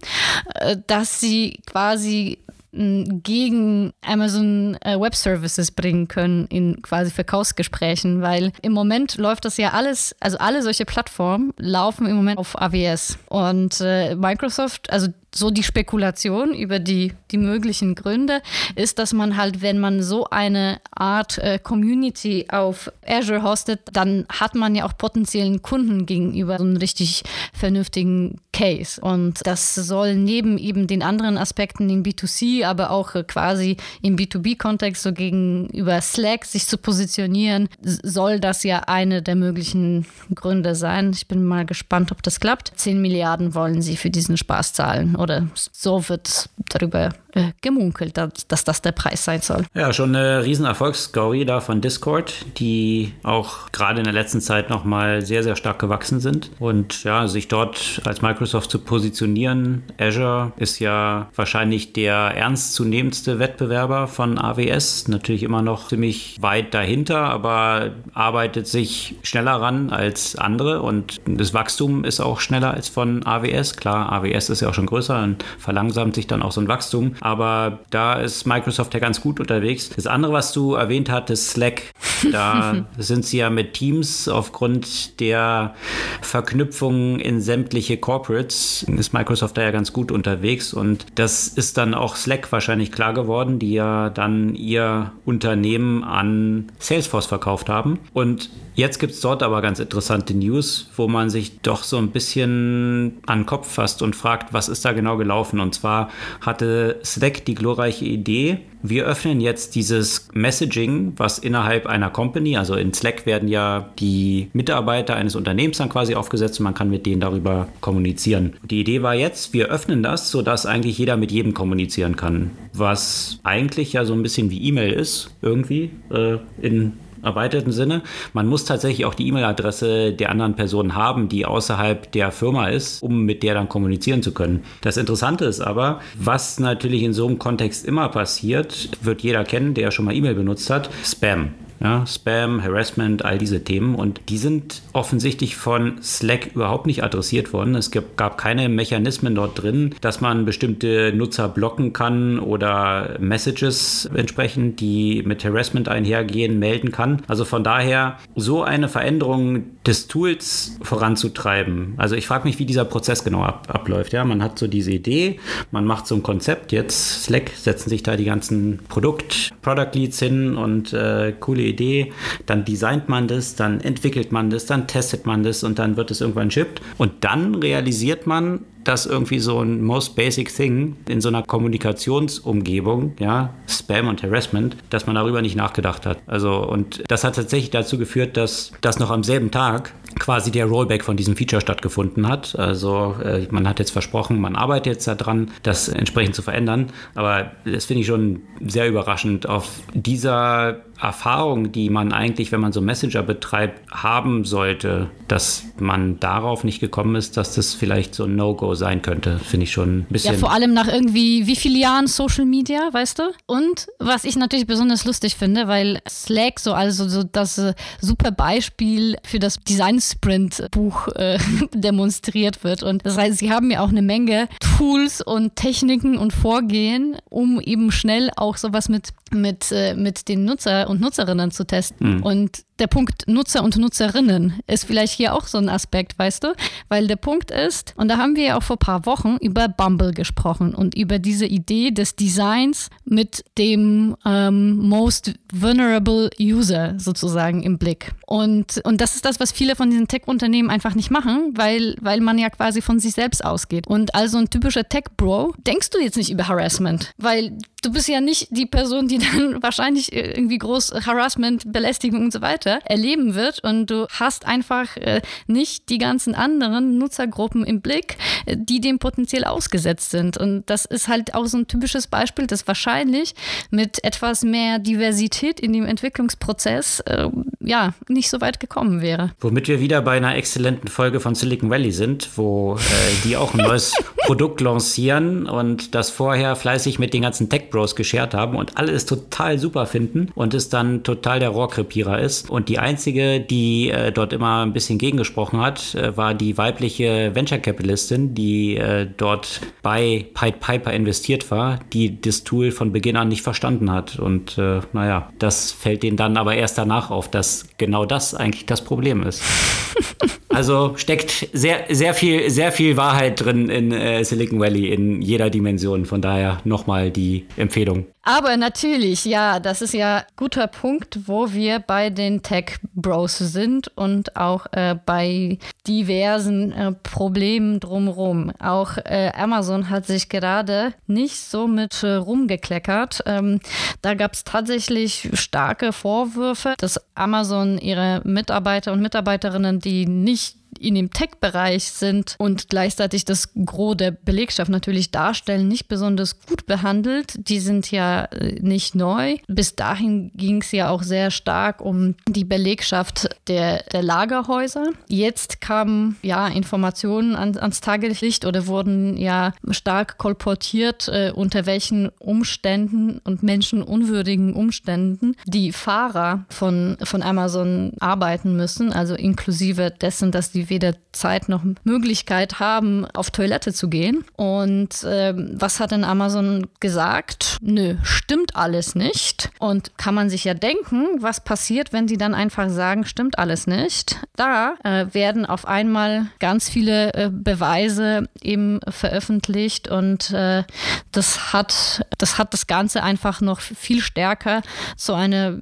äh, 0.55 0.77
dass 0.87 1.21
sie 1.21 1.61
quasi 1.66 2.38
gegen 2.77 3.93
Amazon 4.05 4.77
äh, 4.83 5.01
Web 5.01 5.15
Services 5.15 5.71
bringen 5.71 6.09
können 6.09 6.47
in 6.47 6.83
quasi 6.83 7.11
Verkaufsgesprächen, 7.11 8.23
weil 8.23 8.53
im 8.62 8.73
Moment 8.73 9.17
läuft 9.17 9.45
das 9.45 9.57
ja 9.57 9.71
alles, 9.71 10.15
also 10.21 10.39
alle 10.39 10.62
solche 10.62 10.85
Plattformen 10.85 11.53
laufen 11.57 12.07
im 12.07 12.17
Moment 12.17 12.39
auf 12.39 12.61
AWS 12.61 13.19
und 13.29 13.81
äh, 13.81 14.15
Microsoft, 14.15 14.91
also 14.91 15.09
so 15.37 15.51
die 15.51 15.62
Spekulation 15.62 16.55
über 16.55 16.79
die, 16.79 17.12
die 17.31 17.38
möglichen 17.38 17.94
Gründe 17.94 18.42
ist, 18.75 18.99
dass 18.99 19.12
man 19.12 19.37
halt, 19.37 19.61
wenn 19.62 19.79
man 19.79 20.03
so 20.03 20.27
eine 20.31 20.81
Art 20.90 21.38
äh, 21.38 21.59
Community 21.59 22.46
auf 22.51 22.90
Azure 23.07 23.42
hostet, 23.42 23.81
dann 23.92 24.27
hat 24.29 24.55
man 24.55 24.75
ja 24.75 24.87
auch 24.87 24.96
potenziellen 24.96 25.62
Kunden 25.62 26.07
gegenüber 26.07 26.59
so 26.59 26.64
einen 26.64 26.77
richtig 26.79 27.22
vernünftigen 27.53 28.40
Case. 28.53 29.01
Und 29.01 29.46
das 29.46 29.75
soll 29.75 30.16
neben 30.16 30.57
eben 30.57 30.87
den 30.87 31.03
anderen 31.03 31.37
Aspekten 31.37 31.90
im 31.90 32.03
B2C, 32.03 32.64
aber 32.64 32.90
auch 32.90 33.14
äh, 33.14 33.22
quasi 33.22 33.77
im 34.01 34.16
B2B-Kontext 34.16 35.03
so 35.03 35.12
gegenüber 35.12 36.01
Slack 36.01 36.46
sich 36.46 36.66
zu 36.66 36.79
positionieren, 36.79 37.68
soll 37.83 38.40
das 38.40 38.62
ja 38.62 38.81
eine 38.87 39.22
der 39.22 39.35
möglichen 39.35 40.07
Gründe 40.35 40.75
sein. 40.75 41.11
Ich 41.14 41.29
bin 41.29 41.44
mal 41.44 41.66
gespannt, 41.66 42.12
ob 42.12 42.22
das 42.22 42.40
klappt. 42.40 42.72
10 42.77 43.01
Milliarden 43.01 43.55
wollen 43.55 43.83
sie 43.83 43.96
für 43.96 44.11
diesen 44.11 44.37
Spaß 44.37 44.72
zahlen 44.72 45.16
oder 45.16 45.26
so 45.73 46.09
wird 46.09 46.49
darüber 46.69 47.11
äh, 47.37 47.53
gemunkelt, 47.61 48.16
dass, 48.16 48.49
dass, 48.49 48.64
das 48.64 48.81
der 48.81 48.92
Preis 48.92 49.25
sein 49.25 49.42
soll. 49.42 49.66
Ja, 49.75 49.92
schon 49.92 50.16
eine 50.16 50.42
riesen 50.42 50.64
Erfolgsstory 50.64 51.44
da 51.44 51.61
von 51.61 51.83
Discord, 51.83 52.35
die 52.59 53.12
auch 53.22 53.70
gerade 53.72 53.99
in 53.99 54.05
der 54.05 54.14
letzten 54.14 54.40
Zeit 54.40 54.70
nochmal 54.70 55.20
sehr, 55.20 55.42
sehr 55.42 55.55
stark 55.55 55.79
gewachsen 55.79 56.18
sind. 56.20 56.51
Und 56.59 57.05
ja, 57.05 57.29
sich 57.29 57.49
dort 57.49 58.01
als 58.05 58.22
Microsoft 58.22 58.70
zu 58.70 58.79
positionieren, 58.79 59.83
Azure 59.99 60.53
ist 60.57 60.79
ja 60.79 61.29
wahrscheinlich 61.35 61.92
der 61.92 62.16
ernstzunehmendste 62.16 63.38
Wettbewerber 63.38 64.07
von 64.09 64.38
AWS. 64.38 65.09
Natürlich 65.09 65.42
immer 65.42 65.61
noch 65.61 65.88
ziemlich 65.88 66.38
weit 66.40 66.72
dahinter, 66.72 67.18
aber 67.18 67.90
arbeitet 68.14 68.66
sich 68.66 69.16
schneller 69.22 69.61
ran 69.61 69.90
als 69.90 70.37
andere 70.37 70.81
und 70.81 71.20
das 71.27 71.53
Wachstum 71.53 72.05
ist 72.05 72.20
auch 72.20 72.40
schneller 72.40 72.72
als 72.72 72.88
von 72.88 73.27
AWS. 73.27 73.77
Klar, 73.77 74.11
AWS 74.11 74.49
ist 74.49 74.62
ja 74.62 74.70
auch 74.70 74.75
schon 74.75 74.87
größer 74.87 75.22
und 75.22 75.44
verlangsamt 75.59 76.14
sich 76.14 76.27
dann 76.27 76.40
auch 76.40 76.53
so 76.53 76.62
ein 76.62 76.68
Wachstum 76.68 77.14
aber 77.27 77.81
da 77.91 78.15
ist 78.15 78.47
Microsoft 78.47 78.95
ja 78.95 79.01
ganz 79.01 79.21
gut 79.21 79.41
unterwegs. 79.41 79.89
Das 79.89 80.07
andere, 80.07 80.33
was 80.33 80.53
du 80.53 80.75
erwähnt 80.75 81.11
hattest, 81.11 81.51
Slack, 81.51 81.83
da 82.31 82.87
sind 82.99 83.25
sie 83.25 83.39
ja 83.39 83.51
mit 83.51 83.75
Teams 83.75 84.29
aufgrund 84.29 85.19
der 85.19 85.75
Verknüpfung 86.21 87.19
in 87.19 87.41
sämtliche 87.41 87.97
Corporates, 87.97 88.87
ist 88.97 89.12
Microsoft 89.12 89.57
da 89.57 89.62
ja 89.62 89.73
ganz 89.73 89.93
gut 89.93 90.12
unterwegs 90.12 90.73
und 90.73 91.07
das 91.17 91.49
ist 91.49 91.79
dann 91.79 91.95
auch 91.95 92.15
Slack 92.15 92.53
wahrscheinlich 92.53 92.93
klar 92.93 93.12
geworden, 93.12 93.59
die 93.59 93.73
ja 93.73 94.09
dann 94.09 94.55
ihr 94.55 95.11
Unternehmen 95.25 96.05
an 96.05 96.71
Salesforce 96.79 97.27
verkauft 97.27 97.69
haben 97.69 97.99
und 98.12 98.51
Jetzt 98.77 98.99
gibt 98.99 99.15
es 99.15 99.23
dort 99.23 99.43
aber 99.43 99.62
ganz 99.62 99.79
interessante 99.79 100.35
News, 100.35 100.91
wo 100.97 101.09
man 101.09 101.31
sich 101.31 101.61
doch 101.61 101.83
so 101.83 101.97
ein 101.97 102.11
bisschen 102.11 103.15
an 103.25 103.41
den 103.41 103.47
Kopf 103.47 103.73
fasst 103.73 104.03
und 104.03 104.15
fragt, 104.15 104.53
was 104.53 104.69
ist 104.69 104.85
da 104.85 104.93
genau 104.93 105.17
gelaufen? 105.17 105.61
Und 105.61 105.75
zwar 105.75 106.11
hatte 106.43 107.01
Slack 107.03 107.47
die 107.47 107.55
glorreiche 107.55 108.05
Idee, 108.05 108.59
wir 108.83 109.07
öffnen 109.07 109.41
jetzt 109.41 109.75
dieses 109.75 110.29
Messaging, 110.35 111.15
was 111.17 111.39
innerhalb 111.39 111.87
einer 111.87 112.11
Company, 112.11 112.59
also 112.59 112.75
in 112.75 112.93
Slack 112.93 113.25
werden 113.25 113.49
ja 113.49 113.89
die 113.99 114.51
Mitarbeiter 114.53 115.17
eines 115.17 115.35
Unternehmens 115.35 115.79
dann 115.79 115.89
quasi 115.89 116.15
aufgesetzt 116.15 116.61
und 116.61 116.65
man 116.65 116.75
kann 116.75 116.91
mit 116.91 117.07
denen 117.07 117.21
darüber 117.21 117.69
kommunizieren. 117.81 118.57
Die 118.62 118.81
Idee 118.81 119.03
war 119.03 119.15
jetzt, 119.15 119.55
wir 119.55 119.69
öffnen 119.69 120.03
das, 120.03 120.31
sodass 120.31 120.67
eigentlich 120.67 120.99
jeder 120.99 121.17
mit 121.17 121.33
jedem 121.33 121.55
kommunizieren 121.55 122.17
kann, 122.17 122.51
was 122.75 123.41
eigentlich 123.43 123.95
ja 123.95 124.05
so 124.05 124.12
ein 124.12 124.23
bisschen 124.23 124.51
wie 124.51 124.62
E-Mail 124.62 124.93
ist, 124.93 125.31
irgendwie 125.41 125.91
äh, 126.11 126.37
in 126.61 126.93
erweiterten 127.22 127.72
Sinne. 127.72 128.02
Man 128.33 128.46
muss 128.46 128.64
tatsächlich 128.64 129.05
auch 129.07 129.14
die 129.14 129.29
E-Mail-Adresse 129.29 130.12
der 130.12 130.31
anderen 130.31 130.55
Person 130.55 130.94
haben, 130.94 131.29
die 131.29 131.46
außerhalb 131.46 132.11
der 132.12 132.33
Firma 132.33 132.68
ist, 132.68 133.02
um 133.02 133.22
mit 133.22 133.42
der 133.42 133.55
dann 133.55 133.68
kommunizieren 133.68 134.22
zu 134.22 134.33
können. 134.33 134.64
Das 134.81 134.96
Interessante 134.96 135.44
ist 135.44 135.61
aber, 135.61 136.00
was 136.18 136.59
natürlich 136.59 137.02
in 137.02 137.12
so 137.12 137.26
einem 137.26 137.38
Kontext 137.38 137.85
immer 137.85 138.09
passiert, 138.09 138.90
wird 139.02 139.22
jeder 139.22 139.44
kennen, 139.44 139.74
der 139.74 139.90
schon 139.90 140.05
mal 140.05 140.14
E-Mail 140.14 140.35
benutzt 140.35 140.70
hat, 140.70 140.90
Spam. 141.05 141.50
Ja, 141.81 142.07
Spam, 142.07 142.62
Harassment, 142.62 143.25
all 143.25 143.39
diese 143.39 143.62
Themen. 143.62 143.95
Und 143.95 144.21
die 144.29 144.39
sind 144.39 144.83
offensichtlich 144.93 145.57
von 145.57 146.03
Slack 146.03 146.51
überhaupt 146.55 146.87
nicht 146.87 147.05
adressiert 147.05 147.53
worden. 147.53 147.75
Es 147.75 147.91
gab 147.91 148.39
keine 148.39 148.69
Mechanismen 148.69 149.35
dort 149.35 149.62
drin, 149.62 149.95
dass 150.01 150.21
man 150.21 150.45
bestimmte 150.45 151.12
Nutzer 151.15 151.49
blocken 151.49 151.93
kann 151.93 152.39
oder 152.39 153.17
Messages 153.21 154.09
entsprechend, 154.15 154.81
die 154.81 155.23
mit 155.27 155.45
Harassment 155.45 155.89
einhergehen, 155.89 156.59
melden 156.59 156.93
kann. 156.93 157.23
Also 157.29 157.45
von 157.45 157.62
daher, 157.62 158.19
so 158.35 158.62
eine 158.62 158.89
Veränderung 158.89 159.65
des 159.87 160.09
Tools 160.09 160.79
voranzutreiben. 160.83 161.95
Also 161.97 162.17
ich 162.17 162.27
frage 162.27 162.47
mich, 162.47 162.59
wie 162.59 162.67
dieser 162.67 162.85
Prozess 162.85 163.25
genau 163.25 163.43
ab, 163.43 163.69
abläuft. 163.69 164.12
Ja, 164.12 164.25
man 164.25 164.43
hat 164.43 164.59
so 164.59 164.67
diese 164.67 164.93
Idee, 164.93 165.39
man 165.71 165.85
macht 165.85 166.07
so 166.07 166.15
ein 166.15 166.23
Konzept. 166.23 166.73
Jetzt 166.73 167.25
Slack 167.25 167.51
setzen 167.55 167.91
sich 167.91 168.03
da 168.03 168.17
die 168.17 168.25
ganzen 168.25 168.81
Produkt, 168.89 169.53
Product 169.62 169.91
Leads 169.95 170.19
hin 170.19 170.57
und 170.57 170.93
äh, 170.93 171.33
coole 171.39 171.65
Idee, 171.66 172.12
dann 172.46 172.64
designt 172.64 173.09
man 173.09 173.29
das, 173.29 173.55
dann 173.55 173.81
entwickelt 173.81 174.33
man 174.33 174.50
das, 174.50 174.66
dann 174.66 174.87
testet 174.87 175.26
man 175.26 175.42
das 175.42 175.64
und 175.64 175.79
dann 175.79 175.96
wird 175.96 176.11
es 176.11 176.20
irgendwann 176.20 176.50
shipped. 176.50 176.81
Und 176.98 177.12
dann 177.24 177.55
realisiert 177.57 178.26
man, 178.26 178.64
dass 178.87 179.07
irgendwie 179.07 179.38
so 179.38 179.61
ein 179.61 179.83
most 179.83 180.16
basic 180.16 180.55
thing 180.55 180.96
in 181.09 181.20
so 181.20 181.29
einer 181.29 181.42
Kommunikationsumgebung, 181.42 183.14
ja, 183.18 183.55
Spam 183.68 184.09
und 184.09 184.22
Harassment, 184.22 184.77
dass 184.90 185.07
man 185.07 185.16
darüber 185.16 185.42
nicht 185.42 185.57
nachgedacht 185.57 186.07
hat. 186.07 186.18
Also, 186.27 186.66
und 186.66 187.03
das 187.09 187.25
hat 187.25 187.37
tatsächlich 187.37 187.70
dazu 187.70 187.99
geführt, 187.99 188.37
dass 188.37 188.72
das 188.81 188.99
noch 188.99 189.11
am 189.11 189.25
selben 189.25 189.51
Tag 189.51 189.92
quasi 190.18 190.51
der 190.51 190.66
Rollback 190.66 191.05
von 191.05 191.16
diesem 191.16 191.37
Feature 191.37 191.61
stattgefunden 191.61 192.29
hat. 192.29 192.59
Also 192.59 193.16
äh, 193.22 193.46
man 193.51 193.68
hat 193.68 193.79
jetzt 193.79 193.90
versprochen, 193.90 194.40
man 194.40 194.57
arbeitet 194.57 194.87
jetzt 194.87 195.09
daran, 195.09 195.51
das 195.62 195.88
entsprechend 195.88 196.35
zu 196.35 196.42
verändern. 196.42 196.87
Aber 197.14 197.53
das 197.64 197.85
finde 197.85 198.01
ich 198.01 198.07
schon 198.07 198.42
sehr 198.66 198.88
überraschend. 198.88 199.49
Auf 199.49 199.81
dieser 199.94 200.81
Erfahrung, 201.01 201.72
die 201.72 201.90
man 201.90 202.12
eigentlich, 202.12 202.53
wenn 202.53 202.61
man 202.61 202.72
so 202.72 202.81
Messenger 202.81 203.22
betreibt, 203.22 203.81
haben 203.90 204.44
sollte, 204.44 205.11
dass 205.29 205.64
man 205.79 206.18
darauf 206.20 206.64
nicht 206.64 206.81
gekommen 206.81 207.16
ist, 207.16 207.37
dass 207.37 207.55
das 207.55 207.75
vielleicht 207.75 208.14
so 208.14 208.25
ein 208.25 208.37
No-Go 208.37 208.75
sein 208.77 209.03
könnte. 209.03 209.39
Finde 209.39 209.65
ich 209.65 209.73
schon 209.73 210.01
ein 210.01 210.07
bisschen. 210.09 210.35
Ja, 210.35 210.39
vor 210.39 210.53
allem 210.53 210.73
nach 210.73 210.89
irgendwie 210.89 211.47
wie 211.47 211.57
viele 211.57 211.79
Jahren 211.79 212.07
Social 212.07 212.45
Media, 212.45 212.81
weißt 212.93 213.19
du? 213.19 213.23
Und 213.47 213.89
was 213.99 214.25
ich 214.25 214.37
natürlich 214.37 214.67
besonders 214.67 215.05
lustig 215.05 215.37
finde, 215.37 215.69
weil 215.69 216.01
Slack 216.09 216.61
so 216.61 216.73
also 216.73 217.09
so 217.09 217.25
das 217.25 217.59
äh, 217.59 217.75
super 218.01 218.31
Beispiel 218.31 219.17
für 219.25 219.39
das 219.39 219.59
Design 219.61 220.01
Sprint 220.01 220.67
Buch 220.71 221.09
äh, 221.17 221.39
demonstriert 221.75 222.62
wird. 222.65 222.83
Und 222.83 223.05
das 223.05 223.17
heißt, 223.17 223.39
sie 223.39 223.51
haben 223.51 223.71
ja 223.71 223.81
auch 223.81 223.89
eine 223.89 224.03
Menge 224.03 224.49
Tools 224.61 225.21
und 225.21 225.57
Techniken 225.57 226.19
und 226.19 226.33
Vorgehen, 226.33 227.17
um 227.29 227.61
eben 227.61 227.91
schnell 227.91 228.31
auch 228.37 228.57
sowas 228.57 228.89
mit 228.89 229.09
mit, 229.33 229.73
äh, 229.73 229.95
mit 229.95 230.29
den 230.29 230.45
Nutzer 230.45 230.89
und 230.89 231.01
Nutzerinnen 231.01 231.51
zu 231.51 231.67
testen. 231.67 232.17
Mhm. 232.17 232.23
Und 232.23 232.65
der 232.79 232.87
Punkt 232.87 233.27
Nutzer 233.27 233.62
und 233.62 233.77
Nutzerinnen 233.77 234.61
ist 234.67 234.85
vielleicht 234.85 235.15
hier 235.15 235.35
auch 235.35 235.47
so 235.47 235.59
ein 235.59 235.69
Aspekt, 235.69 236.19
weißt 236.19 236.45
du? 236.45 236.55
Weil 236.89 237.07
der 237.07 237.17
Punkt 237.17 237.51
ist, 237.51 237.95
und 237.97 238.09
da 238.09 238.19
haben 238.19 238.37
wir 238.37 238.45
ja 238.45 238.59
auch 238.59 238.62
vor 238.62 238.77
ein 238.77 238.81
paar 238.81 239.07
Wochen 239.07 239.37
über 239.41 239.69
Bumble 239.69 240.12
gesprochen 240.12 240.75
und 240.75 240.95
über 240.95 241.19
diese 241.19 241.47
Idee 241.47 241.91
des 241.91 242.17
Designs 242.17 242.91
mit 243.05 243.45
dem 243.59 244.17
ähm, 244.25 244.77
Most 244.77 245.35
Vulnerable 245.53 246.31
User 246.41 246.95
sozusagen 246.99 247.62
im 247.62 247.79
Blick. 247.79 248.12
Und, 248.27 248.81
und 248.85 249.01
das 249.01 249.15
ist 249.15 249.25
das, 249.25 249.41
was 249.41 249.53
viele 249.53 249.77
von 249.77 249.91
diesen 249.91 250.09
Tech-Unternehmen 250.09 250.71
einfach 250.71 250.95
nicht 250.95 251.11
machen, 251.11 251.53
weil, 251.55 251.97
weil 252.01 252.21
man 252.21 252.39
ja 252.39 252.51
quasi 252.51 252.83
von 252.83 252.99
sich 252.99 253.15
selbst 253.15 253.45
ausgeht. 253.45 253.87
Und 253.87 254.15
also 254.15 254.39
ein 254.39 254.51
typischer 254.51 254.88
Tech-Bro, 254.88 255.55
denkst 255.67 255.90
du 255.90 255.98
jetzt 255.98 256.17
nicht 256.17 256.31
über 256.31 256.48
Harassment, 256.48 257.13
weil 257.17 257.57
du 257.87 257.93
bist 257.93 258.09
ja 258.09 258.21
nicht 258.21 258.49
die 258.51 258.67
Person, 258.67 259.07
die 259.07 259.19
dann 259.19 259.63
wahrscheinlich 259.63 260.13
irgendwie 260.13 260.59
groß 260.59 261.07
Harassment, 261.07 261.73
Belästigung 261.73 262.21
und 262.21 262.33
so 262.33 262.41
weiter 262.41 262.81
erleben 262.85 263.35
wird 263.35 263.63
und 263.63 263.87
du 263.87 264.07
hast 264.11 264.45
einfach 264.47 264.97
äh, 264.97 265.23
nicht 265.47 265.89
die 265.89 265.99
ganzen 265.99 266.35
anderen 266.35 266.99
Nutzergruppen 266.99 267.65
im 267.65 267.81
Blick, 267.81 268.17
äh, 268.47 268.57
die 268.59 268.81
dem 268.81 268.99
potenziell 268.99 269.45
ausgesetzt 269.45 270.11
sind. 270.11 270.37
Und 270.37 270.65
das 270.67 270.85
ist 270.85 271.07
halt 271.09 271.35
auch 271.35 271.47
so 271.47 271.59
ein 271.59 271.69
typisches 271.69 272.09
Beispiel, 272.09 272.47
das 272.47 272.67
wahrscheinlich 272.67 273.35
mit 273.71 274.03
etwas 274.03 274.43
mehr 274.43 274.81
Diversität 274.81 275.61
in 275.61 275.73
dem 275.73 275.87
Entwicklungsprozess 275.87 277.01
äh, 277.01 277.29
ja 277.61 277.95
nicht 278.09 278.31
so 278.31 278.41
weit 278.41 278.59
gekommen 278.59 279.01
wäre. 279.01 279.33
Womit 279.41 279.69
wir 279.69 279.81
wieder 279.81 280.03
bei 280.03 280.17
einer 280.17 280.35
exzellenten 280.35 280.89
Folge 280.89 281.21
von 281.21 281.35
Silicon 281.37 281.71
Valley 281.71 281.93
sind, 281.93 282.31
wo 282.37 282.77
äh, 282.77 282.79
die 283.25 283.37
auch 283.37 283.55
ein 283.55 283.59
neues 283.59 283.95
Produkt 284.27 284.61
lancieren 284.61 285.47
und 285.47 285.95
das 285.95 286.11
vorher 286.11 286.57
fleißig 286.57 286.99
mit 286.99 287.15
den 287.15 287.23
ganzen 287.23 287.49
Tech 287.49 287.71
Bros 287.77 287.94
geschert 287.94 288.33
haben 288.33 288.56
und 288.56 288.79
alle 288.79 288.92
es 288.92 289.04
total 289.04 289.58
super 289.58 289.85
finden 289.85 290.31
und 290.35 290.54
es 290.54 290.70
dann 290.70 291.02
total 291.02 291.40
der 291.40 291.50
Rohrkrepierer 291.50 292.18
ist. 292.20 292.48
Und 292.48 292.70
die 292.70 292.79
einzige, 292.79 293.38
die 293.38 293.90
äh, 293.90 294.12
dort 294.12 294.33
immer 294.33 294.64
ein 294.64 294.72
bisschen 294.72 294.98
gegengesprochen 294.98 295.60
hat, 295.60 295.94
äh, 295.94 296.16
war 296.16 296.33
die 296.33 296.56
weibliche 296.56 297.35
Venture 297.35 297.58
Capitalistin, 297.58 298.35
die 298.35 298.79
äh, 298.79 299.06
dort 299.14 299.60
bei 299.83 300.27
Pied 300.33 300.58
Piper 300.60 300.92
investiert 300.92 301.50
war, 301.50 301.81
die 301.92 302.18
das 302.18 302.44
Tool 302.44 302.70
von 302.70 302.92
Beginn 302.92 303.16
an 303.16 303.29
nicht 303.29 303.42
verstanden 303.42 303.92
hat. 303.92 304.18
Und 304.18 304.56
äh, 304.56 304.81
naja, 304.94 305.31
das 305.38 305.72
fällt 305.72 306.02
denen 306.02 306.16
dann 306.16 306.38
aber 306.38 306.54
erst 306.54 306.79
danach 306.79 307.10
auf, 307.10 307.31
dass 307.31 307.66
genau 307.77 308.06
das 308.06 308.35
eigentlich 308.35 308.64
das 308.64 308.83
Problem 308.83 309.22
ist. 309.22 309.42
Also 310.49 310.94
steckt 310.97 311.49
sehr, 311.53 311.85
sehr 311.90 312.15
viel, 312.15 312.51
sehr 312.51 312.73
viel 312.73 312.97
Wahrheit 312.97 313.44
drin 313.44 313.69
in 313.69 313.92
äh, 313.92 314.25
Silicon 314.25 314.61
Valley 314.61 314.92
in 314.92 315.21
jeder 315.21 315.51
Dimension. 315.51 316.07
Von 316.07 316.23
daher 316.23 316.61
nochmal 316.65 317.11
die 317.11 317.47
Empfehlung. 317.57 318.07
Aber 318.29 318.56
natürlich, 318.56 319.24
ja, 319.24 319.60
das 319.60 319.83
ist 319.83 319.94
ja 319.94 320.24
guter 320.35 320.66
Punkt, 320.66 321.29
wo 321.29 321.52
wir 321.52 321.79
bei 321.79 322.10
den 322.10 322.42
Tech 322.42 322.79
Bros 322.92 323.38
sind 323.38 323.87
und 323.96 324.35
auch 324.35 324.66
äh, 324.72 324.96
bei 325.06 325.60
diversen 325.87 326.72
äh, 326.72 326.90
Problemen 326.90 327.79
drumherum. 327.79 328.50
Auch 328.58 328.96
äh, 328.96 329.31
Amazon 329.33 329.90
hat 329.90 330.06
sich 330.06 330.29
gerade 330.29 330.92
nicht 331.06 331.37
so 331.37 331.68
mit 331.68 332.02
äh, 332.02 332.14
rumgekleckert. 332.14 333.22
Ähm, 333.27 333.60
da 334.02 334.14
gab 334.14 334.33
es 334.33 334.42
tatsächlich 334.42 335.31
starke 335.35 335.92
Vorwürfe, 335.92 336.74
dass 336.79 337.00
Amazon 337.14 337.79
ihre 337.79 338.22
Mitarbeiter 338.24 338.92
und 338.92 339.02
Mitarbeiterinnen, 339.02 339.79
die 339.79 340.04
nicht 340.04 340.56
in 340.81 340.94
dem 340.94 341.10
Tech-Bereich 341.10 341.85
sind 341.85 342.37
und 342.38 342.68
gleichzeitig 342.68 343.24
das 343.24 343.52
Gros 343.64 343.96
der 343.96 344.10
Belegschaft 344.10 344.70
natürlich 344.70 345.10
darstellen, 345.10 345.68
nicht 345.68 345.88
besonders 345.88 346.40
gut 346.40 346.66
behandelt. 346.66 347.35
Die 347.48 347.60
sind 347.60 347.90
ja 347.90 348.24
äh, 348.27 348.60
nicht 348.60 348.94
neu. 348.94 349.37
Bis 349.48 349.74
dahin 349.74 350.31
ging 350.35 350.62
es 350.62 350.72
ja 350.72 350.90
auch 350.90 351.02
sehr 351.02 351.31
stark 351.31 351.81
um 351.81 352.14
die 352.29 352.44
Belegschaft 352.44 353.29
der, 353.48 353.83
der 353.92 354.02
Lagerhäuser. 354.02 354.90
Jetzt 355.08 355.60
kamen 355.60 356.16
ja 356.22 356.48
Informationen 356.48 357.35
an, 357.35 357.56
ans 357.56 357.81
Tageslicht 357.81 358.44
oder 358.44 358.66
wurden 358.66 359.16
ja 359.16 359.52
stark 359.70 360.18
kolportiert, 360.18 361.08
äh, 361.08 361.33
unter 361.35 361.66
welchen 361.66 362.08
Umständen 362.18 363.20
und 363.24 363.42
menschenunwürdigen 363.42 364.54
Umständen 364.54 365.37
die 365.46 365.72
Fahrer 365.72 366.44
von, 366.48 366.96
von 367.02 367.22
Amazon 367.22 367.92
arbeiten 368.00 368.56
müssen, 368.56 368.92
also 368.92 369.14
inklusive 369.14 369.90
dessen, 369.90 370.33
dass 370.33 370.50
die 370.50 370.65
weder 370.69 370.94
Zeit 371.12 371.48
noch 371.48 371.62
Möglichkeit 371.85 372.60
haben, 372.60 373.06
auf 373.14 373.31
Toilette 373.31 373.73
zu 373.73 373.88
gehen. 373.88 374.25
Und 374.37 375.02
äh, 375.04 375.35
was 375.37 375.81
hat 375.81 375.90
denn 375.90 376.04
Amazon 376.04 376.67
gesagt? 376.81 377.58
Nö, 377.60 377.96
stimmt 378.02 378.56
alles 378.56 378.94
nicht. 378.94 379.50
Und 379.58 379.96
kann 379.98 380.14
man 380.14 380.31
sich 380.31 380.44
ja 380.44 380.54
denken, 380.54 381.06
was 381.21 381.42
passiert, 381.42 381.92
wenn 381.92 382.08
sie 382.08 382.19
dann 382.19 382.35
einfach 382.35 382.69
sagen, 382.69 383.04
stimmt 383.04 383.38
alles 383.38 383.67
nicht. 383.67 384.17
Da 384.37 384.75
äh, 384.85 385.06
werden 385.12 385.46
auf 385.46 385.67
einmal 385.67 386.27
ganz 386.38 386.69
viele 386.69 387.14
äh, 387.14 387.31
Beweise 387.33 388.29
eben 388.42 388.81
veröffentlicht 388.88 389.88
und 389.88 390.31
äh, 390.33 390.64
das 391.12 391.52
hat, 391.52 392.04
das 392.19 392.38
hat 392.38 392.52
das 392.52 392.67
Ganze 392.67 393.02
einfach 393.02 393.40
noch 393.40 393.60
viel 393.60 394.00
stärker 394.00 394.62
zu 394.96 395.14
einer 395.14 395.58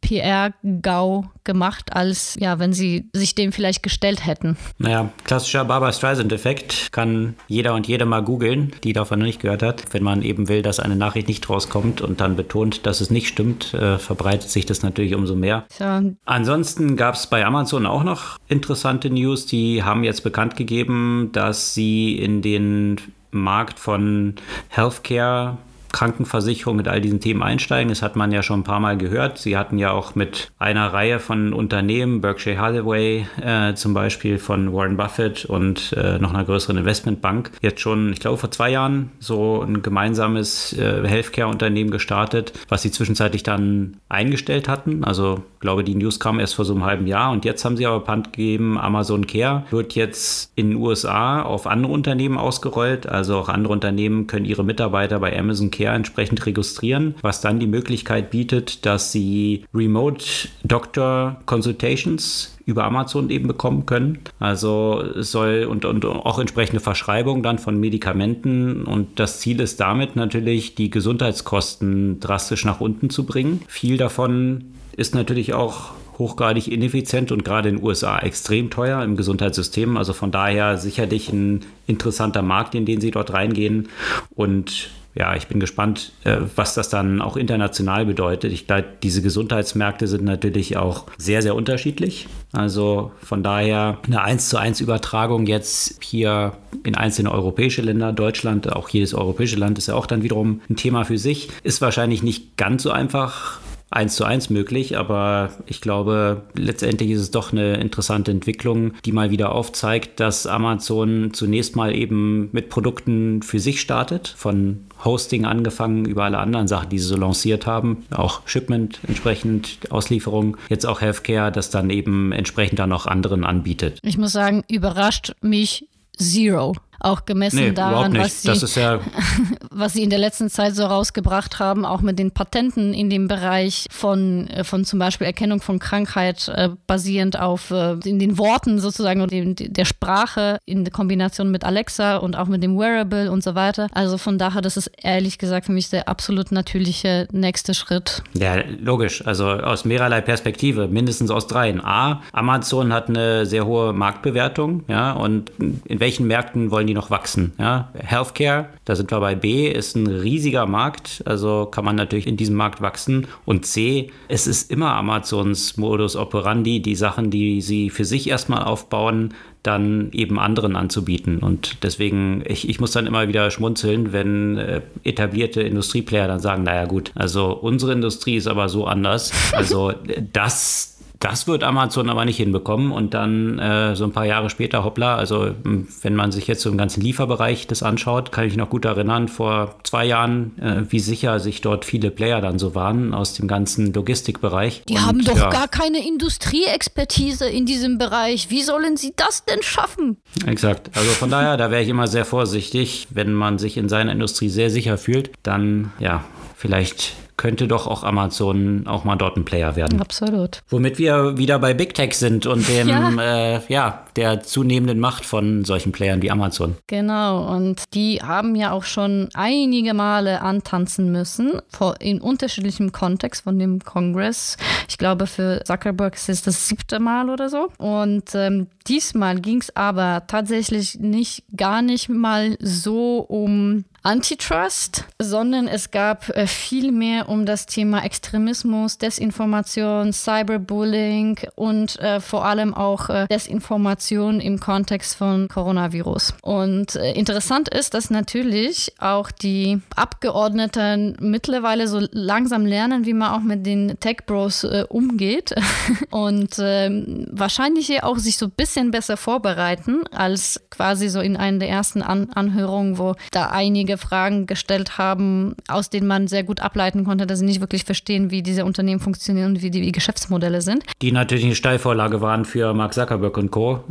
PR-GAU 0.00 1.24
gemacht, 1.44 1.94
als 1.94 2.36
ja, 2.38 2.58
wenn 2.58 2.72
sie 2.72 3.08
sich 3.12 3.34
dem 3.34 3.52
vielleicht 3.52 3.82
gestellt 3.82 4.26
hätten. 4.26 4.45
Naja, 4.78 5.10
klassischer 5.24 5.64
Barbara 5.64 5.92
Streisand-Effekt 5.92 6.92
kann 6.92 7.34
jeder 7.48 7.74
und 7.74 7.86
jede 7.88 8.04
mal 8.04 8.22
googeln, 8.22 8.72
die 8.84 8.92
davon 8.92 9.18
noch 9.18 9.26
nicht 9.26 9.40
gehört 9.40 9.62
hat. 9.62 9.84
Wenn 9.92 10.02
man 10.02 10.22
eben 10.22 10.48
will, 10.48 10.62
dass 10.62 10.78
eine 10.80 10.96
Nachricht 10.96 11.28
nicht 11.28 11.48
rauskommt 11.48 12.00
und 12.00 12.20
dann 12.20 12.36
betont, 12.36 12.86
dass 12.86 13.00
es 13.00 13.10
nicht 13.10 13.28
stimmt, 13.28 13.74
äh, 13.74 13.98
verbreitet 13.98 14.50
sich 14.50 14.66
das 14.66 14.82
natürlich 14.82 15.14
umso 15.14 15.34
mehr. 15.34 15.64
Tja. 15.70 16.02
Ansonsten 16.24 16.96
gab 16.96 17.14
es 17.14 17.26
bei 17.26 17.44
Amazon 17.44 17.86
auch 17.86 18.04
noch 18.04 18.36
interessante 18.48 19.10
News. 19.10 19.46
Die 19.46 19.82
haben 19.82 20.04
jetzt 20.04 20.22
bekannt 20.22 20.56
gegeben, 20.56 21.30
dass 21.32 21.74
sie 21.74 22.16
in 22.18 22.42
den 22.42 22.96
Markt 23.30 23.78
von 23.78 24.34
Healthcare 24.68 25.58
Krankenversicherung 25.96 26.76
mit 26.76 26.88
all 26.88 27.00
diesen 27.00 27.20
Themen 27.20 27.42
einsteigen. 27.42 27.88
Das 27.88 28.02
hat 28.02 28.16
man 28.16 28.30
ja 28.30 28.42
schon 28.42 28.60
ein 28.60 28.64
paar 28.64 28.80
Mal 28.80 28.98
gehört. 28.98 29.38
Sie 29.38 29.56
hatten 29.56 29.78
ja 29.78 29.92
auch 29.92 30.14
mit 30.14 30.50
einer 30.58 30.92
Reihe 30.92 31.18
von 31.20 31.54
Unternehmen, 31.54 32.20
Berkshire 32.20 32.58
Hathaway 32.58 33.26
äh, 33.42 33.72
zum 33.72 33.94
Beispiel 33.94 34.38
von 34.38 34.74
Warren 34.74 34.98
Buffett 34.98 35.46
und 35.46 35.94
äh, 35.94 36.18
noch 36.18 36.34
einer 36.34 36.44
größeren 36.44 36.76
Investmentbank, 36.76 37.50
jetzt 37.62 37.80
schon, 37.80 38.12
ich 38.12 38.20
glaube, 38.20 38.36
vor 38.36 38.50
zwei 38.50 38.70
Jahren 38.70 39.10
so 39.20 39.62
ein 39.62 39.80
gemeinsames 39.80 40.74
äh, 40.74 41.08
Healthcare-Unternehmen 41.08 41.90
gestartet, 41.90 42.52
was 42.68 42.82
sie 42.82 42.90
zwischenzeitlich 42.90 43.42
dann 43.42 43.96
eingestellt 44.10 44.68
hatten. 44.68 45.02
Also, 45.02 45.44
ich 45.54 45.60
glaube, 45.60 45.82
die 45.82 45.94
News 45.94 46.20
kam 46.20 46.38
erst 46.38 46.56
vor 46.56 46.66
so 46.66 46.74
einem 46.74 46.84
halben 46.84 47.06
Jahr 47.06 47.32
und 47.32 47.46
jetzt 47.46 47.64
haben 47.64 47.78
sie 47.78 47.86
aber 47.86 48.00
bekannt 48.00 48.34
gegeben, 48.34 48.76
Amazon 48.76 49.26
Care 49.26 49.64
wird 49.70 49.94
jetzt 49.94 50.52
in 50.56 50.70
den 50.70 50.76
USA 50.78 51.40
auf 51.40 51.66
andere 51.66 51.92
Unternehmen 51.92 52.36
ausgerollt. 52.36 53.08
Also 53.08 53.38
auch 53.38 53.48
andere 53.48 53.72
Unternehmen 53.72 54.26
können 54.26 54.44
ihre 54.44 54.62
Mitarbeiter 54.62 55.18
bei 55.20 55.36
Amazon 55.36 55.70
Care 55.70 55.85
Care 55.86 55.96
entsprechend 55.96 56.44
registrieren, 56.44 57.14
was 57.22 57.40
dann 57.40 57.60
die 57.60 57.68
Möglichkeit 57.68 58.30
bietet, 58.30 58.84
dass 58.84 59.12
sie 59.12 59.64
Remote 59.72 60.24
Doctor 60.64 61.40
Consultations 61.46 62.56
über 62.64 62.84
Amazon 62.84 63.30
eben 63.30 63.46
bekommen 63.46 63.86
können. 63.86 64.18
Also 64.40 65.04
soll 65.14 65.64
und, 65.70 65.84
und 65.84 66.04
auch 66.04 66.40
entsprechende 66.40 66.80
Verschreibung 66.80 67.44
dann 67.44 67.58
von 67.60 67.78
Medikamenten. 67.78 68.82
Und 68.82 69.20
das 69.20 69.38
Ziel 69.38 69.60
ist 69.60 69.78
damit 69.78 70.16
natürlich, 70.16 70.74
die 70.74 70.90
Gesundheitskosten 70.90 72.18
drastisch 72.18 72.64
nach 72.64 72.80
unten 72.80 73.08
zu 73.08 73.24
bringen. 73.24 73.62
Viel 73.68 73.96
davon 73.96 74.64
ist 74.96 75.14
natürlich 75.14 75.54
auch 75.54 75.92
hochgradig 76.18 76.66
ineffizient 76.66 77.30
und 77.30 77.44
gerade 77.44 77.68
in 77.68 77.76
den 77.76 77.84
USA 77.84 78.18
extrem 78.18 78.70
teuer 78.70 79.04
im 79.04 79.16
Gesundheitssystem. 79.16 79.96
Also 79.96 80.14
von 80.14 80.32
daher 80.32 80.78
sicherlich 80.78 81.30
ein 81.32 81.60
interessanter 81.86 82.42
Markt, 82.42 82.74
in 82.74 82.86
den 82.86 83.00
sie 83.00 83.12
dort 83.12 83.32
reingehen. 83.32 83.88
Und 84.34 84.90
ja, 85.16 85.34
ich 85.34 85.46
bin 85.46 85.60
gespannt, 85.60 86.12
äh, 86.24 86.36
was 86.54 86.74
das 86.74 86.90
dann 86.90 87.22
auch 87.22 87.36
international 87.36 88.04
bedeutet. 88.04 88.52
Ich 88.52 88.66
glaube, 88.66 88.84
diese 89.02 89.22
Gesundheitsmärkte 89.22 90.06
sind 90.06 90.24
natürlich 90.24 90.76
auch 90.76 91.06
sehr, 91.16 91.40
sehr 91.40 91.54
unterschiedlich. 91.54 92.28
Also 92.52 93.12
von 93.22 93.42
daher 93.42 93.98
eine 94.06 94.22
1 94.22 94.50
zu 94.50 94.58
1 94.58 94.80
Übertragung 94.82 95.46
jetzt 95.46 96.02
hier 96.02 96.52
in 96.84 96.94
einzelne 96.94 97.32
europäische 97.32 97.80
Länder, 97.80 98.12
Deutschland, 98.12 98.70
auch 98.70 98.90
jedes 98.90 99.14
europäische 99.14 99.56
Land 99.56 99.78
ist 99.78 99.88
ja 99.88 99.94
auch 99.94 100.06
dann 100.06 100.22
wiederum 100.22 100.60
ein 100.68 100.76
Thema 100.76 101.04
für 101.04 101.18
sich, 101.18 101.48
ist 101.62 101.80
wahrscheinlich 101.80 102.22
nicht 102.22 102.58
ganz 102.58 102.82
so 102.82 102.90
einfach 102.90 103.60
eins 103.90 104.16
zu 104.16 104.24
eins 104.24 104.50
möglich, 104.50 104.98
aber 104.98 105.50
ich 105.66 105.80
glaube, 105.80 106.42
letztendlich 106.54 107.10
ist 107.10 107.20
es 107.20 107.30
doch 107.30 107.52
eine 107.52 107.76
interessante 107.76 108.32
Entwicklung, 108.32 108.92
die 109.04 109.12
mal 109.12 109.30
wieder 109.30 109.52
aufzeigt, 109.52 110.18
dass 110.18 110.46
Amazon 110.46 111.32
zunächst 111.32 111.76
mal 111.76 111.94
eben 111.94 112.48
mit 112.52 112.68
Produkten 112.68 113.42
für 113.42 113.60
sich 113.60 113.80
startet, 113.80 114.34
von 114.36 114.85
Hosting 115.04 115.44
angefangen 115.44 116.04
über 116.04 116.24
alle 116.24 116.38
anderen 116.38 116.68
Sachen, 116.68 116.88
die 116.88 116.98
sie 116.98 117.06
so 117.06 117.16
lanciert 117.16 117.66
haben, 117.66 118.04
auch 118.10 118.40
Shipment 118.46 119.00
entsprechend, 119.06 119.78
Auslieferung, 119.90 120.56
jetzt 120.68 120.86
auch 120.86 121.00
Healthcare, 121.00 121.52
das 121.52 121.70
dann 121.70 121.90
eben 121.90 122.32
entsprechend 122.32 122.78
dann 122.78 122.92
auch 122.92 123.06
anderen 123.06 123.44
anbietet. 123.44 123.98
Ich 124.02 124.18
muss 124.18 124.32
sagen, 124.32 124.64
überrascht 124.68 125.34
mich 125.40 125.86
Zero. 126.18 126.74
Auch 127.00 127.24
gemessen 127.24 127.56
nee, 127.58 127.72
daran, 127.72 128.16
was 128.16 128.42
sie, 128.42 128.80
ja 128.80 129.00
was 129.70 129.92
sie 129.92 130.02
in 130.02 130.10
der 130.10 130.18
letzten 130.18 130.50
Zeit 130.50 130.74
so 130.74 130.84
rausgebracht 130.84 131.58
haben, 131.58 131.84
auch 131.84 132.00
mit 132.00 132.18
den 132.18 132.30
Patenten 132.30 132.94
in 132.94 133.10
dem 133.10 133.28
Bereich 133.28 133.86
von, 133.90 134.48
äh, 134.48 134.64
von 134.64 134.84
zum 134.84 134.98
Beispiel 134.98 135.26
Erkennung 135.26 135.60
von 135.60 135.78
Krankheit 135.78 136.48
äh, 136.48 136.70
basierend 136.86 137.38
auf 137.38 137.70
äh, 137.70 137.96
in 138.04 138.18
den 138.18 138.38
Worten 138.38 138.78
sozusagen 138.78 139.20
und 139.20 139.32
den, 139.32 139.54
der 139.56 139.84
Sprache 139.84 140.58
in 140.64 140.90
Kombination 140.90 141.50
mit 141.50 141.64
Alexa 141.64 142.16
und 142.16 142.36
auch 142.36 142.46
mit 142.46 142.62
dem 142.62 142.78
Wearable 142.78 143.30
und 143.30 143.42
so 143.42 143.54
weiter. 143.54 143.88
Also 143.92 144.18
von 144.18 144.38
daher, 144.38 144.62
das 144.62 144.76
ist 144.76 144.90
ehrlich 145.02 145.38
gesagt 145.38 145.66
für 145.66 145.72
mich 145.72 145.90
der 145.90 146.08
absolut 146.08 146.52
natürliche 146.52 147.28
nächste 147.32 147.74
Schritt. 147.74 148.22
Ja, 148.34 148.56
logisch. 148.80 149.26
Also 149.26 149.46
aus 149.46 149.84
mehrerlei 149.84 150.20
Perspektive, 150.20 150.88
mindestens 150.88 151.30
aus 151.30 151.46
dreien. 151.46 151.80
A, 151.84 152.22
Amazon 152.32 152.92
hat 152.92 153.08
eine 153.08 153.46
sehr 153.46 153.66
hohe 153.66 153.92
Marktbewertung, 153.92 154.84
ja, 154.88 155.12
und 155.12 155.50
in 155.58 156.00
welchen 156.00 156.26
Märkten 156.26 156.70
wollen 156.70 156.85
die 156.86 156.94
noch 156.94 157.10
wachsen. 157.10 157.52
Ja? 157.58 157.90
Healthcare, 157.94 158.70
da 158.84 158.96
sind 158.96 159.10
wir 159.10 159.20
bei 159.20 159.34
B, 159.34 159.68
ist 159.68 159.96
ein 159.96 160.06
riesiger 160.06 160.66
Markt, 160.66 161.22
also 161.26 161.66
kann 161.66 161.84
man 161.84 161.96
natürlich 161.96 162.26
in 162.26 162.36
diesem 162.36 162.56
Markt 162.56 162.80
wachsen. 162.80 163.26
Und 163.44 163.66
C, 163.66 164.10
es 164.28 164.46
ist 164.46 164.70
immer 164.70 164.94
Amazons 164.94 165.76
Modus 165.76 166.16
operandi, 166.16 166.80
die 166.80 166.94
Sachen, 166.94 167.30
die 167.30 167.60
sie 167.60 167.90
für 167.90 168.04
sich 168.04 168.28
erstmal 168.28 168.62
aufbauen, 168.62 169.34
dann 169.66 170.10
eben 170.12 170.38
anderen 170.38 170.76
anzubieten. 170.76 171.38
Und 171.38 171.82
deswegen, 171.82 172.44
ich, 172.46 172.68
ich 172.68 172.78
muss 172.78 172.92
dann 172.92 173.06
immer 173.06 173.26
wieder 173.26 173.50
schmunzeln, 173.50 174.12
wenn 174.12 174.58
äh, 174.58 174.80
etablierte 175.02 175.62
Industrieplayer 175.62 176.28
dann 176.28 176.40
sagen, 176.40 176.62
naja 176.62 176.84
gut, 176.84 177.10
also 177.14 177.52
unsere 177.52 177.92
Industrie 177.92 178.36
ist 178.36 178.46
aber 178.46 178.68
so 178.68 178.86
anders. 178.86 179.32
Also 179.56 179.92
das 180.32 180.95
das 181.18 181.46
wird 181.46 181.62
Amazon 181.62 182.10
aber 182.10 182.24
nicht 182.24 182.36
hinbekommen 182.36 182.92
und 182.92 183.14
dann 183.14 183.58
äh, 183.58 183.96
so 183.96 184.04
ein 184.04 184.12
paar 184.12 184.26
Jahre 184.26 184.50
später, 184.50 184.84
hoppla, 184.84 185.16
also 185.16 185.46
hm, 185.46 185.88
wenn 186.02 186.14
man 186.14 186.32
sich 186.32 186.46
jetzt 186.46 186.62
so 186.62 186.70
im 186.70 186.76
ganzen 186.76 187.00
Lieferbereich 187.00 187.66
das 187.66 187.82
anschaut, 187.82 188.32
kann 188.32 188.46
ich 188.46 188.56
noch 188.56 188.68
gut 188.68 188.84
erinnern, 188.84 189.28
vor 189.28 189.76
zwei 189.82 190.04
Jahren, 190.04 190.58
äh, 190.58 190.82
wie 190.90 191.00
sicher 191.00 191.40
sich 191.40 191.60
dort 191.60 191.84
viele 191.84 192.10
Player 192.10 192.40
dann 192.40 192.58
so 192.58 192.74
waren 192.74 193.14
aus 193.14 193.34
dem 193.34 193.48
ganzen 193.48 193.92
Logistikbereich. 193.92 194.82
Die 194.88 194.94
und, 194.94 195.06
haben 195.06 195.24
doch 195.24 195.36
ja, 195.36 195.50
gar 195.50 195.68
keine 195.68 196.06
Industrieexpertise 196.06 197.48
in 197.48 197.66
diesem 197.66 197.98
Bereich. 197.98 198.50
Wie 198.50 198.62
sollen 198.62 198.96
sie 198.96 199.14
das 199.16 199.44
denn 199.44 199.62
schaffen? 199.62 200.18
Exakt. 200.46 200.90
Also 200.96 201.10
von 201.10 201.30
daher, 201.30 201.56
da 201.56 201.70
wäre 201.70 201.82
ich 201.82 201.88
immer 201.88 202.06
sehr 202.06 202.24
vorsichtig, 202.24 203.08
wenn 203.10 203.32
man 203.32 203.58
sich 203.58 203.76
in 203.76 203.88
seiner 203.88 204.12
Industrie 204.12 204.48
sehr 204.48 204.70
sicher 204.70 204.98
fühlt, 204.98 205.30
dann 205.42 205.92
ja, 205.98 206.24
vielleicht 206.56 207.14
könnte 207.36 207.68
doch 207.68 207.86
auch 207.86 208.02
Amazon 208.02 208.86
auch 208.86 209.04
mal 209.04 209.16
dort 209.16 209.36
ein 209.36 209.44
Player 209.44 209.76
werden. 209.76 210.00
Absolut. 210.00 210.62
Womit 210.68 210.98
wir 210.98 211.36
wieder 211.36 211.58
bei 211.58 211.74
Big 211.74 211.94
Tech 211.94 212.14
sind 212.14 212.46
und 212.46 212.68
dem, 212.68 212.88
ja. 212.88 213.56
Äh, 213.56 213.60
ja, 213.68 214.05
der 214.16 214.42
zunehmenden 214.42 214.98
Macht 214.98 215.24
von 215.24 215.64
solchen 215.64 215.92
Playern 215.92 216.22
wie 216.22 216.30
Amazon. 216.30 216.76
Genau, 216.86 217.46
und 217.54 217.84
die 217.94 218.20
haben 218.22 218.54
ja 218.54 218.72
auch 218.72 218.84
schon 218.84 219.28
einige 219.34 219.94
Male 219.94 220.40
antanzen 220.40 221.12
müssen, 221.12 221.60
in 222.00 222.20
unterschiedlichem 222.20 222.92
Kontext 222.92 223.44
von 223.44 223.58
dem 223.58 223.80
Kongress. 223.80 224.56
Ich 224.88 224.98
glaube, 224.98 225.26
für 225.26 225.62
Zuckerberg 225.64 226.14
ist 226.14 226.28
es 226.28 226.42
das 226.42 226.68
siebte 226.68 226.98
Mal 226.98 227.30
oder 227.30 227.48
so. 227.48 227.68
Und 227.78 228.34
ähm, 228.34 228.68
diesmal 228.86 229.40
ging 229.40 229.60
es 229.60 229.74
aber 229.76 230.24
tatsächlich 230.26 230.98
nicht, 230.98 231.44
gar 231.56 231.82
nicht 231.82 232.08
mal 232.08 232.56
so 232.60 233.18
um 233.18 233.84
Antitrust, 234.06 235.04
sondern 235.18 235.66
es 235.66 235.90
gab 235.90 236.28
äh, 236.28 236.46
viel 236.46 236.92
mehr 236.92 237.28
um 237.28 237.44
das 237.44 237.66
Thema 237.66 238.04
Extremismus, 238.04 238.98
Desinformation, 238.98 240.12
Cyberbullying 240.12 241.40
und 241.56 241.98
äh, 241.98 242.20
vor 242.20 242.44
allem 242.44 242.72
auch 242.72 243.10
äh, 243.10 243.26
Desinformation 243.28 244.05
im 244.10 244.60
Kontext 244.60 245.16
von 245.16 245.48
Coronavirus. 245.48 246.34
Und 246.42 246.94
äh, 246.96 247.12
interessant 247.12 247.68
ist, 247.68 247.94
dass 247.94 248.10
natürlich 248.10 248.92
auch 248.98 249.30
die 249.30 249.80
Abgeordneten 249.94 251.16
mittlerweile 251.20 251.88
so 251.88 252.00
langsam 252.12 252.66
lernen, 252.66 253.04
wie 253.06 253.14
man 253.14 253.32
auch 253.32 253.42
mit 253.42 253.66
den 253.66 253.98
Tech 254.00 254.18
Bros 254.26 254.64
äh, 254.64 254.84
umgeht 254.88 255.54
und 256.10 256.56
ähm, 256.58 257.26
wahrscheinlich 257.30 258.02
auch 258.02 258.18
sich 258.18 258.36
so 258.38 258.46
ein 258.46 258.52
bisschen 258.56 258.90
besser 258.90 259.16
vorbereiten 259.16 260.04
als 260.12 260.60
quasi 260.70 261.08
so 261.08 261.20
in 261.20 261.36
einer 261.36 261.58
der 261.58 261.68
ersten 261.68 262.02
An 262.02 262.28
Anhörungen, 262.34 262.98
wo 262.98 263.14
da 263.32 263.46
einige 263.46 263.98
Fragen 263.98 264.46
gestellt 264.46 264.98
haben, 264.98 265.56
aus 265.68 265.90
denen 265.90 266.06
man 266.06 266.28
sehr 266.28 266.44
gut 266.44 266.60
ableiten 266.60 267.04
konnte, 267.04 267.26
dass 267.26 267.40
sie 267.40 267.44
nicht 267.44 267.60
wirklich 267.60 267.84
verstehen, 267.84 268.30
wie 268.30 268.42
diese 268.42 268.64
Unternehmen 268.64 269.00
funktionieren 269.00 269.52
und 269.52 269.62
wie 269.62 269.70
die 269.70 269.92
Geschäftsmodelle 269.92 270.60
sind. 270.62 270.84
Die 271.02 271.12
natürlich 271.12 271.44
eine 271.44 271.54
Steilvorlage 271.54 272.20
waren 272.20 272.44
für 272.44 272.72
Mark 272.74 272.94
Zuckerberg 272.94 273.36
und 273.36 273.50
Co., 273.50 273.84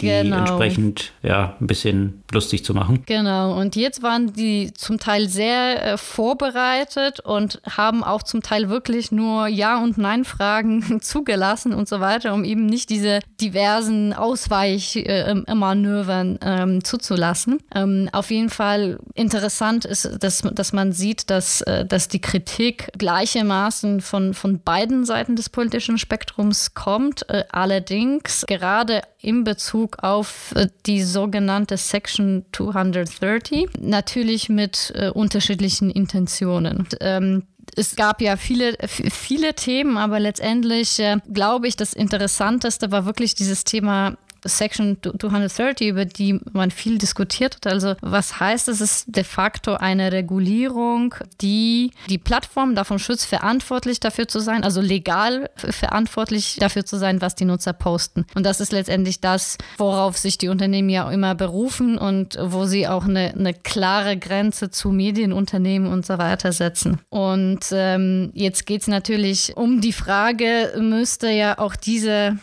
die 0.00 0.06
genau. 0.06 0.38
entsprechend 0.38 1.12
ja, 1.22 1.56
ein 1.60 1.66
bisschen 1.66 2.22
lustig 2.32 2.64
zu 2.64 2.72
machen. 2.74 3.02
Genau, 3.06 3.58
und 3.58 3.74
jetzt 3.76 4.02
waren 4.02 4.32
die 4.32 4.72
zum 4.74 4.98
Teil 4.98 5.28
sehr 5.28 5.92
äh, 5.92 5.98
vorbereitet 5.98 7.20
und 7.20 7.60
haben 7.68 8.02
auch 8.04 8.22
zum 8.22 8.42
Teil 8.42 8.68
wirklich 8.68 9.10
nur 9.12 9.46
Ja- 9.48 9.82
und 9.82 9.98
Nein-Fragen 9.98 11.00
zugelassen 11.02 11.72
und 11.72 11.88
so 11.88 12.00
weiter, 12.00 12.34
um 12.34 12.44
eben 12.44 12.66
nicht 12.66 12.90
diese 12.90 13.20
diversen 13.40 14.12
Ausweichmanövern 14.12 16.38
äh, 16.40 16.62
ähm, 16.62 16.84
zuzulassen. 16.84 17.58
Ähm, 17.74 18.08
auf 18.12 18.30
jeden 18.30 18.50
Fall 18.50 18.98
interessant 19.14 19.50
interessant 19.50 19.84
ist, 19.84 20.22
dass, 20.22 20.42
dass 20.42 20.72
man 20.72 20.92
sieht, 20.92 21.30
dass, 21.30 21.60
äh, 21.62 21.84
dass 21.84 22.08
die 22.08 22.20
Kritik 22.20 22.90
gleichermaßen 22.98 24.00
von, 24.00 24.34
von 24.34 24.60
beiden 24.60 25.04
Seiten 25.04 25.36
des 25.36 25.48
politischen 25.48 25.98
Spektrums 25.98 26.74
kommt. 26.74 27.28
Äh, 27.28 27.44
allerdings 27.50 28.44
gerade 28.46 29.02
in 29.22 29.44
Bezug 29.44 30.02
auf 30.02 30.52
äh, 30.56 30.68
die 30.86 31.02
sogenannte 31.02 31.76
Section 31.76 32.44
230, 32.52 33.68
natürlich 33.80 34.48
mit 34.48 34.92
unterschiedlichen 35.14 35.90
Intentionen. 35.90 36.86
Ähm, 37.00 37.44
es 37.76 37.96
gab 37.96 38.20
ja 38.20 38.36
viele, 38.36 38.76
viele 38.88 39.54
Themen, 39.54 39.96
aber 39.96 40.20
letztendlich 40.20 40.98
äh, 40.98 41.18
glaube 41.32 41.68
ich, 41.68 41.76
das 41.76 41.92
Interessanteste 41.92 42.90
war 42.90 43.06
wirklich 43.06 43.34
dieses 43.34 43.64
Thema 43.64 44.16
Section 44.44 44.98
230, 45.02 45.88
über 45.88 46.04
die 46.04 46.40
man 46.52 46.70
viel 46.70 46.98
diskutiert 46.98 47.56
hat. 47.56 47.66
Also 47.66 47.94
was 48.00 48.40
heißt, 48.40 48.68
es 48.68 48.80
ist 48.80 49.04
de 49.08 49.24
facto 49.24 49.74
eine 49.74 50.12
Regulierung, 50.12 51.14
die 51.40 51.92
die 52.08 52.18
Plattform 52.18 52.74
davon 52.74 52.98
schützt, 52.98 53.26
verantwortlich 53.26 54.00
dafür 54.00 54.28
zu 54.28 54.40
sein, 54.40 54.64
also 54.64 54.80
legal 54.80 55.50
verantwortlich 55.56 56.56
dafür 56.58 56.84
zu 56.84 56.96
sein, 56.96 57.20
was 57.20 57.34
die 57.34 57.44
Nutzer 57.44 57.72
posten. 57.72 58.26
Und 58.34 58.44
das 58.44 58.60
ist 58.60 58.72
letztendlich 58.72 59.20
das, 59.20 59.58
worauf 59.78 60.16
sich 60.18 60.38
die 60.38 60.48
Unternehmen 60.48 60.88
ja 60.88 61.10
immer 61.10 61.34
berufen 61.34 61.98
und 61.98 62.38
wo 62.40 62.64
sie 62.64 62.86
auch 62.88 63.04
eine, 63.04 63.34
eine 63.34 63.54
klare 63.54 64.16
Grenze 64.16 64.70
zu 64.70 64.90
Medienunternehmen 64.90 65.90
und 65.90 66.06
so 66.06 66.18
weiter 66.18 66.52
setzen. 66.52 67.00
Und 67.08 67.66
ähm, 67.72 68.30
jetzt 68.34 68.66
geht 68.66 68.82
es 68.82 68.88
natürlich 68.88 69.56
um 69.56 69.80
die 69.80 69.92
Frage, 69.92 70.72
müsste 70.78 71.30
ja 71.30 71.58
auch 71.58 71.76
diese, 71.76 72.38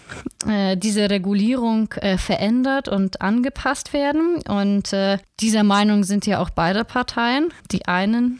äh, 0.47 0.77
diese 0.77 1.09
Regulierung 1.09 1.91
äh, 1.93 2.17
verändert 2.17 2.87
und 2.87 3.21
angepasst 3.21 3.93
werden. 3.93 4.41
Und 4.47 4.93
äh, 4.93 5.17
dieser 5.39 5.63
Meinung 5.63 6.03
sind 6.03 6.25
ja 6.25 6.39
auch 6.39 6.49
beide 6.49 6.83
Parteien. 6.83 7.49
Die 7.71 7.87
einen, 7.87 8.39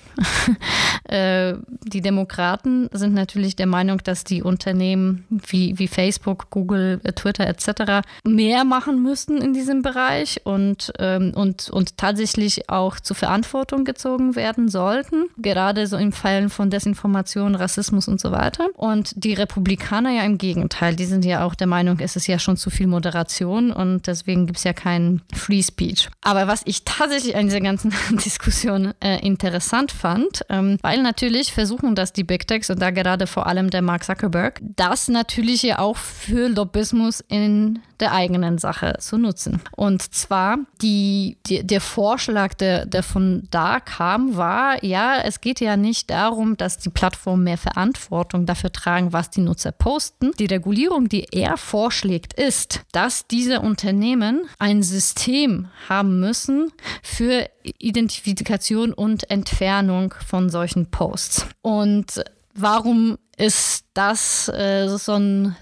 äh, 1.04 1.54
die 1.84 2.02
Demokraten, 2.02 2.90
sind 2.92 3.14
natürlich 3.14 3.56
der 3.56 3.68
Meinung, 3.68 4.00
dass 4.04 4.24
die 4.24 4.42
Unternehmen 4.42 5.26
wie, 5.30 5.78
wie 5.78 5.88
Facebook, 5.88 6.50
Google, 6.50 7.00
äh, 7.04 7.14
Twitter 7.14 7.46
etc. 7.46 8.08
mehr 8.24 8.64
machen 8.64 9.04
müssten 9.04 9.38
in 9.38 9.54
diesem 9.54 9.82
Bereich 9.82 10.42
und, 10.44 10.94
ähm, 11.00 11.34
und, 11.36 11.70
und 11.70 11.98
tatsächlich 11.98 12.70
auch 12.70 13.00
zur 13.00 13.16
Verantwortung 13.16 13.86
gezogen 13.86 14.36
werden 14.36 14.70
sollten, 14.70 15.26
gerade 15.38 15.88
so 15.88 15.98
im 15.98 16.12
Fall 16.12 16.50
von 16.50 16.70
Desinformation, 16.70 17.56
Rassismus 17.56 18.08
und 18.08 18.20
so 18.20 18.32
weiter. 18.32 18.68
Und 18.76 19.12
die 19.16 19.34
Republikaner 19.34 20.12
ja 20.12 20.24
im 20.24 20.38
Gegenteil, 20.38 20.96
die 20.96 21.06
sind 21.06 21.26
ja 21.26 21.44
auch 21.44 21.56
der 21.56 21.68
Meinung, 21.68 21.97
es 22.02 22.16
ist 22.16 22.28
ja 22.28 22.40
schon 22.40 22.58
zu 22.58 22.70
viel 22.70 22.88
Moderation 22.88 23.72
und 23.72 24.08
deswegen 24.08 24.46
gibt 24.46 24.58
es 24.58 24.64
ja 24.64 24.74
keinen 24.74 25.22
Free 25.34 25.62
Speech. 25.62 26.10
Aber 26.22 26.48
was 26.48 26.62
ich 26.66 26.84
tatsächlich 26.84 27.36
an 27.36 27.46
dieser 27.46 27.62
ganzen 27.62 27.94
Diskussion 28.12 28.94
äh, 29.00 29.20
interessant 29.26 29.92
fand, 29.92 30.42
ähm, 30.50 30.78
weil 30.82 31.02
natürlich 31.02 31.54
versuchen 31.54 31.96
das 31.96 32.14
die 32.14 32.24
Big 32.24 32.48
Techs 32.48 32.70
und 32.70 32.82
da 32.82 32.92
gerade 32.92 33.28
vor 33.28 33.48
allem 33.48 33.70
der 33.70 33.82
Mark 33.82 34.04
Zuckerberg, 34.04 34.62
das 34.62 35.08
natürlich 35.08 35.64
ja 35.64 35.80
auch 35.80 35.98
für 35.98 36.50
Lobbyismus 36.50 37.24
in 37.28 37.80
der 38.00 38.14
eigenen 38.14 38.58
Sache 38.58 38.96
zu 39.00 39.18
nutzen. 39.18 39.62
Und 39.76 40.02
zwar 40.14 40.58
die, 40.82 41.38
die, 41.48 41.66
der 41.66 41.82
Vorschlag, 41.82 42.54
der, 42.54 42.86
der 42.86 43.04
von 43.04 43.48
da 43.52 43.80
kam, 43.80 44.38
war, 44.38 44.84
ja, 44.84 45.20
es 45.24 45.42
geht 45.42 45.60
ja 45.60 45.78
nicht 45.78 46.10
darum, 46.10 46.58
dass 46.58 46.78
die 46.78 46.90
Plattformen 46.90 47.44
mehr 47.44 47.58
Verantwortung 47.58 48.46
dafür 48.46 48.72
tragen, 48.72 49.14
was 49.14 49.30
die 49.30 49.42
Nutzer 49.42 49.72
posten. 49.72 50.32
Die 50.40 50.46
Regulierung, 50.46 51.10
die 51.10 51.26
er 51.32 51.58
vorschlägt, 51.58 52.34
ist, 52.34 52.82
dass 52.92 53.28
diese 53.28 53.62
Unternehmen 53.62 54.48
ein 54.60 54.84
System 54.84 55.70
haben 55.90 56.20
müssen 56.20 56.72
für 57.02 57.50
Identifikation 57.64 58.94
und 58.94 59.30
Entfernung 59.30 60.14
von 60.26 60.50
solchen 60.50 60.90
Posts. 60.92 61.48
Und 61.62 62.24
warum 62.54 63.18
ist 63.38 63.86
das 63.98 64.48
äh, 64.50 64.88
so 64.88 65.14
ein 65.14 65.56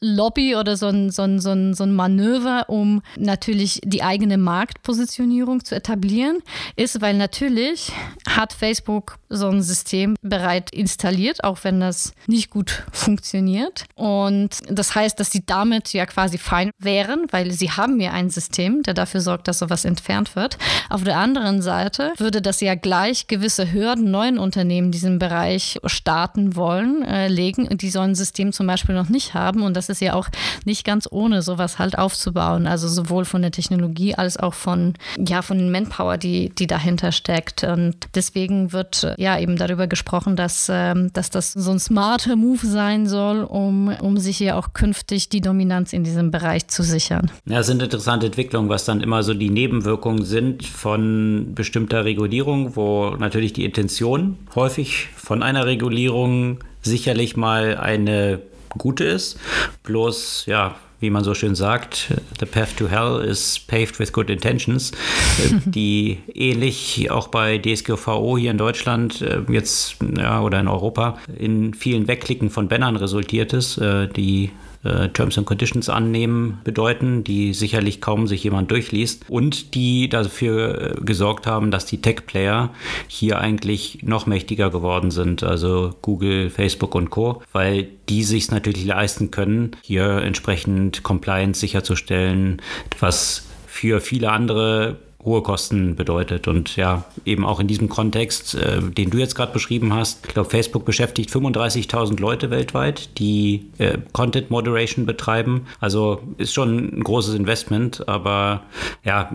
Lobby 0.00 0.56
oder 0.56 0.76
so 0.76 0.86
ein, 0.86 1.10
so, 1.10 1.22
ein, 1.22 1.38
so, 1.38 1.50
ein, 1.50 1.74
so 1.74 1.84
ein 1.84 1.94
Manöver, 1.94 2.64
um 2.68 3.02
natürlich 3.16 3.80
die 3.84 4.02
eigene 4.02 4.38
Marktpositionierung 4.38 5.64
zu 5.64 5.74
etablieren, 5.74 6.38
ist, 6.76 7.02
weil 7.02 7.14
natürlich 7.14 7.92
hat 8.26 8.54
Facebook 8.54 9.18
so 9.28 9.48
ein 9.48 9.62
System 9.62 10.14
bereit 10.22 10.70
installiert, 10.72 11.44
auch 11.44 11.58
wenn 11.62 11.80
das 11.80 12.14
nicht 12.26 12.48
gut 12.48 12.84
funktioniert. 12.92 13.84
Und 13.96 14.60
das 14.68 14.94
heißt, 14.94 15.20
dass 15.20 15.30
sie 15.30 15.44
damit 15.44 15.92
ja 15.92 16.06
quasi 16.06 16.38
fein 16.38 16.70
wären, 16.78 17.26
weil 17.32 17.50
sie 17.50 17.70
haben 17.70 18.00
ja 18.00 18.12
ein 18.12 18.30
System, 18.30 18.82
der 18.82 18.94
dafür 18.94 19.20
sorgt, 19.20 19.46
dass 19.48 19.58
sowas 19.58 19.84
entfernt 19.84 20.36
wird. 20.36 20.56
Auf 20.88 21.04
der 21.04 21.18
anderen 21.18 21.60
Seite 21.60 22.12
würde 22.16 22.40
das 22.40 22.62
ja 22.62 22.76
gleich 22.76 23.26
gewisse 23.26 23.72
Hürden 23.72 24.10
neuen 24.10 24.38
Unternehmen 24.38 24.86
in 24.86 24.92
diesem 24.92 25.18
Bereich 25.18 25.78
starten 25.84 26.56
wollen, 26.56 27.02
äh, 27.02 27.28
legen 27.28 27.66
die 27.76 27.90
so 27.90 28.00
ein 28.00 28.14
System 28.14 28.52
zum 28.52 28.66
Beispiel 28.66 28.94
noch 28.94 29.08
nicht 29.08 29.34
haben. 29.34 29.62
Und 29.62 29.76
das 29.76 29.88
ist 29.88 30.00
ja 30.00 30.14
auch 30.14 30.28
nicht 30.64 30.84
ganz 30.84 31.08
ohne, 31.10 31.42
sowas 31.42 31.78
halt 31.78 31.98
aufzubauen. 31.98 32.66
Also 32.66 32.88
sowohl 32.88 33.24
von 33.24 33.42
der 33.42 33.50
Technologie 33.50 34.14
als 34.14 34.36
auch 34.36 34.54
von, 34.54 34.94
ja, 35.18 35.42
von 35.42 35.58
den 35.58 35.70
Manpower, 35.70 36.16
die, 36.16 36.50
die 36.50 36.66
dahinter 36.66 37.12
steckt. 37.12 37.64
Und 37.64 37.96
deswegen 38.14 38.72
wird 38.72 39.14
ja 39.18 39.38
eben 39.38 39.56
darüber 39.56 39.86
gesprochen, 39.86 40.36
dass, 40.36 40.68
ähm, 40.70 41.12
dass 41.12 41.30
das 41.30 41.52
so 41.52 41.70
ein 41.70 41.78
smarter 41.78 42.36
Move 42.36 42.66
sein 42.66 43.06
soll, 43.06 43.42
um, 43.42 43.88
um 44.00 44.18
sich 44.18 44.40
ja 44.40 44.56
auch 44.58 44.72
künftig 44.72 45.28
die 45.28 45.40
Dominanz 45.40 45.92
in 45.92 46.04
diesem 46.04 46.30
Bereich 46.30 46.68
zu 46.68 46.82
sichern. 46.82 47.30
Ja, 47.46 47.62
sind 47.62 47.82
interessante 47.82 48.26
Entwicklungen, 48.26 48.68
was 48.68 48.84
dann 48.84 49.00
immer 49.00 49.22
so 49.22 49.34
die 49.34 49.50
Nebenwirkungen 49.50 50.24
sind 50.24 50.66
von 50.66 51.52
bestimmter 51.54 52.04
Regulierung, 52.04 52.76
wo 52.76 53.10
natürlich 53.10 53.52
die 53.52 53.64
Intention 53.64 54.38
häufig 54.54 55.08
von 55.16 55.42
einer 55.42 55.66
Regulierung 55.66 56.58
sicherlich 56.84 57.36
mal 57.36 57.76
eine 57.76 58.40
gute 58.78 59.04
ist. 59.04 59.38
Bloß, 59.82 60.44
ja, 60.46 60.76
wie 61.00 61.10
man 61.10 61.22
so 61.22 61.34
schön 61.34 61.54
sagt, 61.54 62.14
the 62.40 62.46
path 62.46 62.76
to 62.76 62.88
hell 62.88 63.20
is 63.20 63.58
paved 63.58 63.98
with 63.98 64.12
good 64.12 64.30
intentions, 64.30 64.92
die 65.66 66.18
ähnlich 66.32 67.10
auch 67.10 67.28
bei 67.28 67.58
DSGVO 67.58 68.38
hier 68.38 68.50
in 68.50 68.58
Deutschland 68.58 69.20
äh, 69.20 69.40
jetzt 69.50 69.96
ja, 70.16 70.40
oder 70.40 70.60
in 70.60 70.68
Europa 70.68 71.18
in 71.38 71.74
vielen 71.74 72.08
Wegklicken 72.08 72.50
von 72.50 72.68
Bannern 72.68 72.96
resultiert 72.96 73.52
ist, 73.52 73.76
äh, 73.78 74.08
die 74.08 74.50
äh, 74.84 75.08
Terms 75.08 75.38
and 75.38 75.46
Conditions 75.46 75.88
annehmen 75.88 76.60
bedeuten, 76.64 77.24
die 77.24 77.54
sicherlich 77.54 78.00
kaum 78.00 78.26
sich 78.26 78.44
jemand 78.44 78.70
durchliest 78.70 79.24
und 79.28 79.74
die 79.74 80.08
dafür 80.08 80.96
äh, 80.98 81.00
gesorgt 81.00 81.46
haben, 81.46 81.70
dass 81.70 81.86
die 81.86 82.00
Tech-Player 82.00 82.70
hier 83.08 83.38
eigentlich 83.38 84.00
noch 84.02 84.26
mächtiger 84.26 84.70
geworden 84.70 85.10
sind, 85.10 85.42
also 85.42 85.94
Google, 86.02 86.50
Facebook 86.50 86.94
und 86.94 87.10
Co., 87.10 87.42
weil 87.52 87.88
die 88.08 88.22
sich 88.22 88.50
natürlich 88.50 88.84
leisten 88.84 89.30
können, 89.30 89.72
hier 89.82 90.18
entsprechend 90.18 91.02
Compliance 91.02 91.60
sicherzustellen, 91.60 92.60
was 93.00 93.46
für 93.66 94.00
viele 94.00 94.30
andere 94.30 94.98
hohe 95.24 95.42
Kosten 95.42 95.96
bedeutet. 95.96 96.48
Und 96.48 96.76
ja, 96.76 97.04
eben 97.24 97.44
auch 97.44 97.60
in 97.60 97.66
diesem 97.66 97.88
Kontext, 97.88 98.54
äh, 98.54 98.80
den 98.82 99.10
du 99.10 99.18
jetzt 99.18 99.34
gerade 99.34 99.52
beschrieben 99.52 99.94
hast, 99.94 100.26
ich 100.26 100.34
glaube, 100.34 100.50
Facebook 100.50 100.84
beschäftigt 100.84 101.30
35.000 101.30 102.20
Leute 102.20 102.50
weltweit, 102.50 103.18
die 103.18 103.70
äh, 103.78 103.98
Content 104.12 104.50
Moderation 104.50 105.06
betreiben. 105.06 105.66
Also 105.80 106.20
ist 106.36 106.52
schon 106.52 106.98
ein 106.98 107.04
großes 107.04 107.34
Investment. 107.34 108.06
Aber 108.08 108.62
ja, 109.04 109.30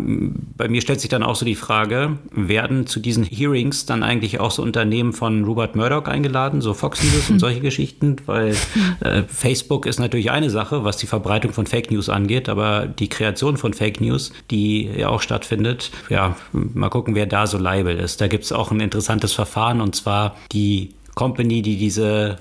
bei 0.57 0.67
mir 0.67 0.81
stellt 0.81 1.01
sich 1.01 1.09
dann 1.09 1.23
auch 1.23 1.35
so 1.35 1.45
die 1.45 1.55
Frage, 1.55 2.17
werden 2.31 2.85
zu 2.85 2.99
diesen 2.99 3.23
Hearings 3.23 3.85
dann 3.85 4.03
eigentlich 4.03 4.39
auch 4.39 4.51
so 4.51 4.61
Unternehmen 4.61 5.13
von 5.13 5.43
Rupert 5.43 5.75
Murdoch 5.75 6.05
eingeladen, 6.05 6.61
so 6.61 6.73
Fox 6.73 7.03
News 7.03 7.29
und 7.29 7.39
solche 7.39 7.61
Geschichten? 7.61 8.17
Weil 8.25 8.55
äh, 8.99 9.23
Facebook 9.27 9.85
ist 9.85 9.99
natürlich 9.99 10.29
eine 10.29 10.49
Sache, 10.49 10.83
was 10.83 10.97
die 10.97 11.07
Verbreitung 11.07 11.53
von 11.53 11.65
Fake 11.65 11.89
News 11.89 12.09
angeht, 12.09 12.47
aber 12.49 12.85
die 12.87 13.09
Kreation 13.09 13.57
von 13.57 13.73
Fake 13.73 14.01
News, 14.01 14.31
die 14.51 14.89
ja 14.95 15.09
auch 15.09 15.21
stattfindet, 15.21 15.78
wird. 15.80 15.91
Ja, 16.09 16.36
mal 16.51 16.89
gucken, 16.89 17.15
wer 17.15 17.25
da 17.25 17.47
so 17.47 17.57
liable 17.57 17.93
ist. 17.93 18.21
Da 18.21 18.27
gibt 18.27 18.43
es 18.43 18.51
auch 18.51 18.71
ein 18.71 18.80
interessantes 18.80 19.34
Verfahren 19.34 19.82
und 19.82 19.95
zwar 19.95 20.36
die 20.51 20.93
Company, 21.15 21.61
die 21.61 21.77
diese 21.77 22.38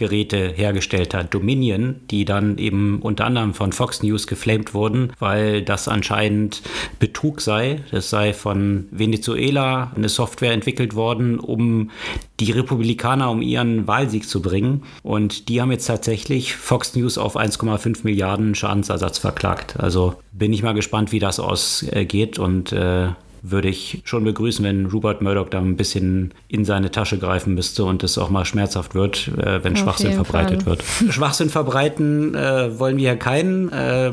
Wahlgeräte 0.00 0.52
hergestellt 0.54 1.14
hat, 1.14 1.34
Dominion, 1.34 1.96
die 2.10 2.24
dann 2.24 2.58
eben 2.58 3.00
unter 3.02 3.26
anderem 3.26 3.54
von 3.54 3.72
Fox 3.72 4.02
News 4.02 4.26
geflamed 4.26 4.72
wurden, 4.74 5.12
weil 5.18 5.62
das 5.62 5.88
anscheinend 5.88 6.62
Betrug 6.98 7.40
sei. 7.40 7.80
Das 7.90 8.10
sei 8.10 8.32
von 8.32 8.88
Venezuela 8.90 9.92
eine 9.94 10.08
Software 10.08 10.52
entwickelt 10.52 10.94
worden, 10.94 11.38
um 11.38 11.90
die 12.38 12.52
Republikaner 12.52 13.30
um 13.30 13.42
ihren 13.42 13.86
Wahlsieg 13.86 14.28
zu 14.28 14.40
bringen. 14.40 14.82
Und 15.02 15.48
die 15.48 15.60
haben 15.60 15.70
jetzt 15.70 15.86
tatsächlich 15.86 16.54
Fox 16.56 16.96
News 16.96 17.18
auf 17.18 17.36
1,5 17.36 18.00
Milliarden 18.04 18.54
Schadensersatz 18.54 19.18
verklagt. 19.18 19.78
Also 19.78 20.14
bin 20.32 20.52
ich 20.52 20.62
mal 20.62 20.72
gespannt, 20.72 21.12
wie 21.12 21.18
das 21.18 21.38
ausgeht 21.38 22.38
und 22.38 22.72
äh, 22.72 23.08
würde 23.42 23.68
ich 23.68 24.02
schon 24.04 24.24
begrüßen, 24.24 24.64
wenn 24.64 24.86
Rupert 24.86 25.22
Murdoch 25.22 25.48
da 25.48 25.58
ein 25.58 25.76
bisschen 25.76 26.32
in 26.48 26.64
seine 26.64 26.90
Tasche 26.90 27.18
greifen 27.18 27.54
müsste 27.54 27.84
und 27.84 28.02
es 28.02 28.18
auch 28.18 28.30
mal 28.30 28.44
schmerzhaft 28.44 28.94
wird, 28.94 29.28
äh, 29.38 29.62
wenn 29.64 29.74
Auf 29.74 29.78
Schwachsinn 29.78 30.12
verbreitet 30.12 30.62
Fall. 30.62 30.78
wird. 30.78 31.12
Schwachsinn 31.12 31.50
verbreiten 31.50 32.34
äh, 32.34 32.78
wollen 32.78 32.96
wir 32.96 33.04
ja 33.04 33.16
keinen. 33.16 33.70
Äh, 33.70 34.12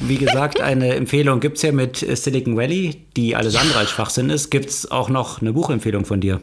wie 0.00 0.16
gesagt, 0.16 0.60
eine 0.60 0.94
Empfehlung 0.94 1.40
gibt 1.40 1.56
es 1.56 1.62
ja 1.62 1.72
mit 1.72 1.96
Silicon 1.96 2.56
Valley, 2.56 3.06
die 3.16 3.36
alles 3.36 3.56
andere 3.56 3.78
als 3.78 3.90
Schwachsinn 3.90 4.30
ist. 4.30 4.50
Gibt 4.50 4.70
es 4.70 4.90
auch 4.90 5.08
noch 5.08 5.40
eine 5.40 5.52
Buchempfehlung 5.52 6.04
von 6.04 6.20
dir? 6.20 6.40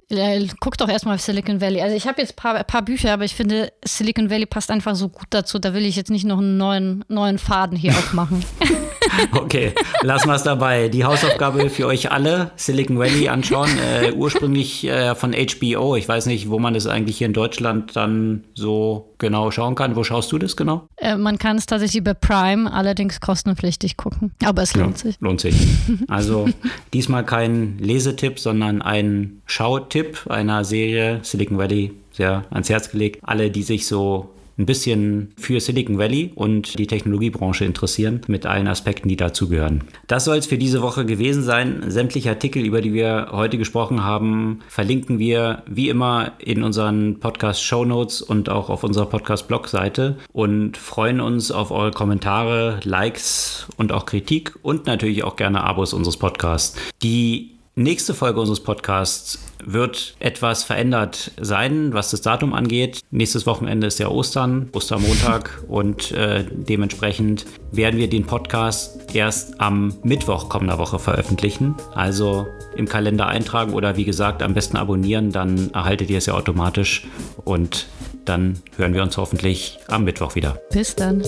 Guck 0.59 0.77
doch 0.77 0.89
erstmal 0.89 1.15
auf 1.15 1.21
Silicon 1.21 1.61
Valley. 1.61 1.81
Also 1.81 1.95
ich 1.95 2.07
habe 2.07 2.21
jetzt 2.21 2.31
ein 2.31 2.35
paar, 2.35 2.63
paar, 2.63 2.81
Bücher, 2.81 3.13
aber 3.13 3.25
ich 3.25 3.35
finde, 3.35 3.71
Silicon 3.83 4.29
Valley 4.29 4.45
passt 4.45 4.71
einfach 4.71 4.95
so 4.95 5.09
gut 5.09 5.27
dazu. 5.29 5.59
Da 5.59 5.73
will 5.73 5.85
ich 5.85 5.95
jetzt 5.95 6.09
nicht 6.09 6.25
noch 6.25 6.39
einen 6.39 6.57
neuen, 6.57 7.03
neuen 7.07 7.37
Faden 7.37 7.77
hier 7.77 7.91
aufmachen. 7.91 8.43
okay, 9.33 9.73
lassen 10.01 10.27
wir 10.27 10.35
es 10.35 10.43
dabei. 10.43 10.89
Die 10.89 11.05
Hausaufgabe 11.05 11.69
für 11.69 11.87
euch 11.87 12.11
alle 12.11 12.51
Silicon 12.55 12.99
Valley 12.99 13.29
anschauen. 13.29 13.69
Äh, 13.77 14.11
ursprünglich 14.13 14.85
äh, 14.85 15.15
von 15.15 15.33
HBO. 15.33 15.95
Ich 15.95 16.07
weiß 16.07 16.25
nicht, 16.27 16.49
wo 16.49 16.59
man 16.59 16.73
das 16.73 16.87
eigentlich 16.87 17.17
hier 17.17 17.27
in 17.27 17.33
Deutschland 17.33 17.95
dann 17.95 18.43
so 18.53 19.13
genau 19.17 19.51
schauen 19.51 19.75
kann. 19.75 19.95
Wo 19.95 20.03
schaust 20.03 20.31
du 20.31 20.37
das 20.37 20.55
genau? 20.55 20.87
Äh, 20.97 21.17
man 21.17 21.37
kann 21.37 21.57
es 21.57 21.65
tatsächlich 21.65 22.03
bei 22.03 22.13
Prime, 22.13 22.71
allerdings 22.71 23.19
kostenpflichtig 23.19 23.97
gucken. 23.97 24.31
Aber 24.43 24.61
es 24.61 24.75
lohnt 24.75 24.97
ja, 24.97 25.03
sich. 25.03 25.19
Lohnt 25.19 25.41
sich. 25.41 25.55
Also 26.07 26.47
diesmal 26.93 27.25
kein 27.25 27.77
Lesetipp, 27.79 28.39
sondern 28.39 28.81
ein 28.81 29.41
Schautipp 29.45 30.25
einer 30.29 30.63
Serie 30.63 31.19
Silicon 31.23 31.57
Valley 31.57 31.93
sehr 32.11 32.45
ans 32.49 32.69
Herz 32.69 32.91
gelegt. 32.91 33.19
Alle, 33.23 33.51
die 33.51 33.63
sich 33.63 33.87
so 33.87 34.29
ein 34.57 34.65
bisschen 34.65 35.33
für 35.37 35.59
Silicon 35.59 35.97
Valley 35.97 36.31
und 36.35 36.77
die 36.79 36.87
Technologiebranche 36.87 37.65
interessieren, 37.65 38.21
mit 38.27 38.45
allen 38.45 38.67
Aspekten, 38.67 39.07
die 39.07 39.15
dazugehören. 39.15 39.83
Das 40.07 40.25
soll 40.25 40.37
es 40.37 40.47
für 40.47 40.57
diese 40.57 40.81
Woche 40.81 41.05
gewesen 41.05 41.43
sein. 41.43 41.83
Sämtliche 41.87 42.29
Artikel, 42.29 42.65
über 42.65 42.81
die 42.81 42.93
wir 42.93 43.29
heute 43.31 43.57
gesprochen 43.57 44.03
haben, 44.03 44.61
verlinken 44.67 45.19
wir 45.19 45.63
wie 45.67 45.89
immer 45.89 46.33
in 46.39 46.63
unseren 46.63 47.19
Podcast-Show 47.19 47.85
Notes 47.85 48.21
und 48.21 48.49
auch 48.49 48.69
auf 48.69 48.83
unserer 48.83 49.05
Podcast-Blog-Seite 49.05 50.17
und 50.33 50.77
freuen 50.77 51.21
uns 51.21 51.51
auf 51.51 51.71
eure 51.71 51.91
Kommentare, 51.91 52.79
Likes 52.83 53.67
und 53.77 53.91
auch 53.91 54.05
Kritik 54.05 54.55
und 54.63 54.87
natürlich 54.87 55.23
auch 55.23 55.35
gerne 55.35 55.63
Abos 55.63 55.93
unseres 55.93 56.17
Podcasts. 56.17 56.77
Die 57.03 57.56
nächste 57.77 58.13
Folge 58.13 58.39
unseres 58.39 58.59
Podcasts 58.59 59.39
wird 59.63 60.15
etwas 60.19 60.63
verändert 60.63 61.31
sein, 61.39 61.93
was 61.93 62.11
das 62.11 62.21
Datum 62.21 62.53
angeht. 62.53 63.01
Nächstes 63.11 63.45
Wochenende 63.45 63.87
ist 63.87 63.99
ja 63.99 64.07
Ostern, 64.07 64.69
Ostermontag 64.73 65.63
und 65.67 66.11
äh, 66.11 66.45
dementsprechend 66.51 67.45
werden 67.71 67.99
wir 67.99 68.09
den 68.09 68.25
Podcast 68.25 69.13
erst 69.13 69.59
am 69.61 69.93
Mittwoch 70.03 70.49
kommender 70.49 70.77
Woche 70.79 70.99
veröffentlichen. 70.99 71.75
Also 71.93 72.47
im 72.75 72.87
Kalender 72.87 73.27
eintragen 73.27 73.73
oder 73.73 73.95
wie 73.97 74.05
gesagt 74.05 74.41
am 74.41 74.53
besten 74.53 74.77
abonnieren, 74.77 75.31
dann 75.31 75.71
erhaltet 75.71 76.09
ihr 76.09 76.17
es 76.17 76.25
ja 76.25 76.33
automatisch 76.33 77.05
und 77.45 77.87
dann 78.25 78.61
hören 78.75 78.93
wir 78.93 79.03
uns 79.03 79.17
hoffentlich 79.17 79.79
am 79.87 80.03
Mittwoch 80.03 80.35
wieder. 80.35 80.59
Bis 80.71 80.95
dann. 80.95 81.23